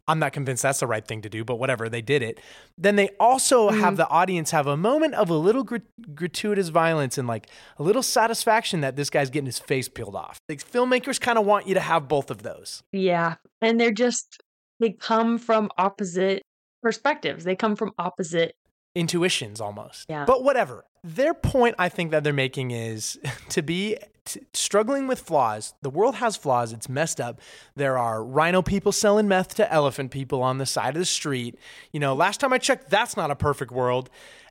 I'm 0.10 0.18
not 0.18 0.34
convinced 0.34 0.64
that's 0.64 0.80
the 0.80 0.88
right 0.88 1.06
thing 1.06 1.22
to 1.22 1.30
do, 1.30 1.46
but 1.46 1.58
whatever, 1.58 1.88
they 1.88 2.02
did 2.02 2.24
it. 2.24 2.40
Then 2.78 2.96
they 2.96 3.10
also 3.20 3.70
have 3.70 3.94
mm. 3.94 3.98
the 3.98 4.10
audience 4.10 4.50
have 4.50 4.66
a 4.66 4.76
moment 4.76 5.14
of 5.14 5.30
a 5.30 5.36
little 5.36 5.64
grat- 5.64 6.16
gratuitous 6.16 6.70
violence 6.70 7.20
and 7.20 7.28
like 7.28 7.48
a 7.78 7.84
little 7.84 8.02
satisfaction 8.02 8.82
that 8.82 8.96
this 8.96 9.12
guy's 9.12 9.30
getting 9.30 9.46
his 9.46 9.60
face 9.60 9.88
peeled 9.88 10.16
off. 10.16 10.40
Like 10.50 10.68
filmmakers 10.68 11.22
kind 11.22 11.38
of 11.38 11.46
want 11.46 11.68
you 11.68 11.76
to 11.76 11.80
have 11.80 12.08
both 12.08 12.32
of 12.32 12.42
those. 12.42 12.82
Yeah. 12.92 13.36
And 13.62 13.80
they're 13.80 13.92
just, 13.92 14.42
they 14.80 14.94
come 14.94 15.38
from 15.38 15.70
opposite 15.78 16.42
perspectives. 16.82 17.44
They 17.44 17.56
come 17.56 17.76
from 17.76 17.92
opposite. 18.00 18.56
Intuitions 18.96 19.62
almost. 19.62 20.06
Yeah. 20.10 20.26
But 20.26 20.44
whatever. 20.44 20.86
Their 21.04 21.34
point 21.34 21.76
I 21.80 21.90
think 21.90 22.12
that 22.12 22.24
they're 22.24 22.34
making 22.34 22.72
is 22.72 23.20
to 23.50 23.62
be 23.62 23.98
t- 24.26 24.42
struggling 24.54 25.08
with 25.08 25.20
flaws. 25.20 25.74
The 25.82 25.90
world 25.90 26.16
has 26.16 26.36
flaws. 26.36 26.74
It's 26.74 26.90
messed 26.90 27.22
up. 27.22 27.40
There 27.76 27.98
are 27.98 28.24
rhino 28.24 28.62
people 28.62 28.92
selling 28.92 29.28
meth 29.28 29.56
to 29.56 29.72
elephant 29.72 30.12
people 30.12 30.42
on 30.42 30.58
the 30.58 30.66
side 30.66 30.96
of 30.96 31.00
the 31.00 31.06
street. 31.06 31.58
You 31.92 32.00
know, 32.00 32.14
last 32.14 32.40
time 32.40 32.52
I 32.52 32.58
checked, 32.58 32.90
that's 32.90 33.16
not 33.16 33.32
a 33.32 33.36
perfect 33.36 33.72
world. 33.72 34.10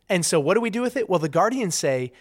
And 0.08 0.24
so 0.24 0.40
what 0.40 0.54
do 0.54 0.60
we 0.60 0.70
do 0.70 0.82
with 0.82 0.96
it? 0.96 1.08
Well, 1.08 1.18
the 1.18 1.28
Guardians 1.28 1.74
say 1.74 2.12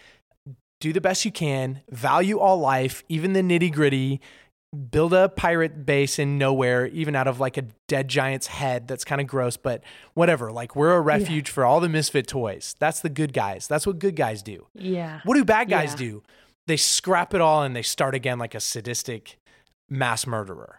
do 0.80 0.92
the 0.92 1.00
best 1.00 1.24
you 1.24 1.32
can, 1.32 1.82
value 1.90 2.38
all 2.38 2.58
life, 2.58 3.02
even 3.08 3.32
the 3.32 3.40
nitty 3.40 3.72
gritty. 3.72 4.20
Build 4.90 5.14
a 5.14 5.30
pirate 5.30 5.86
base 5.86 6.18
in 6.18 6.36
nowhere, 6.36 6.86
even 6.88 7.16
out 7.16 7.26
of 7.26 7.40
like 7.40 7.56
a 7.56 7.62
dead 7.86 8.06
giant's 8.08 8.48
head. 8.48 8.86
That's 8.86 9.04
kind 9.04 9.18
of 9.20 9.26
gross, 9.26 9.56
but 9.56 9.82
whatever. 10.12 10.52
Like, 10.52 10.76
we're 10.76 10.92
a 10.94 11.00
refuge 11.00 11.48
for 11.48 11.64
all 11.64 11.80
the 11.80 11.88
misfit 11.88 12.26
toys. 12.26 12.76
That's 12.78 13.00
the 13.00 13.08
good 13.08 13.32
guys. 13.32 13.66
That's 13.66 13.86
what 13.86 13.98
good 13.98 14.14
guys 14.14 14.42
do. 14.42 14.66
Yeah. 14.74 15.20
What 15.24 15.36
do 15.36 15.44
bad 15.44 15.70
guys 15.70 15.92
Yeah. 15.92 15.96
do? 15.98 16.22
They 16.66 16.76
scrap 16.76 17.32
it 17.32 17.40
all 17.40 17.62
and 17.62 17.74
they 17.74 17.80
start 17.82 18.14
again 18.14 18.38
like 18.38 18.54
a 18.54 18.60
sadistic 18.60 19.38
mass 19.88 20.26
murderer. 20.26 20.78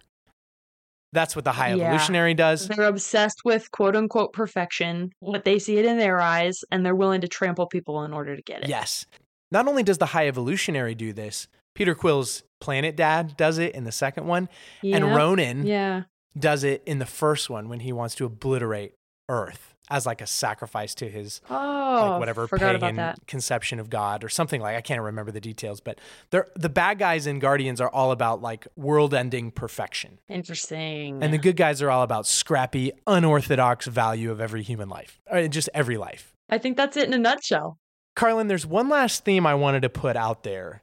That's 1.11 1.35
what 1.35 1.43
the 1.43 1.53
high 1.53 1.73
Yeah. 1.73 1.85
evolutionary 1.85 2.35
does. 2.35 2.67
They're 2.67 2.85
obsessed 2.85 3.41
with 3.43 3.71
quote 3.71 3.95
unquote 3.95 4.33
perfection, 4.33 5.11
what 5.19 5.45
they 5.45 5.57
see 5.57 5.77
it 5.79 5.85
in 5.85 5.97
their 5.97 6.21
eyes, 6.21 6.63
and 6.71 6.85
they're 6.85 6.93
willing 6.93 7.21
to 7.21 7.27
trample 7.27 7.65
people 7.65 8.03
in 8.03 8.13
order 8.13 8.35
to 8.35 8.41
get 8.43 8.61
it. 8.61 8.69
Yes. 8.69 9.07
Not 9.51 9.67
only 9.67 9.81
does 9.81 9.97
the 9.97 10.05
high 10.07 10.27
evolutionary 10.27 10.93
do 10.93 11.11
this, 11.11 11.47
Peter 11.73 11.95
Quill's 11.95 12.43
Planet 12.59 12.95
Dad 12.95 13.35
does 13.37 13.57
it 13.57 13.73
in 13.75 13.83
the 13.83 13.91
second 13.91 14.27
one, 14.27 14.49
and 14.83 15.15
Ronan 15.15 15.65
Yeah. 15.65 16.03
does 16.37 16.63
it 16.63 16.83
in 16.85 16.99
the 16.99 17.05
first 17.05 17.49
one 17.49 17.69
when 17.69 17.79
he 17.81 17.91
wants 17.93 18.15
to 18.15 18.25
obliterate 18.25 18.93
Earth 19.29 19.75
as 19.91 20.05
like 20.05 20.21
a 20.21 20.27
sacrifice 20.27 20.93
to 20.95 21.09
his 21.09 21.41
Oh, 21.49 22.09
like 22.11 22.19
whatever 22.19 22.47
pagan 22.47 23.15
conception 23.27 23.79
of 23.79 23.89
God 23.89 24.23
or 24.23 24.29
something 24.29 24.61
like 24.61 24.75
I 24.75 24.81
can't 24.81 25.01
remember 25.01 25.31
the 25.31 25.41
details, 25.41 25.79
but 25.81 25.99
they're 26.29 26.47
the 26.55 26.69
bad 26.69 26.99
guys 26.99 27.25
in 27.25 27.39
Guardians 27.39 27.79
are 27.81 27.89
all 27.89 28.11
about 28.11 28.41
like 28.41 28.67
world-ending 28.75 29.51
perfection. 29.51 30.19
Interesting. 30.27 31.23
And 31.23 31.33
the 31.33 31.37
good 31.39 31.55
guys 31.55 31.81
are 31.81 31.89
all 31.89 32.03
about 32.03 32.27
scrappy, 32.27 32.91
unorthodox 33.07 33.87
value 33.87 34.29
of 34.31 34.39
every 34.41 34.61
human 34.63 34.89
life, 34.89 35.19
or 35.29 35.47
just 35.47 35.69
every 35.73 35.97
life. 35.97 36.33
I 36.49 36.57
think 36.57 36.77
that's 36.77 36.97
it 36.97 37.07
in 37.07 37.13
a 37.13 37.17
nutshell. 37.19 37.77
Carlin, 38.15 38.47
there's 38.47 38.65
one 38.65 38.89
last 38.89 39.23
theme 39.25 39.45
I 39.47 39.55
wanted 39.55 39.81
to 39.83 39.89
put 39.89 40.15
out 40.15 40.43
there 40.43 40.81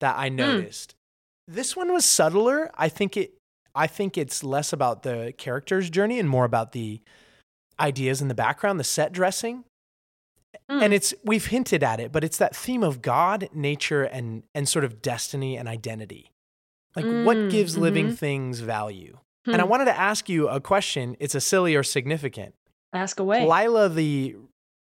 that 0.00 0.14
Hmm. 0.16 0.20
I 0.20 0.28
noticed. 0.28 0.94
This 1.46 1.76
one 1.76 1.92
was 1.92 2.04
subtler. 2.04 2.70
I 2.74 2.88
think 2.88 3.16
it 3.16 3.34
I 3.74 3.86
think 3.86 4.16
it's 4.16 4.44
less 4.44 4.72
about 4.72 5.02
the 5.02 5.34
character's 5.36 5.90
journey 5.90 6.18
and 6.20 6.28
more 6.28 6.44
about 6.44 6.72
the 6.72 7.00
ideas 7.80 8.22
in 8.22 8.28
the 8.28 8.34
background, 8.34 8.78
the 8.78 8.84
set 8.84 9.12
dressing. 9.12 9.64
Mm. 10.70 10.82
And 10.82 10.94
it's 10.94 11.12
we've 11.24 11.46
hinted 11.46 11.82
at 11.82 11.98
it, 12.00 12.12
but 12.12 12.22
it's 12.24 12.38
that 12.38 12.54
theme 12.54 12.82
of 12.84 13.02
God, 13.02 13.48
nature, 13.52 14.04
and 14.04 14.44
and 14.54 14.68
sort 14.68 14.84
of 14.84 15.02
destiny 15.02 15.56
and 15.56 15.68
identity. 15.68 16.30
Like 16.96 17.06
what 17.06 17.36
Mm, 17.36 17.50
gives 17.50 17.76
living 17.76 18.10
mhm. 18.10 18.18
things 18.18 18.60
value? 18.60 19.18
And 19.46 19.56
I 19.60 19.64
Hmm. 19.64 19.70
wanted 19.70 19.84
to 19.86 19.98
ask 19.98 20.28
you 20.28 20.48
a 20.48 20.60
question. 20.60 21.16
It's 21.18 21.34
a 21.34 21.40
silly 21.40 21.74
or 21.74 21.82
significant. 21.82 22.54
Ask 22.92 23.18
away. 23.18 23.44
Lylla 23.44 23.88
the 23.88 24.36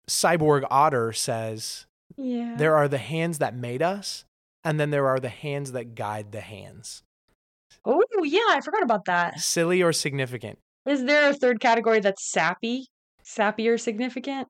cyborg 0.09 0.65
otter 0.71 1.11
says, 1.13 1.85
yeah. 2.17 2.55
There 2.57 2.75
are 2.75 2.87
the 2.87 2.97
hands 2.97 3.37
that 3.39 3.53
made 3.53 3.81
us, 3.83 4.23
and 4.63 4.79
then 4.79 4.89
there 4.89 5.07
are 5.07 5.19
the 5.19 5.29
hands 5.29 5.71
that 5.73 5.95
guide 5.95 6.31
the 6.31 6.41
hands. 6.41 7.03
Oh, 7.85 8.03
yeah. 8.23 8.39
I 8.49 8.61
forgot 8.61 8.83
about 8.83 9.05
that. 9.05 9.39
Silly 9.39 9.81
or 9.81 9.93
significant? 9.93 10.59
Is 10.85 11.03
there 11.05 11.29
a 11.29 11.33
third 11.33 11.59
category 11.59 11.99
that's 11.99 12.29
sappy? 12.31 12.87
Sappy 13.23 13.67
or 13.69 13.77
significant? 13.77 14.47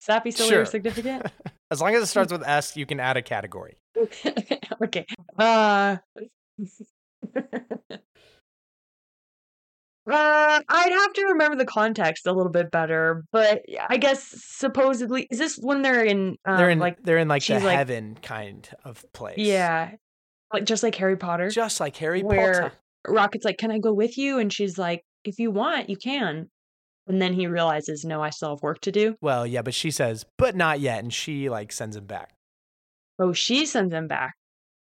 Sappy, 0.00 0.30
silly, 0.30 0.50
Sure. 0.50 0.62
or 0.62 0.66
significant? 0.66 1.26
As 1.70 1.80
long 1.80 1.94
as 1.94 2.02
it 2.02 2.06
starts 2.06 2.30
with 2.32 2.42
S, 2.46 2.76
you 2.76 2.86
can 2.86 3.00
add 3.00 3.16
a 3.16 3.22
category. 3.22 3.76
okay. 4.82 5.04
Uh, 5.38 5.96
uh, 10.08 10.60
I'd 10.68 10.92
have 10.92 11.12
to 11.14 11.26
remember 11.32 11.56
the 11.56 11.64
context 11.66 12.26
a 12.26 12.32
little 12.32 12.52
bit 12.52 12.70
better, 12.70 13.24
but 13.32 13.62
I 13.88 13.96
guess 13.96 14.22
supposedly 14.44 15.26
is 15.30 15.38
this 15.38 15.56
when 15.60 15.82
they're 15.82 16.04
in 16.04 16.36
um, 16.44 16.56
they're 16.56 16.70
in 16.70 16.78
like 16.78 17.02
they're 17.02 17.18
in 17.18 17.28
like 17.28 17.44
the 17.44 17.58
like- 17.60 17.76
heaven 17.76 18.16
kind 18.22 18.68
of 18.84 19.04
place. 19.12 19.38
yeah, 19.38 19.92
like 20.52 20.64
just 20.64 20.82
like 20.82 20.94
Harry 20.96 21.16
Potter, 21.16 21.48
Just 21.50 21.80
like 21.80 21.96
Harry 21.96 22.22
where 22.22 22.62
Potter. 22.62 22.72
Rocket's 23.08 23.44
like, 23.44 23.58
"Can 23.58 23.70
I 23.70 23.78
go 23.78 23.92
with 23.92 24.16
you?" 24.18 24.38
and 24.38 24.52
she's 24.52 24.78
like, 24.78 25.02
"If 25.24 25.38
you 25.38 25.50
want, 25.50 25.88
you 25.90 25.96
can." 25.96 26.50
And 27.08 27.22
then 27.22 27.34
he 27.34 27.46
realizes, 27.46 28.04
"No, 28.04 28.20
I 28.22 28.30
still 28.30 28.50
have 28.50 28.62
work 28.62 28.80
to 28.82 28.92
do." 28.92 29.16
Well, 29.20 29.46
yeah, 29.46 29.62
but 29.62 29.74
she 29.74 29.90
says, 29.92 30.24
but 30.38 30.56
not 30.56 30.80
yet, 30.80 31.02
and 31.02 31.12
she 31.14 31.48
like 31.48 31.70
sends 31.72 31.96
him 31.96 32.06
back. 32.06 32.32
Oh, 33.18 33.32
she 33.32 33.64
sends 33.66 33.94
him 33.94 34.08
back. 34.08 34.34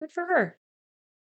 Good 0.01 0.11
for 0.11 0.25
her. 0.25 0.57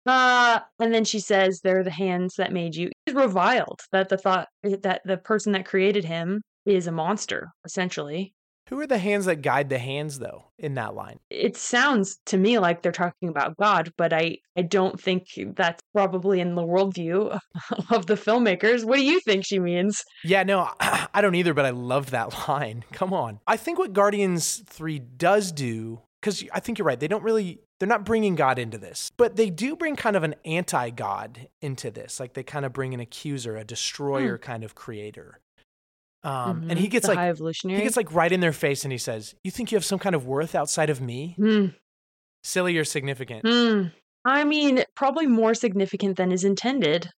Uh, 0.05 0.59
and 0.79 0.93
then 0.93 1.05
she 1.05 1.19
says, 1.19 1.62
"They're 1.62 1.83
the 1.83 1.91
hands 1.91 2.36
that 2.38 2.51
made 2.51 2.75
you." 2.75 2.89
Reviled 3.13 3.82
that 3.91 4.10
the 4.10 4.17
thought 4.17 4.47
eh, 4.63 4.78
that 4.84 5.02
the 5.06 5.17
person 5.17 5.54
that 5.54 5.65
created 5.65 6.06
him 6.06 6.41
is 6.65 6.88
a 6.88 6.91
monster, 6.91 7.52
essentially. 7.65 8.34
Who 8.69 8.80
are 8.80 8.88
the 8.88 8.97
hands 8.97 9.26
that 9.26 9.41
guide 9.41 9.69
the 9.69 9.78
hands, 9.78 10.19
though, 10.19 10.45
in 10.58 10.76
that 10.76 10.95
line? 10.95 11.19
It 11.30 11.58
sounds 11.58 12.17
to 12.28 12.38
me 12.38 12.60
like 12.60 12.82
they're 12.82 12.93
talking 12.93 13.28
about 13.28 13.58
God, 13.58 13.91
but 13.97 14.13
I 14.13 14.38
I 14.58 14.62
don't 14.62 14.99
think 14.99 15.26
that's 15.56 15.82
probably 15.93 16.39
in 16.39 16.56
the 16.56 16.62
worldview 16.62 17.38
of 17.89 18.06
the 18.06 18.15
filmmakers. 18.15 18.86
What 18.86 18.95
do 18.95 19.04
you 19.04 19.19
think 19.19 19.45
she 19.45 19.60
means? 19.60 20.02
Yeah, 20.23 20.43
no, 20.43 20.69
I 20.80 21.19
don't 21.21 21.36
either, 21.36 21.54
but 21.54 21.65
I 21.65 21.71
love 21.71 22.12
that 22.12 22.47
line. 22.47 22.86
Come 22.93 23.13
on. 23.13 23.39
I 23.45 23.58
think 23.58 23.78
what 23.80 23.93
Guardians 23.93 24.63
3 24.65 24.99
does 24.99 25.52
do, 25.52 26.02
because 26.23 26.41
I 26.53 26.62
think 26.62 26.77
you're 26.77 26.86
right, 26.86 26.97
they 26.99 27.09
don't 27.09 27.21
really, 27.23 27.59
they're 27.79 27.89
not 27.89 28.05
bringing 28.05 28.36
God 28.36 28.57
into 28.57 28.77
this, 28.77 29.12
but 29.17 29.36
they 29.36 29.49
do 29.49 29.75
bring 29.75 29.97
kind 29.97 30.15
of 30.15 30.23
an 30.23 30.36
anti 30.45 30.89
God 30.89 31.49
into 31.62 31.91
this. 31.91 32.17
Like 32.17 32.33
they 32.33 32.43
kind 32.43 32.63
of 32.65 32.71
bring 32.71 32.93
an 32.93 33.01
accuser, 33.01 33.57
a 33.57 33.65
destroyer 33.65 34.38
kind 34.38 34.63
of 34.63 34.73
creator. 34.73 35.41
Um, 36.23 36.67
And 36.69 36.79
he 36.79 36.88
Mhm. 36.88 36.91
gets 36.91 37.07
The 37.07 37.15
like, 37.15 37.38
he 37.62 37.81
gets 37.81 37.97
like 37.97 38.13
right 38.13 38.31
in 38.31 38.39
their 38.39 38.53
face 38.53 38.86
and 38.86 38.93
he 38.93 38.97
says, 38.97 39.36
You 39.43 39.51
think 39.51 39.73
you 39.73 39.75
have 39.75 39.83
some 39.83 39.99
kind 39.99 40.15
of 40.15 40.25
worth 40.25 40.55
outside 40.55 40.89
of 40.89 41.01
me? 41.01 41.33
Hmm. 41.36 41.65
Silly 42.41 42.77
or 42.77 42.86
significant? 42.86 43.45
Hmm. 43.45 43.88
I 44.23 44.45
mean, 44.45 44.86
probably 44.95 45.27
more 45.27 45.53
significant 45.53 46.15
than 46.15 46.31
is 46.31 46.45
intended. 46.45 47.09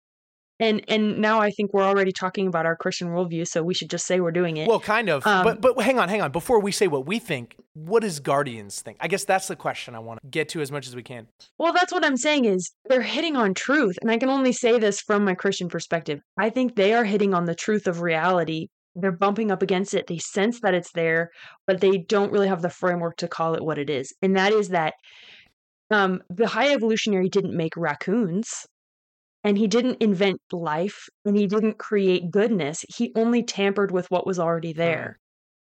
And 0.61 0.85
and 0.89 1.19
now 1.19 1.41
I 1.41 1.51
think 1.51 1.75
we're 1.75 1.85
already 1.85 2.13
talking 2.13 2.47
about 2.47 2.65
our 2.65 2.77
Christian 2.77 3.09
worldview, 3.09 3.47
so 3.47 3.63
we 3.63 3.75
should 3.75 3.91
just 3.91 4.07
say 4.07 4.21
we're 4.21 4.31
doing 4.31 4.57
it. 4.57 4.69
Well, 4.69 4.79
kind 4.79 5.09
of. 5.09 5.27
Um, 5.27 5.45
but 5.45 5.61
but 5.61 5.81
hang 5.83 5.99
on, 5.99 6.09
hang 6.09 6.23
on. 6.23 6.31
Before 6.31 6.61
we 6.61 6.71
say 6.71 6.87
what 6.87 7.07
we 7.07 7.19
think, 7.19 7.57
what 7.75 8.03
does 8.03 8.21
Guardians 8.21 8.81
think? 8.81 8.99
I 9.01 9.09
guess 9.09 9.25
that's 9.25 9.49
the 9.49 9.57
question 9.57 9.97
I 9.97 9.99
want 9.99 10.21
to 10.23 10.29
get 10.29 10.49
to 10.51 10.61
as 10.61 10.71
much 10.71 10.87
as 10.87 10.95
we 10.95 11.03
can. 11.03 11.27
Well, 11.59 11.73
that's 11.73 11.93
what 11.93 12.05
I'm 12.05 12.17
saying 12.17 12.45
is 12.45 12.71
they're 12.89 13.03
hitting 13.03 13.37
on 13.37 13.55
truth. 13.55 13.97
And 14.01 14.11
I 14.11 14.17
can 14.17 14.29
only 14.29 14.53
say 14.53 14.79
this 14.79 15.01
from 15.01 15.25
my 15.25 15.35
Christian 15.35 15.69
perspective. 15.69 16.21
I 16.39 16.51
think 16.51 16.77
they 16.77 16.95
are 16.95 17.05
hitting 17.05 17.35
on 17.35 17.47
the 17.47 17.55
truth 17.57 17.89
of 17.89 18.01
reality. 18.01 18.69
They're 18.95 19.11
bumping 19.11 19.51
up 19.51 19.61
against 19.61 19.93
it. 19.93 20.07
They 20.07 20.19
sense 20.19 20.61
that 20.61 20.75
it's 20.75 20.93
there, 20.93 21.31
but 21.67 21.81
they 21.81 21.99
don't 21.99 22.31
really 22.31 22.47
have 22.47 22.63
the 22.63 22.71
framework 22.71 23.17
to 23.17 23.29
call 23.29 23.55
it 23.55 23.65
what 23.65 23.79
it 23.79 23.91
is. 23.91 24.15
And 24.23 24.37
that 24.37 24.53
is 24.53 24.69
that 24.69 24.95
um, 25.91 26.23
the 26.31 26.47
high 26.47 26.73
evolutionary 26.73 27.29
didn't 27.29 27.57
make 27.57 27.77
raccoons 27.77 28.67
and 29.45 29.59
he 29.59 29.67
didn't 29.69 30.03
invent 30.03 30.41
life 30.53 31.09
and 31.25 31.37
he 31.37 31.47
didn't 31.47 31.79
create 31.79 32.31
goodness. 32.31 32.85
He 32.97 33.13
only 33.15 33.43
tampered 33.43 33.91
with 33.93 34.11
what 34.11 34.27
was 34.27 34.39
already 34.39 34.73
there. 34.73 35.19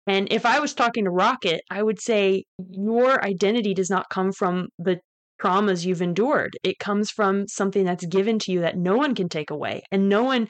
And 0.06 0.28
if 0.32 0.44
I 0.46 0.60
was 0.60 0.74
talking 0.74 1.04
to 1.04 1.10
Rocket, 1.10 1.62
I 1.70 1.82
would 1.82 2.00
say 2.00 2.44
your 2.70 3.24
identity 3.24 3.74
does 3.74 3.90
not 3.90 4.10
come 4.10 4.32
from 4.32 4.68
the 4.78 5.00
traumas 5.40 5.86
you've 5.86 6.02
endured. 6.02 6.56
It 6.62 6.78
comes 6.78 7.10
from 7.10 7.48
something 7.48 7.84
that's 7.84 8.04
given 8.06 8.38
to 8.40 8.52
you 8.52 8.60
that 8.60 8.76
no 8.76 8.96
one 8.96 9.14
can 9.14 9.28
take 9.28 9.50
away. 9.50 9.82
And 9.92 10.08
no 10.08 10.24
one 10.24 10.48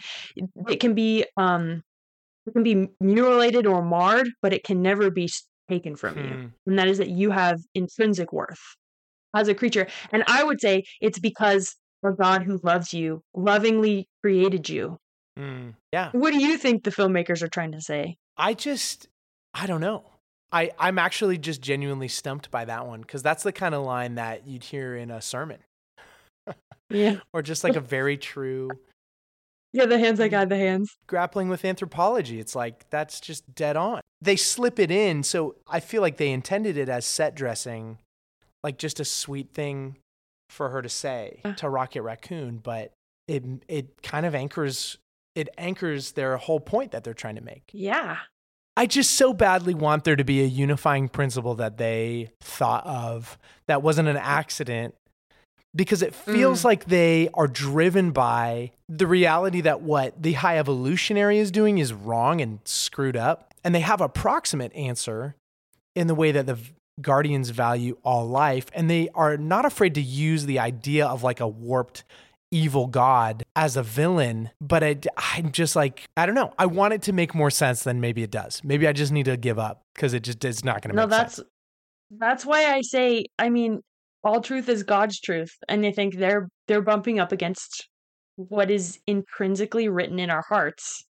it 0.68 0.80
can 0.80 0.94
be 0.94 1.24
um 1.36 1.82
it 2.46 2.52
can 2.52 2.62
be 2.62 2.88
mutilated 3.00 3.66
or 3.66 3.82
marred, 3.82 4.28
but 4.42 4.52
it 4.52 4.64
can 4.64 4.82
never 4.82 5.10
be 5.10 5.28
taken 5.68 5.96
from 5.96 6.18
you. 6.18 6.34
Hmm. 6.34 6.46
And 6.66 6.78
that 6.78 6.88
is 6.88 6.98
that 6.98 7.10
you 7.10 7.30
have 7.30 7.60
intrinsic 7.74 8.32
worth. 8.32 8.60
as 9.34 9.48
a 9.48 9.54
creature. 9.54 9.86
And 10.12 10.24
I 10.26 10.42
would 10.44 10.60
say 10.60 10.84
it's 11.00 11.18
because 11.18 11.76
a 12.02 12.12
God 12.12 12.42
who 12.42 12.58
loves 12.62 12.92
you, 12.94 13.22
lovingly 13.34 14.06
created 14.22 14.68
you. 14.68 14.96
Mm, 15.38 15.74
yeah. 15.92 16.10
What 16.12 16.32
do 16.32 16.38
you 16.42 16.56
think 16.58 16.84
the 16.84 16.90
filmmakers 16.90 17.42
are 17.42 17.48
trying 17.48 17.72
to 17.72 17.80
say? 17.80 18.16
I 18.36 18.54
just, 18.54 19.08
I 19.54 19.66
don't 19.66 19.80
know. 19.80 20.04
I, 20.52 20.70
I'm 20.78 20.98
actually 20.98 21.38
just 21.38 21.60
genuinely 21.62 22.08
stumped 22.08 22.50
by 22.50 22.64
that 22.64 22.86
one 22.86 23.02
because 23.02 23.22
that's 23.22 23.42
the 23.44 23.52
kind 23.52 23.74
of 23.74 23.84
line 23.84 24.16
that 24.16 24.46
you'd 24.46 24.64
hear 24.64 24.96
in 24.96 25.10
a 25.10 25.20
sermon 25.22 25.58
Yeah. 26.90 27.18
or 27.32 27.42
just 27.42 27.62
like 27.62 27.76
a 27.76 27.80
very 27.80 28.16
true 28.16 28.68
Yeah, 29.72 29.86
the 29.86 29.98
hands 29.98 30.18
I 30.18 30.26
got 30.28 30.48
the 30.48 30.56
hands. 30.56 30.96
grappling 31.06 31.48
with 31.48 31.64
anthropology. 31.64 32.40
It's 32.40 32.56
like 32.56 32.90
that's 32.90 33.20
just 33.20 33.54
dead 33.54 33.76
on. 33.76 34.00
They 34.20 34.34
slip 34.36 34.78
it 34.80 34.90
in, 34.90 35.22
so 35.22 35.54
I 35.68 35.78
feel 35.80 36.02
like 36.02 36.16
they 36.16 36.30
intended 36.32 36.76
it 36.76 36.88
as 36.88 37.06
set 37.06 37.34
dressing, 37.36 37.98
like 38.64 38.76
just 38.76 38.98
a 38.98 39.04
sweet 39.04 39.54
thing 39.54 39.96
for 40.50 40.70
her 40.70 40.82
to 40.82 40.88
say 40.88 41.40
Uh. 41.44 41.52
to 41.54 41.68
Rocket 41.70 42.02
Raccoon, 42.02 42.58
but 42.58 42.92
it 43.28 43.44
it 43.68 44.02
kind 44.02 44.26
of 44.26 44.34
anchors 44.34 44.98
it 45.34 45.48
anchors 45.56 46.12
their 46.12 46.36
whole 46.36 46.60
point 46.60 46.90
that 46.90 47.04
they're 47.04 47.14
trying 47.14 47.36
to 47.36 47.40
make. 47.44 47.62
Yeah. 47.72 48.18
I 48.76 48.86
just 48.86 49.10
so 49.14 49.32
badly 49.32 49.74
want 49.74 50.04
there 50.04 50.16
to 50.16 50.24
be 50.24 50.42
a 50.42 50.46
unifying 50.46 51.08
principle 51.08 51.54
that 51.56 51.76
they 51.76 52.30
thought 52.40 52.84
of 52.86 53.38
that 53.66 53.82
wasn't 53.82 54.08
an 54.08 54.16
accident 54.16 54.94
because 55.74 56.02
it 56.02 56.14
feels 56.14 56.62
Mm. 56.62 56.64
like 56.64 56.84
they 56.86 57.28
are 57.34 57.46
driven 57.46 58.10
by 58.10 58.72
the 58.88 59.06
reality 59.06 59.60
that 59.60 59.82
what 59.82 60.20
the 60.20 60.32
high 60.32 60.58
evolutionary 60.58 61.38
is 61.38 61.50
doing 61.52 61.78
is 61.78 61.92
wrong 61.92 62.40
and 62.40 62.58
screwed 62.64 63.16
up. 63.16 63.54
And 63.62 63.72
they 63.74 63.80
have 63.80 64.00
a 64.00 64.08
proximate 64.08 64.74
answer 64.74 65.36
in 65.94 66.06
the 66.08 66.14
way 66.14 66.32
that 66.32 66.46
the 66.46 66.58
guardians 67.02 67.50
value 67.50 67.96
all 68.02 68.26
life. 68.28 68.66
And 68.74 68.90
they 68.90 69.08
are 69.14 69.36
not 69.36 69.64
afraid 69.64 69.94
to 69.94 70.00
use 70.02 70.46
the 70.46 70.58
idea 70.58 71.06
of 71.06 71.22
like 71.22 71.40
a 71.40 71.48
warped 71.48 72.04
evil 72.52 72.86
god 72.88 73.44
as 73.54 73.76
a 73.76 73.82
villain. 73.82 74.50
But 74.60 74.82
I, 74.82 74.98
I'm 75.16 75.52
just 75.52 75.76
like, 75.76 76.08
I 76.16 76.26
don't 76.26 76.34
know. 76.34 76.52
I 76.58 76.66
want 76.66 76.94
it 76.94 77.02
to 77.02 77.12
make 77.12 77.34
more 77.34 77.50
sense 77.50 77.84
than 77.84 78.00
maybe 78.00 78.22
it 78.22 78.30
does. 78.30 78.60
Maybe 78.64 78.88
I 78.88 78.92
just 78.92 79.12
need 79.12 79.26
to 79.26 79.36
give 79.36 79.58
up 79.58 79.82
because 79.94 80.14
it 80.14 80.24
just 80.24 80.44
is 80.44 80.64
not 80.64 80.82
going 80.82 80.90
to 80.90 80.96
No, 80.96 81.02
make 81.02 81.10
that's 81.10 81.36
sense. 81.36 81.48
that's 82.10 82.44
why 82.46 82.66
I 82.74 82.80
say, 82.80 83.24
I 83.38 83.50
mean, 83.50 83.80
all 84.24 84.40
truth 84.40 84.68
is 84.68 84.82
God's 84.82 85.18
truth, 85.20 85.56
and 85.68 85.86
I 85.86 85.92
think 85.92 86.16
they're 86.16 86.48
they're 86.68 86.82
bumping 86.82 87.18
up 87.20 87.32
against 87.32 87.88
what 88.36 88.70
is 88.70 88.98
intrinsically 89.06 89.88
written 89.88 90.18
in 90.18 90.28
our 90.30 90.44
hearts, 90.46 91.04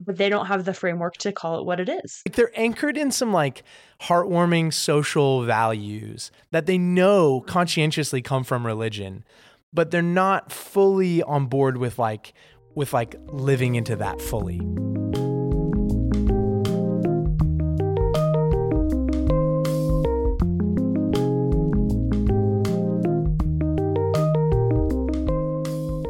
but 0.00 0.16
they 0.16 0.28
don't 0.28 0.46
have 0.46 0.64
the 0.64 0.74
framework 0.74 1.16
to 1.18 1.32
call 1.32 1.58
it 1.58 1.64
what 1.64 1.80
it 1.80 1.88
is. 1.88 2.22
like 2.26 2.36
they're 2.36 2.52
anchored 2.54 2.96
in 2.96 3.10
some 3.10 3.32
like 3.32 3.62
heartwarming 4.02 4.72
social 4.72 5.42
values 5.44 6.30
that 6.50 6.66
they 6.66 6.78
know 6.78 7.40
conscientiously 7.42 8.22
come 8.22 8.44
from 8.44 8.64
religion 8.64 9.24
but 9.72 9.90
they're 9.90 10.02
not 10.02 10.52
fully 10.52 11.22
on 11.22 11.46
board 11.46 11.76
with 11.76 11.98
like 11.98 12.32
with 12.74 12.92
like 12.92 13.16
living 13.26 13.74
into 13.74 13.96
that 13.96 14.20
fully 14.20 14.60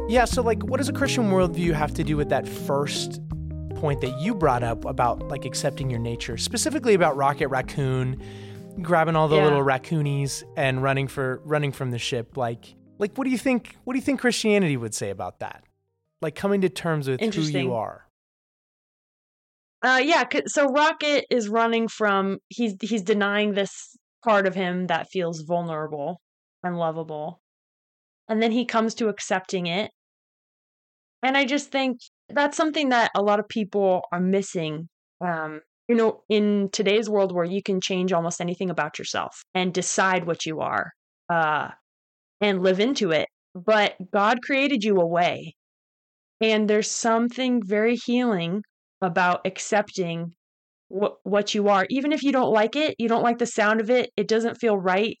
yeah 0.07 0.25
so 0.25 0.41
like 0.41 0.63
what 0.63 0.77
does 0.77 0.89
a 0.89 0.93
christian 0.93 1.29
worldview 1.31 1.73
have 1.73 1.93
to 1.93 2.03
do 2.03 2.15
with 2.15 2.29
that 2.29 2.47
first 2.47 3.19
point 3.79 4.01
that 4.01 4.19
you 4.19 4.35
brought 4.35 4.63
up 4.63 4.85
about 4.85 5.27
like 5.27 5.45
accepting 5.45 5.89
your 5.89 5.99
nature, 5.99 6.37
specifically 6.37 6.93
about 6.93 7.15
Rocket 7.15 7.47
Raccoon 7.47 8.21
grabbing 8.81 9.15
all 9.15 9.27
the 9.27 9.35
Yeah. 9.35 9.43
little 9.43 9.63
raccoonies 9.63 10.43
and 10.55 10.81
running 10.83 11.07
for 11.07 11.41
running 11.45 11.71
from 11.71 11.91
the 11.91 11.97
ship. 11.97 12.37
Like, 12.37 12.75
like 12.97 13.15
what 13.17 13.23
do 13.25 13.29
you 13.29 13.37
think? 13.37 13.75
What 13.83 13.93
do 13.93 13.99
you 13.99 14.05
think 14.05 14.19
Christianity 14.21 14.77
would 14.77 14.93
say 14.93 15.09
about 15.09 15.39
that? 15.39 15.63
Like 16.21 16.35
coming 16.35 16.61
to 16.61 16.69
terms 16.69 17.07
with 17.07 17.19
who 17.21 17.41
you 17.41 17.73
are. 17.73 18.05
Uh, 19.81 20.01
yeah. 20.03 20.25
So 20.47 20.65
Rocket 20.67 21.25
is 21.29 21.47
running 21.47 21.87
from 21.87 22.39
he's 22.49 22.75
he's 22.81 23.01
denying 23.01 23.53
this 23.53 23.95
part 24.23 24.45
of 24.45 24.55
him 24.55 24.87
that 24.87 25.09
feels 25.09 25.41
vulnerable 25.41 26.19
and 26.63 26.77
lovable, 26.77 27.39
and 28.27 28.43
then 28.43 28.51
he 28.51 28.65
comes 28.65 28.93
to 28.95 29.07
accepting 29.07 29.67
it. 29.67 29.91
And 31.23 31.37
I 31.37 31.45
just 31.45 31.71
think 31.71 31.99
that's 32.33 32.57
something 32.57 32.89
that 32.89 33.11
a 33.15 33.21
lot 33.21 33.39
of 33.39 33.47
people 33.47 34.01
are 34.11 34.19
missing. 34.19 34.89
Um, 35.21 35.61
you 35.87 35.95
know, 35.95 36.21
in 36.29 36.69
today's 36.71 37.09
world 37.09 37.33
where 37.33 37.45
you 37.45 37.63
can 37.63 37.81
change 37.81 38.13
almost 38.13 38.41
anything 38.41 38.69
about 38.69 38.99
yourself 38.99 39.43
and 39.55 39.73
decide 39.73 40.25
what 40.27 40.45
you 40.45 40.59
are, 40.61 40.91
uh, 41.29 41.69
and 42.41 42.63
live 42.63 42.79
into 42.79 43.11
it. 43.11 43.27
But 43.55 43.95
God 44.11 44.41
created 44.43 44.83
you 44.83 44.97
a 44.97 45.07
way, 45.07 45.55
and 46.41 46.69
there's 46.69 46.91
something 46.91 47.61
very 47.63 47.95
healing 47.95 48.63
about 49.01 49.41
accepting 49.45 50.33
what 50.89 51.17
what 51.23 51.53
you 51.53 51.67
are 51.69 51.85
even 51.89 52.11
if 52.11 52.23
you 52.23 52.31
don't 52.31 52.51
like 52.51 52.75
it 52.75 52.95
you 52.97 53.07
don't 53.07 53.23
like 53.23 53.37
the 53.37 53.45
sound 53.45 53.79
of 53.79 53.89
it 53.89 54.09
it 54.17 54.27
doesn't 54.27 54.55
feel 54.55 54.77
right 54.77 55.17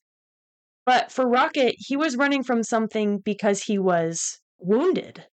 but 0.85 1.11
for 1.11 1.29
rocket 1.29 1.75
he 1.77 1.95
was 1.95 2.17
running 2.17 2.43
from 2.43 2.63
something 2.63 3.19
because 3.19 3.63
he 3.63 3.77
was 3.77 4.39
wounded 4.59 5.25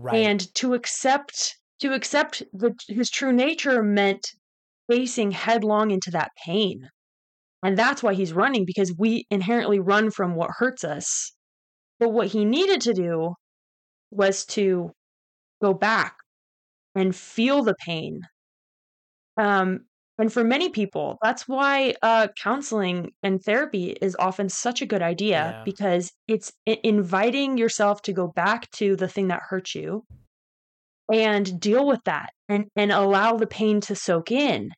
Right. 0.00 0.24
and 0.24 0.54
to 0.56 0.74
accept 0.74 1.56
to 1.80 1.94
accept 1.94 2.42
the, 2.52 2.74
his 2.88 3.10
true 3.10 3.32
nature 3.32 3.82
meant 3.82 4.26
facing 4.90 5.30
headlong 5.32 5.90
into 5.90 6.10
that 6.12 6.32
pain. 6.44 6.90
And 7.62 7.78
that's 7.78 8.02
why 8.02 8.14
he's 8.14 8.32
running 8.32 8.64
because 8.66 8.94
we 8.98 9.26
inherently 9.30 9.80
run 9.80 10.10
from 10.10 10.34
what 10.36 10.50
hurts 10.58 10.84
us. 10.84 11.32
But 12.00 12.10
what 12.10 12.28
he 12.28 12.44
needed 12.44 12.80
to 12.82 12.94
do 12.94 13.34
was 14.10 14.46
to 14.46 14.92
go 15.62 15.74
back 15.74 16.16
and 16.94 17.16
feel 17.16 17.62
the 17.64 17.76
pain. 17.76 18.22
Um 19.36 19.87
and 20.18 20.32
for 20.32 20.42
many 20.44 20.68
people 20.68 21.16
that's 21.22 21.46
why 21.48 21.94
uh 22.02 22.28
counseling 22.42 23.10
and 23.22 23.42
therapy 23.42 23.96
is 24.02 24.16
often 24.18 24.48
such 24.48 24.82
a 24.82 24.86
good 24.86 25.02
idea 25.02 25.54
Yeah. 25.56 25.62
because 25.64 26.12
it's 26.26 26.52
inviting 26.66 27.56
yourself 27.58 28.02
to 28.02 28.12
go 28.12 28.26
back 28.28 28.70
to 28.72 28.96
the 28.96 29.08
thing 29.08 29.28
that 29.28 29.42
hurt 29.48 29.74
you 29.74 30.04
and 31.12 31.58
deal 31.60 31.86
with 31.86 32.00
that 32.04 32.30
and 32.48 32.66
and 32.76 32.92
allow 32.92 33.36
the 33.36 33.46
pain 33.46 33.80
to 33.82 33.94
soak 33.94 34.30
in. 34.30 34.70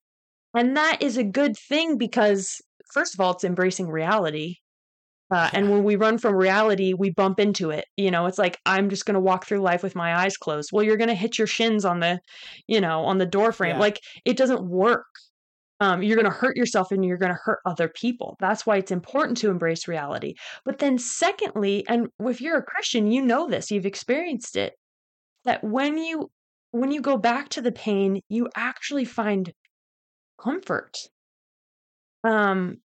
And 0.55 0.77
that 0.77 0.99
is 1.03 1.17
a 1.17 1.25
good 1.25 1.57
thing 1.57 1.99
because 1.99 2.61
first 2.93 3.15
of 3.15 3.21
all 3.21 3.33
it's 3.33 3.45
embracing 3.45 3.89
reality 3.89 4.57
uh, 5.33 5.49
and 5.53 5.71
when 5.71 5.85
we 5.85 5.97
run 5.97 6.19
from 6.19 6.35
reality 6.35 6.93
we 6.95 7.11
bump 7.11 7.39
into 7.41 7.71
it 7.71 7.85
you 7.97 8.11
know? 8.11 8.27
It's 8.27 8.39
like 8.39 8.59
i'm 8.67 8.91
just 8.91 9.07
going 9.07 9.15
to 9.15 9.21
walk 9.21 9.47
through 9.47 9.61
life 9.61 9.83
with 9.83 9.95
my 9.97 10.15
eyes 10.17 10.37
closed. 10.37 10.71
Well 10.73 10.85
you're 10.85 10.97
going 10.97 11.09
to 11.09 11.15
hit 11.15 11.39
your 11.39 11.47
shins 11.47 11.85
on 11.85 12.01
the 12.01 12.21
you 12.69 12.81
know 12.81 13.05
on 13.05 13.19
the 13.19 13.27
door 13.27 13.53
frame 13.53 13.77
Yeah. 13.77 13.81
like 13.81 14.01
it 14.25 14.37
doesn't 14.37 14.63
work 14.69 15.07
um, 15.81 16.03
you're 16.03 16.17
going 16.17 16.31
to 16.31 16.39
hurt 16.39 16.57
yourself 16.57 16.93
and 16.93 17.05
you're 17.05 17.17
going 17.17 17.33
to 17.33 17.41
hurt 17.43 17.61
other 17.65 17.89
people. 17.89 18.37
That's 18.39 18.67
why 18.67 18.77
it's 18.77 18.91
important 18.91 19.39
to 19.39 19.51
embrace 19.51 19.89
reality. 19.89 20.35
But 20.65 20.79
then 20.79 20.99
secondly 20.99 21.85
and 21.89 22.09
if 22.21 22.41
you're 22.41 22.59
a 22.59 22.63
christian 22.63 23.11
you 23.11 23.23
know 23.23 23.49
this 23.49 23.71
you've 23.71 23.87
experienced 23.87 24.57
it 24.57 24.75
that 25.45 25.63
when 25.65 25.99
you 25.99 26.31
when 26.73 26.91
you 26.91 27.01
go 27.01 27.17
back 27.17 27.49
to 27.51 27.63
the 27.63 27.73
pain 27.73 28.21
you 28.29 28.49
actually 28.57 29.05
find 29.05 29.53
comfort. 30.43 30.97
Um 32.25 32.81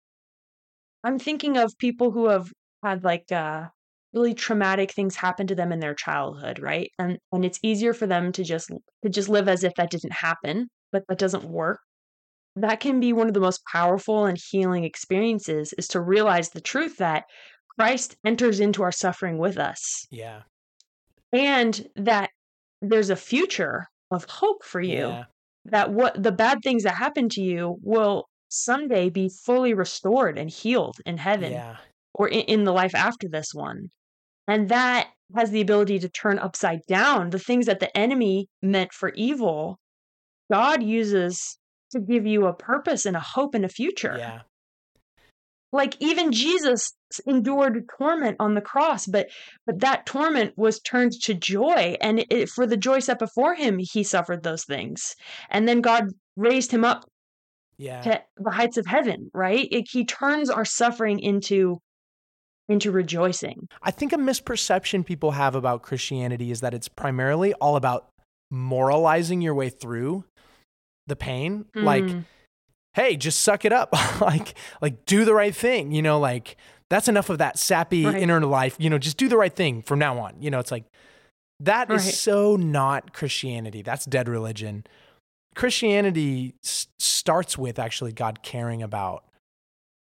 i'm 1.04 1.20
thinking 1.20 1.58
of 1.58 1.78
people 1.78 2.12
who 2.12 2.28
have 2.28 2.52
had 2.84 3.04
like 3.04 3.32
uh 3.32 3.66
really 4.14 4.34
traumatic 4.34 4.91
things 4.91 5.16
happen 5.16 5.46
to 5.48 5.56
them 5.56 5.72
in 5.72 5.80
their 5.80 5.93
childhood 5.96 6.60
right? 6.60 6.91
And 7.00 7.20
and 7.32 7.46
it's 7.46 7.60
easier 7.64 7.93
for 7.93 8.08
them 8.08 8.32
to 8.34 8.43
just 8.43 8.70
to 9.04 9.10
just 9.10 9.30
live 9.30 9.48
as 9.50 9.64
if 9.64 9.74
that 9.76 9.91
didn't 9.91 10.14
happen 10.14 10.70
but 10.91 11.04
that 11.10 11.18
doesn't 11.20 11.43
work 11.46 11.80
that 12.58 12.80
can 12.80 12.99
be 12.99 13.12
one 13.14 13.28
of 13.28 13.34
the 13.34 13.39
most 13.39 13.62
powerful 13.72 14.26
and 14.26 14.38
healing 14.51 14.84
experiences 14.84 15.74
is 15.78 15.88
to 15.89 15.99
realize 16.01 16.49
the 16.49 16.62
truth 16.62 16.97
that 16.97 17.26
christ 17.78 18.16
enters 18.26 18.60
into 18.60 18.82
our 18.84 18.91
suffering 18.91 19.38
with 19.38 19.58
us 19.58 20.06
yeah. 20.12 20.41
and 21.34 21.88
that 21.95 22.30
there's 22.82 23.10
a 23.10 23.16
future 23.16 23.88
of 24.12 24.26
hope 24.26 24.64
for 24.64 24.82
you 24.82 25.08
Yeah. 25.08 25.24
that 25.66 25.91
what 25.91 26.22
the 26.22 26.32
bad 26.32 26.60
things 26.64 26.84
that 26.84 26.95
happen 26.95 27.28
to 27.30 27.41
you 27.41 27.78
will 27.82 28.26
someday 28.49 29.10
be 29.10 29.30
fully 29.45 29.74
restored 29.74 30.38
and 30.38 30.49
healed 30.49 30.95
in 31.06 31.18
heaven 31.18 31.51
Yeah. 31.51 31.78
or 32.14 32.28
in, 32.30 32.41
in 32.41 32.64
the 32.64 32.72
life 32.72 32.95
after 32.95 33.28
this 33.28 33.47
one 33.53 33.89
and 34.47 34.70
that 34.70 35.10
has 35.36 35.49
the 35.49 35.62
ability 35.62 35.99
to 35.99 36.10
turn 36.10 36.38
upside 36.39 36.82
down 36.88 37.32
the 37.32 37.39
things 37.39 37.66
that 37.66 37.80
the 37.80 37.95
enemy 37.97 38.47
meant 38.62 38.93
for 38.93 39.10
evil 39.16 39.78
god 40.51 40.84
uses 40.84 41.58
to 41.92 42.00
give 42.00 42.26
you 42.26 42.46
a 42.46 42.54
purpose 42.54 43.06
and 43.06 43.16
a 43.16 43.20
hope 43.20 43.56
and 43.56 43.66
a 43.66 43.70
future 43.70 44.16
Yeah. 44.18 44.42
like 45.72 45.96
even 46.00 46.32
jesus 46.32 46.94
endured 47.26 47.88
torment 47.98 48.38
on 48.40 48.56
the 48.56 48.62
cross 48.62 49.06
but 49.06 49.30
but 49.66 49.80
that 49.80 50.06
torment 50.06 50.54
was 50.58 50.80
turned 50.82 51.12
to 51.24 51.34
joy 51.34 51.96
and 52.02 52.26
it, 52.30 52.50
for 52.50 52.66
the 52.68 52.78
joy 52.78 53.00
set 53.00 53.20
before 53.20 53.56
him 53.56 53.78
he 53.80 54.04
suffered 54.04 54.44
those 54.44 54.64
things 54.66 55.16
and 55.50 55.68
then 55.68 55.82
god 55.82 56.06
raised 56.36 56.72
him 56.72 56.84
up 56.84 57.06
Yeah. 57.78 58.02
to 58.02 58.22
the 58.38 58.52
heights 58.52 58.78
of 58.78 58.86
heaven 58.86 59.30
right 59.34 59.68
it, 59.72 59.86
he 59.90 60.06
turns 60.06 60.50
our 60.50 60.66
suffering 60.66 61.20
into 61.20 61.80
into 62.68 62.92
rejoicing. 62.92 63.68
I 63.84 63.92
think 63.92 64.12
a 64.12 64.18
misperception 64.18 65.06
people 65.06 65.30
have 65.32 65.54
about 65.54 65.84
Christianity 65.84 66.50
is 66.50 66.62
that 66.62 66.74
it's 66.74 66.88
primarily 66.88 67.54
all 67.62 67.76
about 67.76 68.08
moralizing 68.50 69.40
your 69.40 69.54
way 69.54 69.70
through 69.70 70.26
the 71.08 71.16
pain. 71.16 71.66
Like, 71.76 72.03
Mm. 72.03 72.26
hey, 72.93 73.16
just 73.18 73.41
suck 73.41 73.66
it 73.66 73.74
up. 73.74 73.91
like, 74.22 74.56
like 74.82 75.06
do 75.06 75.26
the 75.26 75.34
right 75.34 75.56
thing. 75.56 75.91
You 75.91 76.01
know, 76.01 76.20
like 76.20 76.58
that's 76.89 77.08
enough 77.08 77.30
of 77.30 77.38
that 77.39 77.58
sappy 77.60 78.06
Right. 78.06 78.22
inner 78.22 78.39
life. 78.45 78.76
You 78.80 78.89
know, 78.89 78.97
just 78.97 79.18
do 79.18 79.28
the 79.28 79.38
right 79.38 79.56
thing 79.56 79.82
from 79.82 79.99
now 79.99 80.18
on. 80.20 80.41
You 80.41 80.51
know, 80.51 80.60
it's 80.60 80.72
like 80.72 80.86
that 81.60 81.89
is 81.91 82.06
Right. 82.06 82.14
so 82.14 82.56
not 82.56 83.14
Christianity. 83.14 83.82
That's 83.82 84.06
dead 84.06 84.28
religion. 84.28 84.86
Christianity 85.56 86.53
s- 86.64 86.88
starts 86.99 87.58
with 87.58 87.80
actually 87.80 88.12
God 88.12 88.43
caring 88.43 88.84
about 88.84 89.24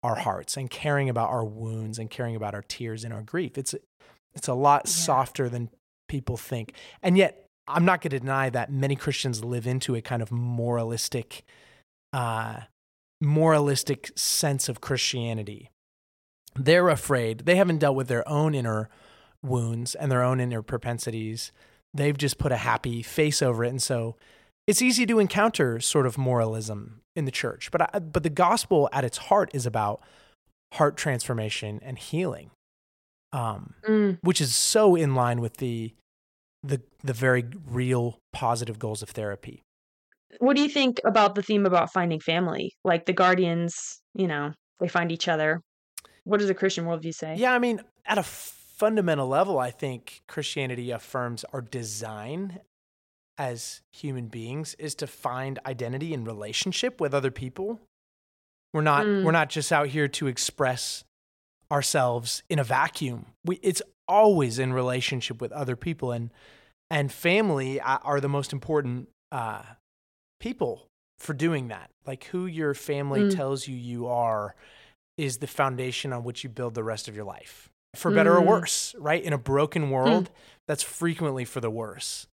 our 0.02 0.16
hearts 0.16 0.56
and 0.56 0.70
caring 0.70 1.08
about 1.08 1.28
our 1.30 1.44
wounds 1.44 1.98
and 1.98 2.10
caring 2.10 2.34
about 2.34 2.54
our 2.54 2.62
tears 2.62 3.04
and 3.04 3.12
our 3.12 3.22
grief. 3.22 3.56
It's 3.58 3.74
it's 4.34 4.48
a 4.48 4.54
lot 4.54 4.82
Yeah. 4.86 4.90
softer 4.92 5.48
than 5.50 5.68
people 6.08 6.36
think. 6.38 6.74
And 7.02 7.18
yet, 7.18 7.41
I'm 7.68 7.84
not 7.84 8.00
going 8.00 8.10
to 8.10 8.18
deny 8.18 8.50
that 8.50 8.72
many 8.72 8.96
Christians 8.96 9.44
live 9.44 9.66
into 9.66 9.94
a 9.94 10.02
kind 10.02 10.22
of 10.22 10.30
moralistic 10.32 11.44
uh 12.12 12.62
moralistic 13.20 14.10
sense 14.16 14.68
of 14.68 14.80
Christianity. 14.80 15.70
They're 16.56 16.88
afraid. 16.88 17.40
They 17.46 17.56
haven't 17.56 17.78
dealt 17.78 17.96
with 17.96 18.08
their 18.08 18.28
own 18.28 18.54
inner 18.54 18.90
wounds 19.42 19.94
and 19.94 20.10
their 20.10 20.22
own 20.22 20.40
inner 20.40 20.60
propensities. 20.62 21.52
They've 21.94 22.16
just 22.18 22.38
put 22.38 22.52
a 22.52 22.56
happy 22.56 23.02
face 23.02 23.40
over 23.42 23.64
it 23.64 23.68
and 23.70 23.80
so 23.82 24.16
it's 24.66 24.82
easy 24.82 25.06
to 25.06 25.18
encounter 25.18 25.80
sort 25.80 26.06
of 26.06 26.16
moralism 26.18 27.00
in 27.16 27.24
the 27.24 27.30
church, 27.32 27.70
but 27.72 27.82
I, 27.94 27.98
but 27.98 28.22
the 28.22 28.30
gospel 28.30 28.88
at 28.92 29.04
its 29.04 29.18
heart 29.18 29.50
is 29.52 29.66
about 29.66 30.00
heart 30.74 30.96
transformation 30.96 31.80
and 31.82 31.98
healing, 31.98 32.50
um, 33.32 33.74
Mm. 33.88 34.18
which 34.22 34.40
is 34.40 34.54
so 34.54 34.94
in 34.94 35.14
line 35.14 35.40
with 35.40 35.56
the 35.56 35.94
the 36.62 36.80
the 37.02 37.12
very 37.12 37.44
real 37.66 38.18
positive 38.32 38.78
goals 38.78 39.02
of 39.02 39.10
therapy. 39.10 39.62
What 40.38 40.56
do 40.56 40.62
you 40.62 40.68
think 40.68 41.00
about 41.04 41.34
the 41.34 41.42
theme 41.42 41.66
about 41.66 41.92
finding 41.92 42.20
family? 42.20 42.72
Like 42.84 43.06
the 43.06 43.12
guardians, 43.12 44.00
you 44.14 44.26
know, 44.26 44.52
they 44.80 44.88
find 44.88 45.12
each 45.12 45.28
other. 45.28 45.60
What 46.24 46.40
does 46.40 46.48
a 46.50 46.54
Christian 46.54 46.84
worldview 46.86 47.14
say? 47.14 47.34
Yeah, 47.36 47.52
I 47.52 47.58
mean, 47.58 47.82
at 48.06 48.16
a 48.18 48.22
fundamental 48.22 49.28
level, 49.28 49.58
I 49.58 49.70
think 49.70 50.22
Christianity 50.28 50.90
affirms 50.90 51.44
our 51.52 51.60
design 51.60 52.60
as 53.38 53.80
human 53.92 54.28
beings 54.28 54.74
is 54.78 54.94
to 54.96 55.06
find 55.06 55.58
identity 55.66 56.14
in 56.14 56.24
relationship 56.24 57.00
with 57.00 57.12
other 57.14 57.30
people. 57.30 57.80
We're 58.72 58.82
not 58.82 59.04
Mm. 59.04 59.24
we're 59.24 59.32
not 59.32 59.50
just 59.50 59.72
out 59.72 59.88
here 59.88 60.08
to 60.08 60.26
express 60.28 61.04
ourselves 61.72 62.42
in 62.50 62.58
a 62.58 62.64
vacuum. 62.64 63.26
We 63.44 63.56
it's 63.62 63.82
always 64.06 64.58
in 64.58 64.72
relationship 64.72 65.40
with 65.40 65.50
other 65.52 65.74
people 65.74 66.12
and 66.12 66.30
and 66.90 67.10
family 67.10 67.80
are 67.80 68.20
the 68.20 68.28
most 68.28 68.52
important 68.52 69.08
uh, 69.32 69.62
people 70.38 70.88
for 71.18 71.32
doing 71.32 71.68
that. 71.68 71.90
Like 72.06 72.24
who 72.24 72.44
your 72.44 72.74
family 72.74 73.22
Mm. 73.22 73.30
tells 73.30 73.66
you 73.66 73.74
you 73.74 74.06
are 74.06 74.54
is 75.16 75.38
the 75.38 75.46
foundation 75.46 76.12
on 76.12 76.24
which 76.24 76.44
you 76.44 76.50
build 76.50 76.74
the 76.74 76.84
rest 76.84 77.08
of 77.08 77.16
your 77.16 77.24
life, 77.24 77.70
for 77.94 78.10
better 78.10 78.36
or 78.36 78.42
Mm. 78.42 78.46
worse. 78.46 78.94
Right 78.98 79.22
in 79.22 79.32
a 79.32 79.38
broken 79.38 79.90
world, 79.90 80.30
that's 80.68 80.82
frequently 80.82 81.46
for 81.46 81.60
the 81.60 81.70
worse. 81.70 82.26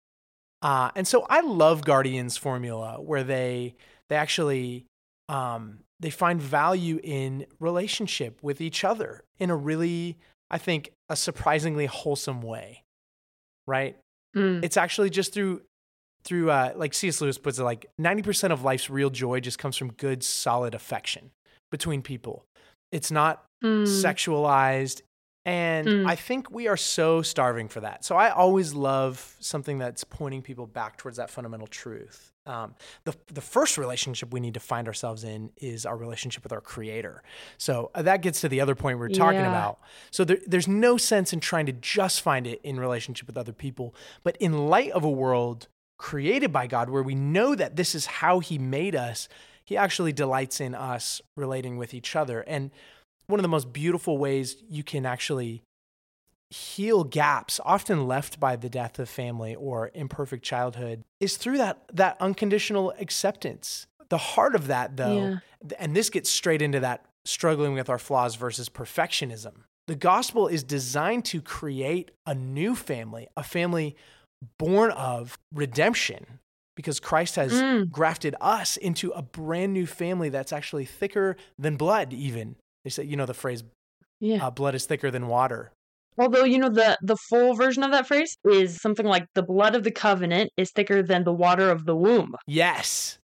Uh, 0.64 0.90
and 0.96 1.08
so 1.08 1.28
I 1.30 1.42
love 1.42 1.86
Guardians 1.86 2.38
formula 2.38 3.00
where 3.00 3.24
they 3.24 3.76
they 4.10 4.16
actually 4.16 4.86
um, 5.30 5.80
they 6.00 6.10
find 6.10 6.42
value 6.42 7.00
in 7.04 7.46
relationship 7.60 8.42
with 8.42 8.62
each 8.62 8.84
other 8.84 9.24
in 9.40 9.50
a 9.50 9.56
really 9.56 10.18
I 10.50 10.58
think 10.58 10.92
a 11.10 11.16
surprisingly 11.16 11.86
wholesome 11.88 12.42
way, 12.42 12.84
right? 13.66 13.98
Mm. 14.36 14.64
It's 14.64 14.78
actually 14.78 15.10
just 15.10 15.34
through 15.34 15.62
through 16.24 16.52
uh, 16.52 16.74
like 16.76 16.94
C.S. 16.94 17.22
Lewis 17.22 17.38
puts 17.38 17.60
it 17.60 17.64
like 17.64 17.86
ninety 17.98 18.22
percent 18.22 18.54
of 18.54 18.64
life's 18.64 18.90
real 18.90 19.10
joy 19.10 19.40
just 19.40 19.60
comes 19.60 19.78
from 19.78 19.92
good 19.94 20.24
solid 20.24 20.74
affection 20.76 21.32
between 21.72 22.02
people. 22.02 22.44
It's 22.92 23.12
not 23.12 23.44
Mm. 23.64 23.88
sexualized. 23.88 25.02
And 25.44 25.88
Mm. 25.88 26.08
I 26.08 26.16
think 26.16 26.52
we 26.52 26.68
are 26.68 26.78
so 26.78 27.22
starving 27.24 27.70
for 27.70 27.80
that. 27.80 28.06
So 28.06 28.16
I 28.16 28.30
always 28.30 28.74
love 28.76 29.36
something 29.40 29.80
that's 29.80 30.04
pointing 30.04 30.42
people 30.44 30.68
back 30.68 30.98
towards 30.98 31.18
that 31.18 31.30
fundamental 31.32 31.66
truth. 31.68 32.30
Um, 32.48 32.76
the, 33.04 33.14
the 33.28 33.42
first 33.42 33.78
relationship 33.78 34.34
we 34.34 34.40
need 34.40 34.54
to 34.54 34.60
find 34.60 34.88
ourselves 34.88 35.24
in 35.24 35.52
is 35.58 35.86
our 35.86 35.98
relationship 35.98 36.44
with 36.44 36.54
our 36.54 36.62
creator. 36.62 37.22
So 37.58 37.92
uh, 37.94 38.02
that 38.04 38.22
gets 38.22 38.42
to 38.42 38.50
the 38.50 38.62
other 38.62 38.74
point 38.74 38.98
we 38.98 39.02
we're 39.02 39.10
talking 39.10 39.42
Yeah. 39.42 39.50
about. 39.50 39.80
So 40.12 40.24
there, 40.24 40.38
there's 40.48 40.68
no 40.68 40.98
sense 40.98 41.34
in 41.34 41.40
trying 41.40 41.66
to 41.68 41.74
just 41.74 42.22
find 42.22 42.48
it 42.48 42.62
in 42.64 42.80
relationship 42.80 43.28
with 43.28 43.38
other 43.38 43.54
people. 43.54 43.94
But 44.24 44.38
in 44.38 44.68
light 44.70 44.92
of 44.92 45.04
a 45.04 45.10
world 45.10 45.68
created 45.98 46.52
by 46.54 46.68
God 46.68 46.90
where 46.90 47.04
we 47.04 47.16
know 47.16 47.56
that 47.56 47.76
this 47.76 47.94
is 47.96 48.06
how 48.06 48.40
he 48.40 48.58
made 48.58 48.96
us, 48.96 49.28
he 49.66 49.76
actually 49.76 50.14
delights 50.14 50.62
in 50.62 50.74
us 50.74 51.22
relating 51.36 51.78
with 51.78 51.94
each 51.94 52.16
other. 52.16 52.42
And 52.42 52.72
one 53.28 53.40
of 53.40 53.44
the 53.44 53.50
most 53.50 53.74
beautiful 53.74 54.18
ways 54.18 54.56
you 54.70 54.84
can 54.84 55.06
actually 55.06 55.64
heal 56.50 57.04
gaps 57.04 57.60
often 57.66 58.08
left 58.08 58.40
by 58.40 58.56
the 58.56 58.70
death 58.70 59.00
of 59.00 59.10
family 59.10 59.54
or 59.56 59.92
imperfect 59.94 60.44
childhood 60.44 61.04
is 61.20 61.36
through 61.38 61.58
that 61.58 61.82
that 61.94 62.16
unconditional 62.22 62.94
acceptance. 63.00 63.86
The 64.10 64.18
heart 64.18 64.56
of 64.56 64.68
that 64.68 64.96
though 64.98 65.40
and 65.78 65.96
this 65.96 66.10
gets 66.10 66.30
straight 66.30 66.62
into 66.62 66.80
that 66.80 67.04
struggling 67.26 67.74
with 67.74 67.90
our 67.90 67.98
flaws 68.00 68.36
versus 68.36 68.70
perfectionism. 68.70 69.64
The 69.88 69.96
gospel 69.96 70.48
is 70.48 70.64
designed 70.64 71.26
to 71.26 71.42
create 71.42 72.12
a 72.26 72.34
new 72.34 72.76
family 72.76 73.28
a 73.36 73.44
family 73.44 73.96
born 74.58 74.92
of 74.92 75.38
redemption 75.54 76.40
because 76.76 77.00
Christ 77.00 77.36
has 77.36 77.52
Mm. 77.54 77.90
grafted 77.92 78.36
us 78.40 78.78
into 78.78 79.10
a 79.12 79.22
brand 79.22 79.74
new 79.74 79.88
family 79.88 80.30
that's 80.30 80.54
actually 80.54 80.86
thicker 80.86 81.36
than 81.58 81.76
blood 81.76 82.14
even. 82.14 82.56
They 82.86 82.90
say 82.92 83.04
you 83.04 83.18
know 83.18 83.26
the 83.26 83.34
phrase 83.34 83.64
Yeah. 84.22 84.46
uh, 84.46 84.52
blood 84.52 84.76
is 84.76 84.86
thicker 84.86 85.12
than 85.12 85.28
water 85.28 85.72
Although 86.18 86.46
you 86.46 86.58
know 86.58 86.70
the 86.70 86.98
the 87.02 87.16
full 87.16 87.54
version 87.56 87.84
of 87.84 87.92
that 87.92 88.08
phrase 88.08 88.38
is 88.46 88.82
something 88.82 89.06
like 89.06 89.26
the 89.36 89.44
blood 89.44 89.76
of 89.76 89.84
the 89.84 89.92
covenant 89.92 90.52
is 90.58 90.72
thicker 90.72 91.04
than 91.04 91.24
the 91.24 91.34
water 91.34 91.70
of 91.70 91.86
the 91.86 91.96
womb, 91.96 92.36
yes 92.48 93.20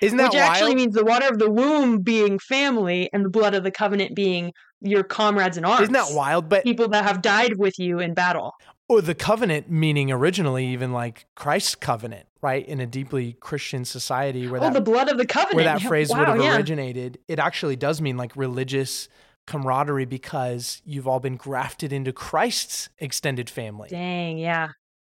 isn't 0.00 0.18
that 0.18 0.32
which 0.32 0.40
actually 0.40 0.74
means 0.74 0.92
the 0.94 1.04
water 1.04 1.26
of 1.28 1.38
the 1.38 1.50
womb 1.50 2.00
being 2.00 2.38
family 2.38 3.08
and 3.12 3.24
the 3.24 3.30
blood 3.30 3.54
of 3.54 3.62
the 3.62 3.70
covenant 3.70 4.14
being 4.14 4.52
your 4.80 5.02
comrades 5.04 5.56
in 5.56 5.64
arms. 5.64 5.82
isn't 5.82 5.92
that 5.94 6.08
wild 6.12 6.48
but 6.48 6.62
People 6.64 6.88
that 6.88 7.04
have 7.04 7.22
died 7.22 7.56
with 7.58 7.78
you 7.78 8.00
in 8.00 8.12
battle. 8.12 8.52
or 8.88 9.00
the 9.00 9.14
covenant 9.14 9.70
meaning 9.70 10.10
originally 10.10 10.66
even 10.66 10.92
like 10.92 11.26
christ's 11.36 11.74
covenant 11.76 12.26
right 12.42 12.66
in 12.68 12.80
a 12.80 12.86
deeply 12.86 13.34
christian 13.40 13.84
society 13.84 14.46
where 14.48 14.60
Oh, 14.60 14.64
that 14.64 14.74
the 14.74 14.80
blood 14.82 15.08
of 15.08 15.16
the 15.16 15.26
covenant. 15.26 15.54
where 15.54 15.64
that 15.64 15.80
phrase 15.88 16.10
would 16.10 16.18
Wow, 16.18 16.34
have 16.34 16.42
yeah. 16.42 16.56
originated, 16.56 17.18
it 17.28 17.38
actually 17.38 17.76
does 17.76 18.00
mean 18.02 18.16
like 18.18 18.36
religious 18.36 19.08
camaraderie 19.46 20.06
because 20.06 20.82
you've 20.84 21.06
all 21.06 21.20
been 21.20 21.36
grafted 21.36 21.92
into 21.92 22.12
Christ's 22.12 22.88
extended 22.98 23.50
family. 23.50 23.88
Dang, 23.88 24.38
yeah. 24.38 24.68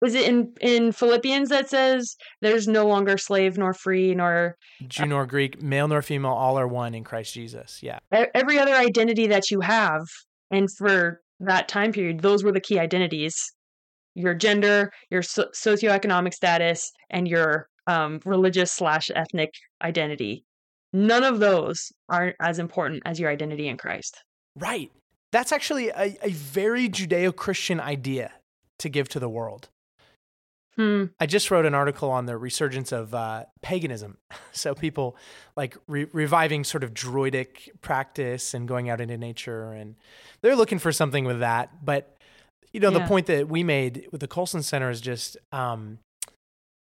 Is 0.06 0.14
it 0.14 0.28
in 0.30 0.54
in 0.62 0.92
Philippians 0.92 1.50
that 1.50 1.70
says 1.70 2.16
there's 2.42 2.68
no 2.68 2.86
longer 2.86 3.18
slave 3.18 3.58
nor 3.58 3.74
free 3.74 4.14
nor 4.14 4.56
Jew 4.88 5.08
nor 5.08 5.26
Greek, 5.26 5.62
male 5.62 5.88
nor 5.88 6.04
female, 6.04 6.34
all 6.34 6.60
are 6.60 6.68
one 6.68 6.94
in 6.94 7.04
Christ 7.04 7.34
Jesus. 7.34 7.80
Yeah. 7.82 8.00
every 8.12 8.60
other 8.60 8.76
identity 8.76 9.28
that 9.28 9.50
you 9.50 9.62
have? 9.62 10.04
And 10.52 10.70
for 10.78 11.22
that 11.40 11.68
time 11.68 11.92
period, 11.92 12.22
those 12.22 12.44
were 12.44 12.52
the 12.52 12.62
key 12.62 12.78
identities: 12.78 13.52
your 14.14 14.36
gender, 14.36 14.92
your 15.10 15.24
so- 15.24 15.50
socioeconomic 15.56 16.34
status, 16.34 16.92
and 17.10 17.28
your 17.28 17.68
um, 17.88 18.20
religious 18.24 18.72
slash 18.72 19.10
ethnic 19.16 19.50
identity. 19.82 20.46
None 20.94 21.24
of 21.24 21.40
those 21.40 21.92
are 22.10 22.34
as 22.40 22.60
important 22.60 23.04
as 23.06 23.20
your 23.20 23.30
identity 23.30 23.68
in 23.68 23.78
Christ. 23.78 24.24
Right. 24.56 24.92
That's 25.32 25.52
actually 25.52 25.90
a, 25.90 26.18
a 26.22 26.30
very 26.30 26.90
Judeo 26.90 27.36
Christian 27.36 27.80
idea 27.80 28.32
to 28.80 28.90
give 28.90 29.10
to 29.10 29.20
the 29.20 29.30
world. 29.30 29.70
Hmm. 30.78 31.06
I 31.20 31.26
just 31.26 31.50
wrote 31.50 31.66
an 31.66 31.74
article 31.74 32.12
on 32.12 32.28
the 32.28 32.38
resurgence 32.38 32.92
of 32.92 33.14
uh, 33.14 33.46
paganism. 33.62 34.18
So 34.54 34.74
people 34.74 35.16
like 35.56 35.78
re- 35.88 36.08
reviving 36.12 36.64
sort 36.64 36.84
of 36.84 36.92
druidic 36.92 37.70
practice 37.82 38.56
and 38.56 38.68
going 38.68 38.90
out 38.90 39.00
into 39.00 39.16
nature, 39.16 39.72
and 39.72 39.94
they're 40.42 40.56
looking 40.56 40.80
for 40.80 40.92
something 40.92 41.26
with 41.26 41.42
that. 41.42 41.86
But 41.86 42.18
you 42.74 42.80
know, 42.80 42.90
the 42.90 43.02
point 43.02 43.28
that 43.28 43.48
we 43.48 43.64
made 43.64 44.08
with 44.12 44.20
the 44.20 44.28
Colson 44.28 44.64
Center 44.64 44.90
is 44.90 45.00
just 45.00 45.38
um, 45.52 46.00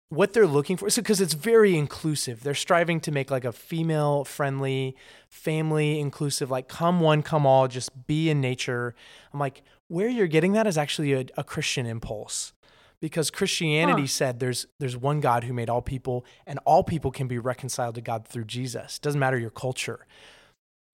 what 0.10 0.34
they're 0.34 0.48
looking 0.48 0.78
for. 0.78 0.90
So 0.90 1.02
because 1.02 1.20
it's 1.22 1.34
very 1.34 1.76
inclusive, 1.76 2.44
they're 2.44 2.54
striving 2.54 3.00
to 3.02 3.12
make 3.12 3.32
like 3.32 3.46
a 3.46 3.52
female 3.52 4.24
friendly, 4.24 4.96
family 5.30 6.00
inclusive, 6.00 6.52
like 6.52 6.68
come 6.68 7.00
one, 7.00 7.24
come 7.24 7.46
all, 7.46 7.68
just 7.68 8.08
be 8.08 8.30
in 8.30 8.40
nature. 8.42 8.96
I'm 9.34 9.40
like, 9.40 9.64
where 9.88 10.08
you're 10.08 10.28
getting 10.28 10.54
that 10.54 10.68
is 10.68 10.78
actually 10.78 11.14
a, 11.14 11.26
a 11.38 11.44
Christian 11.44 11.86
impulse 11.86 12.54
because 13.00 13.30
Christianity 13.30 14.04
Huh. 14.04 14.08
said 14.08 14.40
there's 14.40 14.68
there's 14.80 14.98
one 14.98 15.20
God 15.20 15.44
who 15.44 15.54
made 15.54 15.70
all 15.70 15.82
people 15.82 16.26
and 16.48 16.60
all 16.66 16.84
people 16.84 17.12
can 17.12 17.28
be 17.28 17.38
reconciled 17.38 17.96
to 17.96 18.02
God 18.02 18.28
through 18.28 18.46
Jesus. 18.46 19.00
Doesn't 19.00 19.20
matter 19.20 19.38
your 19.38 19.50
culture. 19.50 20.06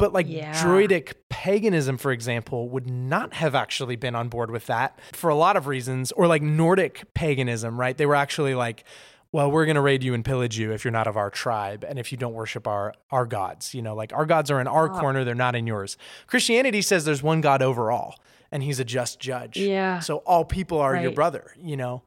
But 0.01 0.13
like 0.13 0.27
Yeah. 0.27 0.59
druidic 0.63 1.29
paganism, 1.29 1.97
for 1.97 2.11
example, 2.11 2.67
would 2.69 2.89
not 2.89 3.35
have 3.35 3.53
actually 3.55 3.95
been 3.95 4.15
on 4.15 4.29
board 4.29 4.49
with 4.49 4.65
that 4.65 4.99
for 5.13 5.29
a 5.29 5.35
lot 5.35 5.55
of 5.55 5.67
reasons. 5.67 6.11
Or 6.11 6.25
like 6.25 6.41
Nordic 6.41 7.13
paganism, 7.13 7.79
right? 7.79 7.95
They 7.95 8.07
were 8.07 8.15
actually 8.15 8.55
like, 8.55 8.83
well, 9.31 9.49
we're 9.51 9.65
going 9.65 9.75
to 9.75 9.81
raid 9.81 10.03
you 10.03 10.13
and 10.13 10.25
pillage 10.25 10.57
you 10.57 10.71
if 10.73 10.83
you're 10.83 10.91
not 10.91 11.07
of 11.07 11.15
our 11.17 11.29
tribe 11.29 11.85
and 11.87 11.97
if 11.99 12.11
you 12.11 12.17
don't 12.17 12.33
worship 12.33 12.67
our 12.67 12.93
our 13.11 13.25
gods. 13.25 13.73
You 13.75 13.81
know, 13.83 13.95
like 13.95 14.11
our 14.11 14.25
gods 14.25 14.49
are 14.51 14.59
in 14.59 14.67
our 14.67 14.89
corner, 14.89 15.23
they're 15.23 15.35
not 15.35 15.55
in 15.55 15.67
yours. 15.67 15.97
Christianity 16.27 16.81
says 16.81 17.05
there's 17.05 17.21
one 17.23 17.39
God 17.39 17.61
overall 17.61 18.15
and 18.51 18.63
he's 18.63 18.79
a 18.79 18.83
just 18.83 19.19
judge. 19.19 19.55
Yeah. 19.55 19.99
So 19.99 20.17
all 20.25 20.43
people 20.45 20.79
are 20.79 20.95
your 20.97 21.11
brother, 21.11 21.53
you 21.61 21.77
know. 21.77 22.01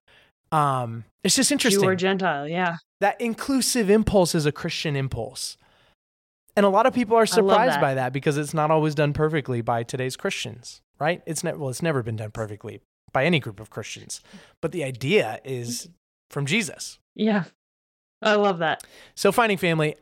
Um, 0.53 1.05
it's 1.23 1.37
just 1.37 1.51
interesting. 1.53 1.83
Jew 1.83 1.89
or 1.89 1.97
Gentile. 1.97 2.47
Yeah. 2.49 2.77
that 3.01 3.21
inclusive 3.21 3.89
impulse 3.89 4.35
is 4.35 4.47
a 4.47 4.53
Christian 4.53 4.97
impulse. 4.97 5.57
And 6.57 6.65
a 6.65 6.69
lot 6.69 6.87
of 6.87 6.95
people 6.95 7.17
are 7.17 7.27
surprised 7.27 7.75
that. 7.75 7.81
by 7.81 7.95
that 7.95 8.13
because 8.13 8.37
it's 8.39 8.55
not 8.55 8.71
always 8.71 8.95
done 8.95 9.13
perfectly 9.13 9.61
by 9.61 9.83
today's 9.83 10.17
Christians, 10.17 10.83
right? 11.01 11.23
It's 11.27 11.43
ne- 11.43 11.55
well, 11.55 11.69
it's 11.69 11.83
never 11.83 12.03
been 12.03 12.17
done 12.17 12.31
perfectly 12.31 12.81
by 13.13 13.25
any 13.25 13.41
group 13.41 13.61
of 13.61 13.71
Christians. 13.71 14.21
But 14.61 14.73
the 14.73 14.85
idea 14.85 15.41
is 15.45 15.89
from 16.31 16.47
Jesus. 16.47 16.99
Yeah. 17.15 17.45
I 18.23 18.37
love 18.37 18.59
that. 18.59 18.85
So 19.15 19.33
finding 19.33 19.59
family 19.59 19.97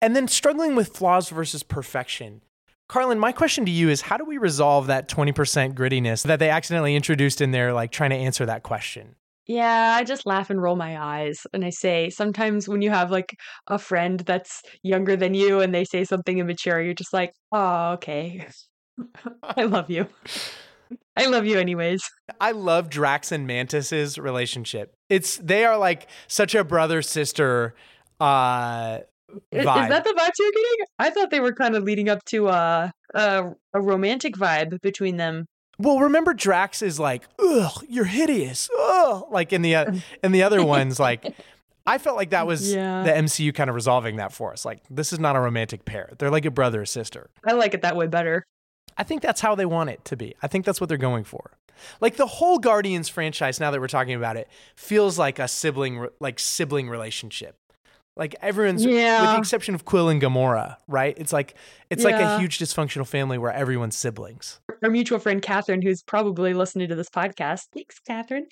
and 0.00 0.14
then 0.14 0.28
struggling 0.28 0.76
with 0.76 0.96
flaws 0.96 1.28
versus 1.30 1.62
perfection. 1.62 2.42
Carlin, 2.88 3.18
my 3.18 3.32
question 3.32 3.66
to 3.66 3.70
you 3.70 3.90
is 3.90 4.00
how 4.02 4.16
do 4.16 4.24
we 4.24 4.38
resolve 4.38 4.86
that 4.86 5.08
20% 5.08 5.74
grittiness 5.74 6.24
that 6.24 6.38
they 6.38 6.48
accidentally 6.48 6.96
introduced 6.96 7.40
in 7.40 7.50
there, 7.50 7.72
like 7.72 7.90
trying 7.90 8.10
to 8.10 8.16
answer 8.16 8.46
that 8.46 8.62
question? 8.62 9.16
Yeah, 9.48 9.96
I 9.98 10.04
just 10.04 10.26
laugh 10.26 10.50
and 10.50 10.60
roll 10.60 10.76
my 10.76 11.02
eyes. 11.02 11.40
And 11.54 11.64
I 11.64 11.70
say, 11.70 12.10
sometimes 12.10 12.68
when 12.68 12.82
you 12.82 12.90
have 12.90 13.10
like 13.10 13.34
a 13.66 13.78
friend 13.78 14.20
that's 14.20 14.62
younger 14.82 15.16
than 15.16 15.32
you 15.34 15.60
and 15.60 15.74
they 15.74 15.84
say 15.84 16.04
something 16.04 16.38
immature, 16.38 16.82
you're 16.82 16.92
just 16.94 17.14
like, 17.14 17.32
oh, 17.50 17.92
okay. 17.92 18.46
I 19.42 19.64
love 19.64 19.90
you. 19.90 20.06
I 21.16 21.26
love 21.26 21.46
you 21.46 21.58
anyways. 21.58 22.02
I 22.40 22.52
love 22.52 22.90
Drax 22.90 23.32
and 23.32 23.46
Mantis's 23.46 24.18
relationship. 24.18 24.94
It's 25.08 25.36
they 25.38 25.64
are 25.64 25.76
like 25.76 26.08
such 26.28 26.54
a 26.54 26.62
brother 26.62 27.02
sister 27.02 27.74
uh 28.20 29.00
I- 29.02 29.04
Is 29.52 29.64
that 29.64 30.04
the 30.04 30.10
vibes 30.10 30.32
you're 30.38 30.52
getting? 30.52 30.86
I 30.98 31.10
thought 31.10 31.30
they 31.30 31.40
were 31.40 31.54
kind 31.54 31.74
of 31.76 31.82
leading 31.84 32.08
up 32.08 32.24
to 32.26 32.48
uh, 32.48 32.90
a 33.14 33.50
a 33.74 33.80
romantic 33.80 34.34
vibe 34.36 34.80
between 34.80 35.16
them. 35.16 35.46
Well, 35.78 36.00
remember 36.00 36.34
Drax 36.34 36.82
is 36.82 36.98
like, 37.00 37.22
"Ugh, 37.38 37.84
you're 37.88 38.04
hideous." 38.04 38.68
Ugh, 38.78 39.24
like 39.30 39.52
in 39.52 39.62
the 39.62 39.74
uh, 39.76 39.92
in 40.22 40.32
the 40.32 40.42
other 40.42 40.64
ones 40.64 40.98
like 41.00 41.34
I 41.86 41.96
felt 41.98 42.16
like 42.16 42.30
that 42.30 42.46
was 42.46 42.72
Yeah. 42.72 43.02
the 43.02 43.12
MCU 43.12 43.54
kind 43.54 43.70
of 43.70 43.74
resolving 43.74 44.16
that 44.16 44.32
for 44.32 44.52
us. 44.52 44.64
Like 44.64 44.80
this 44.90 45.12
is 45.12 45.18
not 45.18 45.36
a 45.36 45.40
romantic 45.40 45.84
pair. 45.86 46.12
They're 46.18 46.30
like 46.30 46.44
a 46.44 46.50
brother 46.50 46.82
or 46.82 46.86
sister. 46.86 47.30
I 47.46 47.52
like 47.52 47.72
it 47.74 47.82
that 47.82 47.96
way 47.96 48.06
better. 48.06 48.44
I 48.98 49.04
think 49.04 49.22
that's 49.22 49.40
how 49.40 49.54
they 49.54 49.64
want 49.64 49.90
it 49.90 50.04
to 50.06 50.16
be. 50.16 50.34
I 50.42 50.48
think 50.48 50.66
that's 50.66 50.80
what 50.80 50.88
they're 50.88 50.98
going 50.98 51.24
for. 51.24 51.52
Like 52.00 52.16
the 52.16 52.26
whole 52.26 52.58
Guardians 52.58 53.08
franchise, 53.08 53.60
now 53.60 53.70
that 53.70 53.80
we're 53.80 53.86
talking 53.86 54.14
about 54.14 54.36
it, 54.36 54.48
feels 54.76 55.18
like 55.18 55.38
a 55.38 55.46
sibling, 55.46 56.08
like 56.20 56.40
sibling 56.40 56.88
relationship. 56.90 57.56
Like 58.16 58.34
everyone's, 58.42 58.84
yeah. 58.84 59.20
with 59.22 59.30
the 59.30 59.38
exception 59.38 59.76
of 59.76 59.84
Quill 59.84 60.08
and 60.08 60.20
Gamora, 60.20 60.76
right? 60.88 61.14
It's 61.16 61.32
like 61.32 61.54
it's 61.88 62.02
like 62.02 62.16
a 62.16 62.40
huge 62.40 62.58
dysfunctional 62.58 63.06
family 63.06 63.38
where 63.38 63.52
everyone's 63.52 63.96
siblings. 63.96 64.58
Our 64.82 64.90
mutual 64.90 65.18
friend 65.18 65.42
Catherine, 65.42 65.82
who's 65.82 66.02
probably 66.02 66.54
listening 66.54 66.88
to 66.88 66.94
this 66.94 67.08
podcast. 67.08 67.66
Thanks, 67.74 67.98
Catherine. 68.06 68.46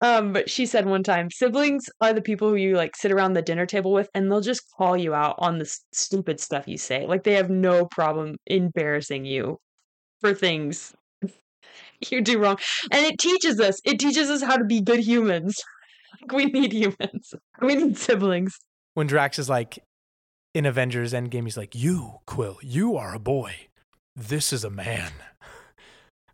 Um, 0.00 0.32
but 0.32 0.48
she 0.48 0.66
said 0.66 0.86
one 0.86 1.02
time, 1.02 1.30
siblings 1.30 1.84
are 2.00 2.12
the 2.12 2.22
people 2.22 2.48
who 2.48 2.56
you 2.56 2.76
like 2.76 2.96
sit 2.96 3.12
around 3.12 3.34
the 3.34 3.42
dinner 3.42 3.66
table 3.66 3.92
with, 3.92 4.08
and 4.14 4.30
they'll 4.30 4.40
just 4.40 4.62
call 4.76 4.96
you 4.96 5.14
out 5.14 5.36
on 5.38 5.58
the 5.58 5.70
stupid 5.92 6.40
stuff 6.40 6.68
you 6.68 6.78
say. 6.78 7.06
Like 7.06 7.24
they 7.24 7.34
have 7.34 7.50
no 7.50 7.86
problem 7.86 8.36
embarrassing 8.46 9.24
you 9.24 9.58
for 10.20 10.34
things 10.34 10.94
you 12.10 12.20
do 12.20 12.38
wrong, 12.38 12.58
and 12.90 13.04
it 13.04 13.18
teaches 13.18 13.60
us. 13.60 13.80
It 13.84 13.98
teaches 13.98 14.30
us 14.30 14.42
how 14.42 14.56
to 14.56 14.64
be 14.64 14.80
good 14.80 15.00
humans. 15.00 15.56
Like, 16.20 16.32
we 16.36 16.46
need 16.46 16.72
humans. 16.72 17.34
We 17.60 17.74
need 17.74 17.98
siblings. 17.98 18.58
When 18.94 19.06
Drax 19.06 19.38
is 19.38 19.50
like 19.50 19.78
in 20.54 20.64
Avengers 20.64 21.12
Endgame, 21.12 21.44
he's 21.44 21.58
like, 21.58 21.74
"You, 21.74 22.20
Quill, 22.26 22.58
you 22.62 22.96
are 22.96 23.14
a 23.14 23.20
boy. 23.20 23.54
This 24.16 24.52
is 24.52 24.64
a 24.64 24.70
man." 24.70 25.12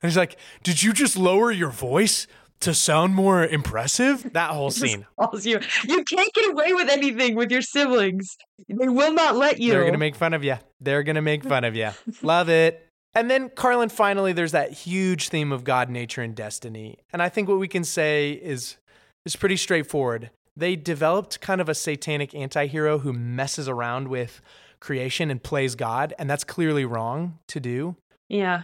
And 0.06 0.12
he's 0.12 0.16
like, 0.16 0.36
"Did 0.62 0.84
you 0.84 0.92
just 0.92 1.16
lower 1.16 1.50
your 1.50 1.70
voice 1.70 2.28
to 2.60 2.72
sound 2.72 3.14
more 3.14 3.44
impressive?" 3.44 4.32
That 4.34 4.50
whole 4.52 4.70
scene. 4.70 5.04
you. 5.44 5.58
You 5.84 6.04
can't 6.04 6.32
get 6.32 6.52
away 6.52 6.72
with 6.72 6.88
anything 6.88 7.34
with 7.34 7.50
your 7.50 7.62
siblings. 7.62 8.36
They 8.68 8.88
will 8.88 9.12
not 9.12 9.34
let 9.34 9.58
you. 9.58 9.72
They're 9.72 9.84
gonna 9.84 9.98
make 9.98 10.14
fun 10.14 10.32
of 10.32 10.44
you. 10.44 10.56
They're 10.80 11.02
gonna 11.02 11.22
make 11.22 11.42
fun 11.42 11.64
of 11.64 11.74
you. 11.74 11.90
Love 12.22 12.48
it. 12.48 12.88
And 13.14 13.30
then 13.30 13.48
Carlin, 13.48 13.88
finally, 13.88 14.32
there's 14.32 14.52
that 14.52 14.72
huge 14.72 15.28
theme 15.30 15.50
of 15.50 15.64
God, 15.64 15.90
nature, 15.90 16.22
and 16.22 16.34
destiny. 16.34 16.98
And 17.12 17.20
I 17.20 17.28
think 17.28 17.48
what 17.48 17.58
we 17.58 17.66
can 17.66 17.82
say 17.82 18.32
is 18.32 18.76
is 19.24 19.34
pretty 19.34 19.56
straightforward. 19.56 20.30
They 20.56 20.76
developed 20.76 21.40
kind 21.40 21.60
of 21.60 21.68
a 21.68 21.74
satanic 21.74 22.34
anti-hero 22.34 23.00
who 23.00 23.12
messes 23.12 23.68
around 23.68 24.08
with 24.08 24.40
creation 24.78 25.30
and 25.30 25.42
plays 25.42 25.74
God, 25.74 26.14
and 26.18 26.30
that's 26.30 26.44
clearly 26.44 26.84
wrong 26.84 27.38
to 27.48 27.58
do. 27.58 27.96
yeah. 28.28 28.62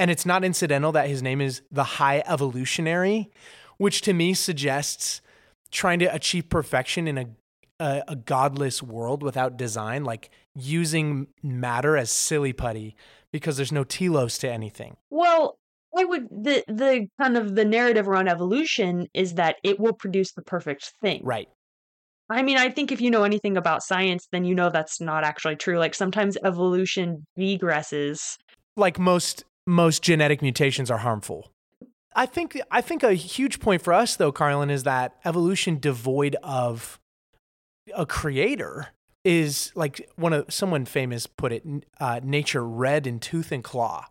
And 0.00 0.10
it's 0.10 0.24
not 0.24 0.44
incidental 0.44 0.92
that 0.92 1.08
his 1.08 1.22
name 1.22 1.42
is 1.42 1.60
the 1.70 1.84
High 1.84 2.22
Evolutionary, 2.26 3.30
which 3.76 4.00
to 4.02 4.14
me 4.14 4.32
suggests 4.32 5.20
trying 5.70 5.98
to 5.98 6.06
achieve 6.06 6.48
perfection 6.48 7.06
in 7.06 7.18
a, 7.18 7.26
a, 7.78 8.02
a 8.08 8.16
godless 8.16 8.82
world 8.82 9.22
without 9.22 9.58
design, 9.58 10.04
like 10.04 10.30
using 10.54 11.26
matter 11.42 11.98
as 11.98 12.10
silly 12.10 12.54
putty 12.54 12.96
because 13.30 13.58
there's 13.58 13.72
no 13.72 13.84
telos 13.84 14.38
to 14.38 14.50
anything. 14.50 14.96
Well, 15.10 15.58
I 15.94 16.04
would 16.04 16.28
the 16.30 16.64
the 16.66 17.08
kind 17.20 17.36
of 17.36 17.54
the 17.54 17.66
narrative 17.66 18.08
around 18.08 18.28
evolution 18.28 19.06
is 19.12 19.34
that 19.34 19.56
it 19.62 19.78
will 19.78 19.92
produce 19.92 20.32
the 20.32 20.42
perfect 20.42 20.94
thing. 21.02 21.20
Right. 21.22 21.50
I 22.30 22.42
mean, 22.42 22.56
I 22.56 22.70
think 22.70 22.90
if 22.90 23.02
you 23.02 23.10
know 23.10 23.24
anything 23.24 23.58
about 23.58 23.82
science, 23.82 24.28
then 24.32 24.46
you 24.46 24.54
know 24.54 24.70
that's 24.70 24.98
not 24.98 25.24
actually 25.24 25.56
true. 25.56 25.78
Like 25.78 25.94
sometimes 25.94 26.38
evolution 26.42 27.26
degresses. 27.36 28.38
Like 28.76 28.98
most 28.98 29.44
most 29.70 30.02
genetic 30.02 30.42
mutations 30.42 30.90
are 30.90 30.98
harmful. 30.98 31.50
I 32.14 32.26
think 32.26 32.60
I 32.70 32.80
think 32.80 33.02
a 33.02 33.14
huge 33.14 33.60
point 33.60 33.82
for 33.82 33.92
us 33.92 34.16
though, 34.16 34.32
Carlin, 34.32 34.68
is 34.70 34.82
that 34.82 35.16
evolution 35.24 35.78
devoid 35.78 36.36
of 36.42 36.98
a 37.94 38.04
creator 38.04 38.88
is 39.24 39.70
like 39.74 40.08
one 40.16 40.32
of 40.32 40.52
someone 40.52 40.84
famous 40.84 41.26
put 41.26 41.52
it 41.52 41.64
uh, 42.00 42.20
nature 42.22 42.66
red 42.66 43.06
in 43.06 43.18
tooth 43.20 43.52
and 43.52 43.62
claw 43.64 44.06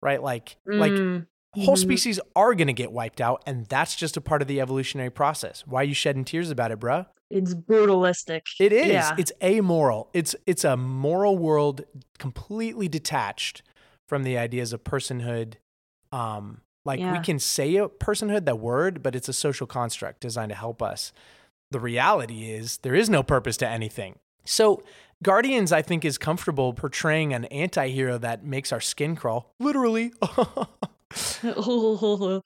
right 0.00 0.22
like 0.22 0.56
like 0.66 0.92
Mm, 0.92 1.26
whole 1.54 1.74
mhm. 1.76 1.78
species 1.78 2.18
are 2.34 2.54
going 2.54 2.66
to 2.68 2.72
get 2.72 2.92
wiped 2.92 3.20
out 3.20 3.42
and 3.46 3.66
that's 3.66 3.94
just 3.94 4.16
a 4.16 4.20
part 4.22 4.40
of 4.40 4.48
the 4.48 4.60
evolutionary 4.60 5.10
process 5.10 5.64
why 5.66 5.80
are 5.82 5.84
you 5.84 5.94
shedding 5.94 6.24
tears 6.24 6.50
about 6.50 6.70
it 6.70 6.80
bruh 6.80 7.04
It's 7.30 7.54
brutalistic. 7.54 8.42
it 8.58 8.72
is 8.72 8.86
Yeah. 8.86 9.14
it's 9.18 9.32
amoral 9.42 10.08
it's 10.14 10.34
it's 10.46 10.64
a 10.64 10.76
moral 10.78 11.36
world 11.36 11.82
completely 12.18 12.88
detached 12.88 13.62
from 14.08 14.22
the 14.22 14.38
ideas 14.38 14.72
of 14.72 14.84
personhood 14.84 15.54
um 16.10 16.62
like 16.84 17.00
we 17.00 17.20
can 17.20 17.38
say 17.38 17.76
a 17.76 17.88
personhood 17.88 18.44
that 18.44 18.58
word 18.58 19.02
but 19.02 19.14
it's 19.14 19.28
a 19.28 19.32
social 19.32 19.66
construct 19.66 20.20
designed 20.20 20.50
to 20.50 20.56
help 20.56 20.82
us. 20.82 21.12
The 21.70 21.80
reality 21.80 22.50
is 22.50 22.78
there 22.78 22.94
is 22.94 23.08
no 23.08 23.22
purpose 23.22 23.56
to 23.58 23.68
anything. 23.68 24.18
So 24.44 24.82
guardians 25.22 25.70
i 25.70 25.80
think 25.80 26.04
is 26.04 26.18
comfortable 26.18 26.72
portraying 26.72 27.32
an 27.32 27.44
anti-hero 27.46 28.18
that 28.18 28.44
makes 28.44 28.72
our 28.72 28.80
skin 28.80 29.16
crawl. 29.16 29.54
Literally. 29.58 30.12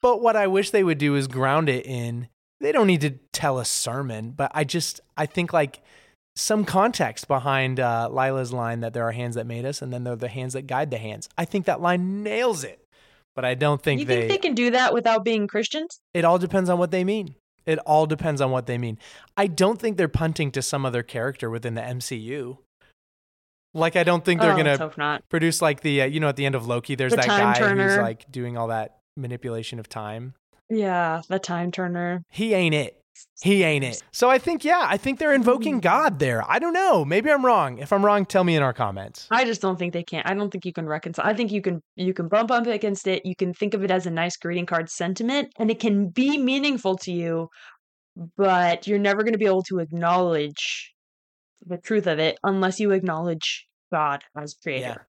But 0.01 0.21
what 0.21 0.35
i 0.35 0.47
wish 0.47 0.71
they 0.71 0.83
would 0.83 0.97
do 0.97 1.15
is 1.15 1.27
ground 1.27 1.69
it 1.69 1.85
in 1.85 2.27
they 2.59 2.71
don't 2.71 2.87
need 2.87 3.01
to 3.01 3.11
tell 3.31 3.59
a 3.59 3.65
sermon 3.65 4.31
but 4.31 4.51
i 4.53 4.63
just 4.63 4.99
i 5.15 5.25
think 5.25 5.53
like 5.53 5.81
some 6.37 6.63
context 6.63 7.27
behind 7.27 7.79
uh, 7.79 8.07
lylla's 8.11 8.53
line 8.53 8.79
that 8.79 8.93
there 8.93 9.03
are 9.03 9.11
hands 9.11 9.35
that 9.35 9.45
made 9.45 9.65
us 9.65 9.81
and 9.81 9.91
then 9.91 10.03
there 10.03 10.13
are 10.13 10.17
the 10.17 10.27
hands 10.27 10.53
that 10.53 10.67
guide 10.67 10.91
the 10.91 10.97
hands 10.97 11.27
i 11.37 11.45
think 11.45 11.65
that 11.65 11.81
line 11.81 12.23
nails 12.23 12.63
it 12.63 12.83
but 13.35 13.43
i 13.43 13.53
don't 13.53 13.81
think 13.81 13.99
you 13.99 14.05
they 14.05 14.27
think 14.27 14.31
they 14.31 14.37
can 14.37 14.55
do 14.55 14.71
that 14.71 14.93
without 14.93 15.23
being 15.23 15.47
Christians? 15.47 15.99
it 16.13 16.23
all 16.25 16.37
depends 16.37 16.69
on 16.69 16.77
what 16.79 16.91
they 16.91 17.03
mean. 17.03 17.35
It 17.67 17.79
all 17.79 18.05
depends 18.05 18.39
on 18.39 18.49
what 18.49 18.65
they 18.65 18.77
mean. 18.77 18.97
I 19.35 19.47
don't 19.47 19.77
think 19.77 19.97
they're 19.97 20.07
punting 20.07 20.51
to 20.51 20.61
some 20.61 20.85
other 20.85 21.03
character 21.03 21.49
within 21.49 21.75
the 21.75 21.81
MCU. 21.81 22.59
Like 23.73 23.97
I 23.97 24.03
don't 24.03 24.23
think 24.23 24.39
they're 24.39 24.53
oh, 24.53 24.89
gonna 24.89 25.21
produce 25.29 25.61
like 25.61 25.81
the 25.81 26.03
uh, 26.03 26.05
you 26.05 26.21
know 26.21 26.29
at 26.29 26.37
the 26.37 26.45
end 26.45 26.55
of 26.55 26.65
Loki. 26.65 26.95
There's 26.95 27.11
The 27.11 27.17
that 27.17 27.27
guy 27.27 27.75
who's 27.75 27.97
like 27.97 28.31
doing 28.31 28.57
all 28.57 28.69
that 28.69 28.99
manipulation 29.17 29.79
of 29.79 29.89
time. 29.89 30.33
Yeah, 30.69 31.21
the 31.27 31.39
time 31.39 31.71
turner. 31.71 32.23
He 32.31 32.53
ain't 32.53 32.73
it. 32.73 33.01
He 33.41 33.63
ain't 33.63 33.83
it. 33.83 34.03
So 34.11 34.29
I 34.29 34.37
think 34.37 34.63
yeah, 34.63 34.85
I 34.87 34.97
think 34.97 35.19
they're 35.19 35.33
invoking 35.33 35.75
hmm. 35.75 35.81
God 35.81 36.19
there. 36.19 36.49
I 36.49 36.59
don't 36.59 36.73
know. 36.73 37.05
Maybe 37.05 37.31
I'm 37.31 37.45
wrong. 37.45 37.77
If 37.77 37.93
I'm 37.93 38.05
wrong, 38.05 38.25
tell 38.25 38.43
me 38.43 38.55
in 38.55 38.63
our 38.63 38.73
comments. 38.73 39.27
I 39.29 39.45
just 39.45 39.61
don't 39.61 39.77
think 39.77 39.93
they 39.93 40.03
can. 40.03 40.23
I 40.25 40.33
don't 40.33 40.49
think 40.49 40.65
you 40.65 40.73
can 40.73 40.87
reconcile. 40.87 41.25
I 41.25 41.33
think 41.33 41.51
you 41.51 41.61
can 41.61 41.81
you 41.95 42.13
can 42.13 42.27
bump 42.27 42.51
up 42.51 42.67
against 42.67 43.07
it. 43.07 43.25
You 43.25 43.35
can 43.35 43.53
think 43.53 43.73
of 43.73 43.83
it 43.83 43.91
as 43.91 44.05
a 44.05 44.11
nice 44.11 44.37
greeting 44.37 44.65
card 44.65 44.89
sentiment, 44.89 45.53
and 45.57 45.69
it 45.69 45.79
can 45.79 46.09
be 46.09 46.37
meaningful 46.37 46.97
to 46.97 47.11
you, 47.11 47.49
but 48.37 48.87
you're 48.87 48.99
never 48.99 49.23
going 49.23 49.33
to 49.33 49.39
be 49.39 49.45
able 49.45 49.63
to 49.63 49.79
acknowledge 49.79 50.93
the 51.65 51.77
truth 51.77 52.07
of 52.07 52.19
it 52.19 52.37
unless 52.43 52.79
you 52.79 52.91
acknowledge 52.91 53.67
God 53.91 54.23
as 54.35 54.55
creator. 54.55 55.07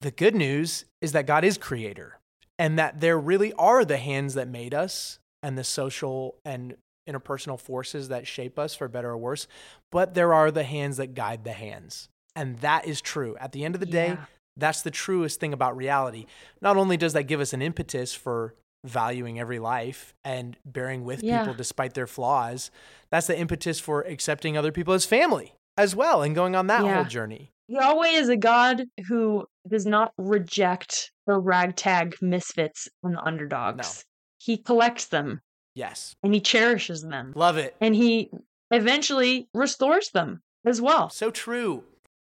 The 0.00 0.10
good 0.10 0.34
news 0.34 0.84
is 1.00 1.12
that 1.12 1.26
God 1.26 1.44
is 1.44 1.56
creator 1.56 2.20
and 2.58 2.78
that 2.78 3.00
there 3.00 3.18
really 3.18 3.52
are 3.54 3.84
the 3.84 3.96
hands 3.96 4.34
that 4.34 4.48
made 4.48 4.74
us 4.74 5.18
and 5.42 5.58
the 5.58 5.64
social 5.64 6.36
and 6.44 6.76
interpersonal 7.08 7.58
forces 7.60 8.08
that 8.08 8.26
shape 8.26 8.58
us 8.58 8.74
for 8.74 8.88
better 8.88 9.10
or 9.10 9.18
worse, 9.18 9.46
but 9.90 10.14
there 10.14 10.32
are 10.34 10.50
the 10.50 10.64
hands 10.64 10.96
that 10.96 11.14
guide 11.14 11.44
the 11.44 11.52
hands. 11.52 12.08
And 12.36 12.58
that 12.58 12.86
is 12.86 13.00
true. 13.00 13.36
At 13.38 13.52
the 13.52 13.64
end 13.64 13.74
of 13.74 13.80
the 13.80 13.86
day, 13.86 14.08
Yeah. 14.08 14.24
that's 14.56 14.82
the 14.82 14.90
truest 14.90 15.40
thing 15.40 15.52
about 15.52 15.76
reality. 15.76 16.26
Not 16.60 16.76
only 16.76 16.96
does 16.96 17.12
that 17.12 17.24
give 17.24 17.40
us 17.40 17.52
an 17.52 17.62
impetus 17.62 18.14
for 18.14 18.54
valuing 18.84 19.38
every 19.40 19.58
life 19.58 20.14
and 20.24 20.56
bearing 20.64 21.04
with 21.04 21.22
Yeah. 21.22 21.40
people 21.40 21.54
despite 21.54 21.94
their 21.94 22.06
flaws, 22.06 22.70
that's 23.10 23.26
the 23.28 23.38
impetus 23.38 23.80
for 23.80 24.02
accepting 24.02 24.56
other 24.58 24.72
people 24.72 24.92
as 24.94 25.06
family 25.06 25.54
as 25.76 25.94
well 25.96 26.22
and 26.22 26.34
going 26.34 26.54
on 26.54 26.66
that 26.66 26.84
Yeah. 26.84 26.94
whole 26.96 27.04
journey. 27.04 27.50
Yahweh 27.68 28.08
is 28.08 28.28
a 28.28 28.36
God 28.36 28.84
who 29.08 29.46
does 29.66 29.86
not 29.86 30.12
reject 30.18 31.12
the 31.26 31.38
ragtag 31.38 32.14
misfits 32.20 32.88
and 33.02 33.14
the 33.14 33.22
underdogs. 33.22 34.04
He 34.38 34.58
collects 34.58 35.06
them 35.06 35.40
Yes. 35.74 36.14
and 36.22 36.32
he 36.34 36.40
cherishes 36.40 37.02
them 37.02 37.32
Love 37.34 37.56
it. 37.56 37.74
and 37.80 37.94
he 37.94 38.30
eventually 38.70 39.48
restores 39.54 40.10
them 40.10 40.42
as 40.66 40.80
well. 40.80 41.10
So 41.10 41.30
true. 41.30 41.84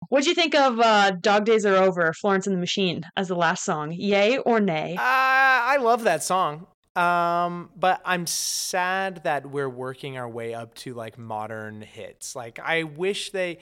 What'd 0.09 0.27
you 0.27 0.35
think 0.35 0.53
of 0.53 0.79
uh, 0.79 1.11
Dog 1.11 1.45
Days 1.45 1.65
Are 1.65 1.75
Over, 1.75 2.11
Florence 2.13 2.45
and 2.45 2.55
the 2.55 2.59
Machine 2.59 3.03
as 3.15 3.29
the 3.29 3.35
last 3.35 3.63
song? 3.63 3.91
Yay 3.93 4.37
or 4.39 4.59
nay? 4.59 4.95
Uh, 4.97 5.01
I 5.01 5.77
love 5.77 6.03
that 6.03 6.23
song. 6.23 6.67
Um, 6.95 7.69
but 7.75 8.01
I'm 8.05 8.27
sad 8.27 9.23
that 9.23 9.49
we're 9.49 9.69
working 9.69 10.17
our 10.17 10.29
way 10.29 10.53
up 10.53 10.75
to 10.75 10.93
like 10.93 11.17
modern 11.17 11.81
hits. 11.81 12.35
Like 12.35 12.59
I 12.59 12.83
wish 12.83 13.31
they 13.31 13.59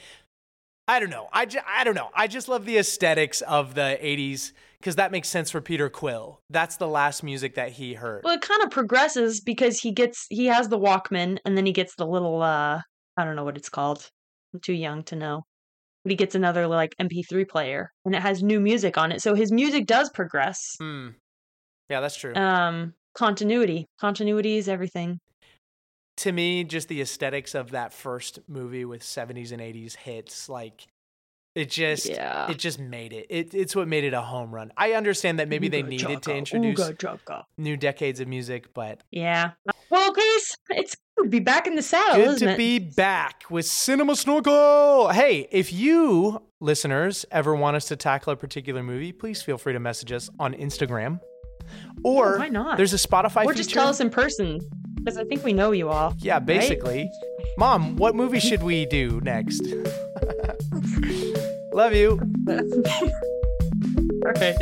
I 0.87 0.99
don't 0.99 1.09
know. 1.11 1.29
I, 1.31 1.47
I 1.67 1.83
don't 1.85 1.95
know. 1.95 2.09
I 2.13 2.27
just 2.27 2.49
love 2.49 2.65
the 2.65 2.77
aesthetics 2.77 3.39
of 3.41 3.75
the 3.75 3.97
80s 4.03 4.51
because 4.81 4.95
that 4.95 5.11
makes 5.11 5.29
sense 5.29 5.51
for 5.51 5.61
Peter 5.61 5.89
Quill. 5.89 6.41
That's 6.49 6.77
the 6.77 6.87
last 6.87 7.21
music 7.21 7.53
that 7.55 7.73
he 7.73 7.93
heard. 7.93 8.23
Well, 8.23 8.33
it 8.33 8.41
kind 8.41 8.63
of 8.63 8.71
progresses 8.71 9.39
because 9.39 9.79
he 9.79 9.91
gets 9.91 10.25
he 10.29 10.47
has 10.47 10.69
the 10.69 10.79
Walkman 10.79 11.37
and 11.45 11.55
then 11.55 11.65
he 11.67 11.71
gets 11.71 11.95
the 11.95 12.05
little 12.07 12.41
uh 12.41 12.81
I 13.15 13.23
don't 13.23 13.35
know 13.35 13.43
what 13.43 13.57
it's 13.57 13.69
called. 13.69 14.09
I'm 14.53 14.59
too 14.59 14.73
young 14.73 15.03
to 15.05 15.15
know. 15.15 15.43
But 16.03 16.11
he 16.11 16.15
gets 16.15 16.33
another 16.33 16.65
like 16.65 16.95
MP3 16.99 17.47
player 17.47 17.91
and 18.05 18.15
it 18.15 18.21
has 18.23 18.41
new 18.41 18.59
music 18.59 18.97
on 18.97 19.11
it. 19.11 19.21
So 19.21 19.35
his 19.35 19.51
music 19.51 19.85
does 19.85 20.09
progress. 20.09 20.75
Hmm. 20.79 21.09
Yeah, 21.89 22.01
that's 22.01 22.15
true. 22.17 22.33
Um 22.33 22.93
continuity. 23.13 23.85
Continuity 23.99 24.57
is 24.57 24.67
everything. 24.67 25.19
to 26.17 26.31
me, 26.31 26.63
just 26.63 26.87
the 26.87 27.01
aesthetics 27.01 27.53
of 27.55 27.71
that 27.71 27.93
first 27.93 28.39
movie 28.47 28.85
with 28.85 29.01
70s 29.03 29.51
and 29.51 29.61
80s 29.61 29.95
hits, 29.95 30.49
like 30.49 30.87
it 31.55 31.69
just 31.69 32.05
Yeah. 32.07 32.49
it 32.49 32.57
just 32.57 32.79
made 32.79 33.11
it. 33.13 33.27
it. 33.29 33.53
It's 33.53 33.75
what 33.75 33.87
made 33.87 34.03
it 34.03 34.13
a 34.13 34.21
home 34.21 34.53
run. 34.53 34.71
I 34.77 34.93
understand 34.93 35.39
that 35.39 35.49
maybe 35.49 35.67
they 35.67 35.83
Ooga 35.83 35.87
needed 35.89 36.21
to 36.23 36.35
introduce 36.35 36.79
ooga 36.79 37.43
new 37.57 37.75
decades 37.77 38.19
of 38.19 38.27
music, 38.27 38.73
but 38.73 39.01
Yeah. 39.11 39.51
Well, 39.89 40.13
Chris, 40.13 40.55
it's 40.69 40.95
good 41.17 41.23
to 41.25 41.29
be 41.29 41.39
back 41.39 41.67
in 41.67 41.75
the 41.75 41.81
saddle, 41.81 42.15
good 42.23 42.35
isn't 42.35 42.47
to 42.47 42.53
it? 42.53 42.57
be 42.57 42.79
back 42.79 43.43
with 43.49 43.65
Cinema 43.65 44.15
Snorkel. 44.15 45.09
Hey, 45.09 45.47
if 45.51 45.73
you 45.73 46.41
listeners 46.61 47.25
ever 47.31 47.53
want 47.55 47.75
us 47.75 47.85
to 47.89 47.95
tackle 47.97 48.31
a 48.31 48.37
particular 48.37 48.81
movie, 48.83 49.11
please 49.11 49.41
feel 49.41 49.57
free 49.57 49.73
to 49.73 49.79
message 49.79 50.13
us 50.13 50.29
on 50.39 50.53
Instagram. 50.53 51.19
Or 52.03 52.37
why 52.39 52.47
not? 52.49 52.77
there's 52.77 52.93
a 52.93 52.97
Spotify 52.97 53.43
or 53.45 53.49
feature. 53.49 53.53
just 53.55 53.69
tell 53.71 53.87
us 53.87 53.99
in 53.99 54.09
person 54.09 54.59
because 54.95 55.17
I 55.17 55.23
think 55.25 55.43
we 55.43 55.51
know 55.53 55.71
you 55.71 55.89
all. 55.89 56.15
Yeah, 56.19 56.39
basically. 56.39 57.09
Mom, 57.57 57.97
what 57.97 58.15
movie 58.15 58.39
should 58.39 58.63
we 58.63 58.85
do 58.85 59.19
next? 59.23 59.61
Love 61.73 61.93
you. 61.93 62.19
Okay. 64.27 64.55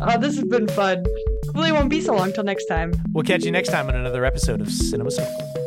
Uh, 0.00 0.16
this 0.16 0.34
has 0.36 0.44
been 0.44 0.66
fun. 0.68 1.04
Hopefully, 1.46 1.68
it 1.68 1.72
won't 1.72 1.90
be 1.90 2.00
so 2.00 2.14
long 2.14 2.32
till 2.32 2.42
next 2.42 2.64
time. 2.64 2.94
We'll 3.12 3.22
catch 3.22 3.44
you 3.44 3.52
next 3.52 3.68
time 3.68 3.86
on 3.88 3.94
another 3.94 4.24
episode 4.24 4.62
of 4.62 4.70
Cinema 4.70 5.10
Circle. 5.10 5.63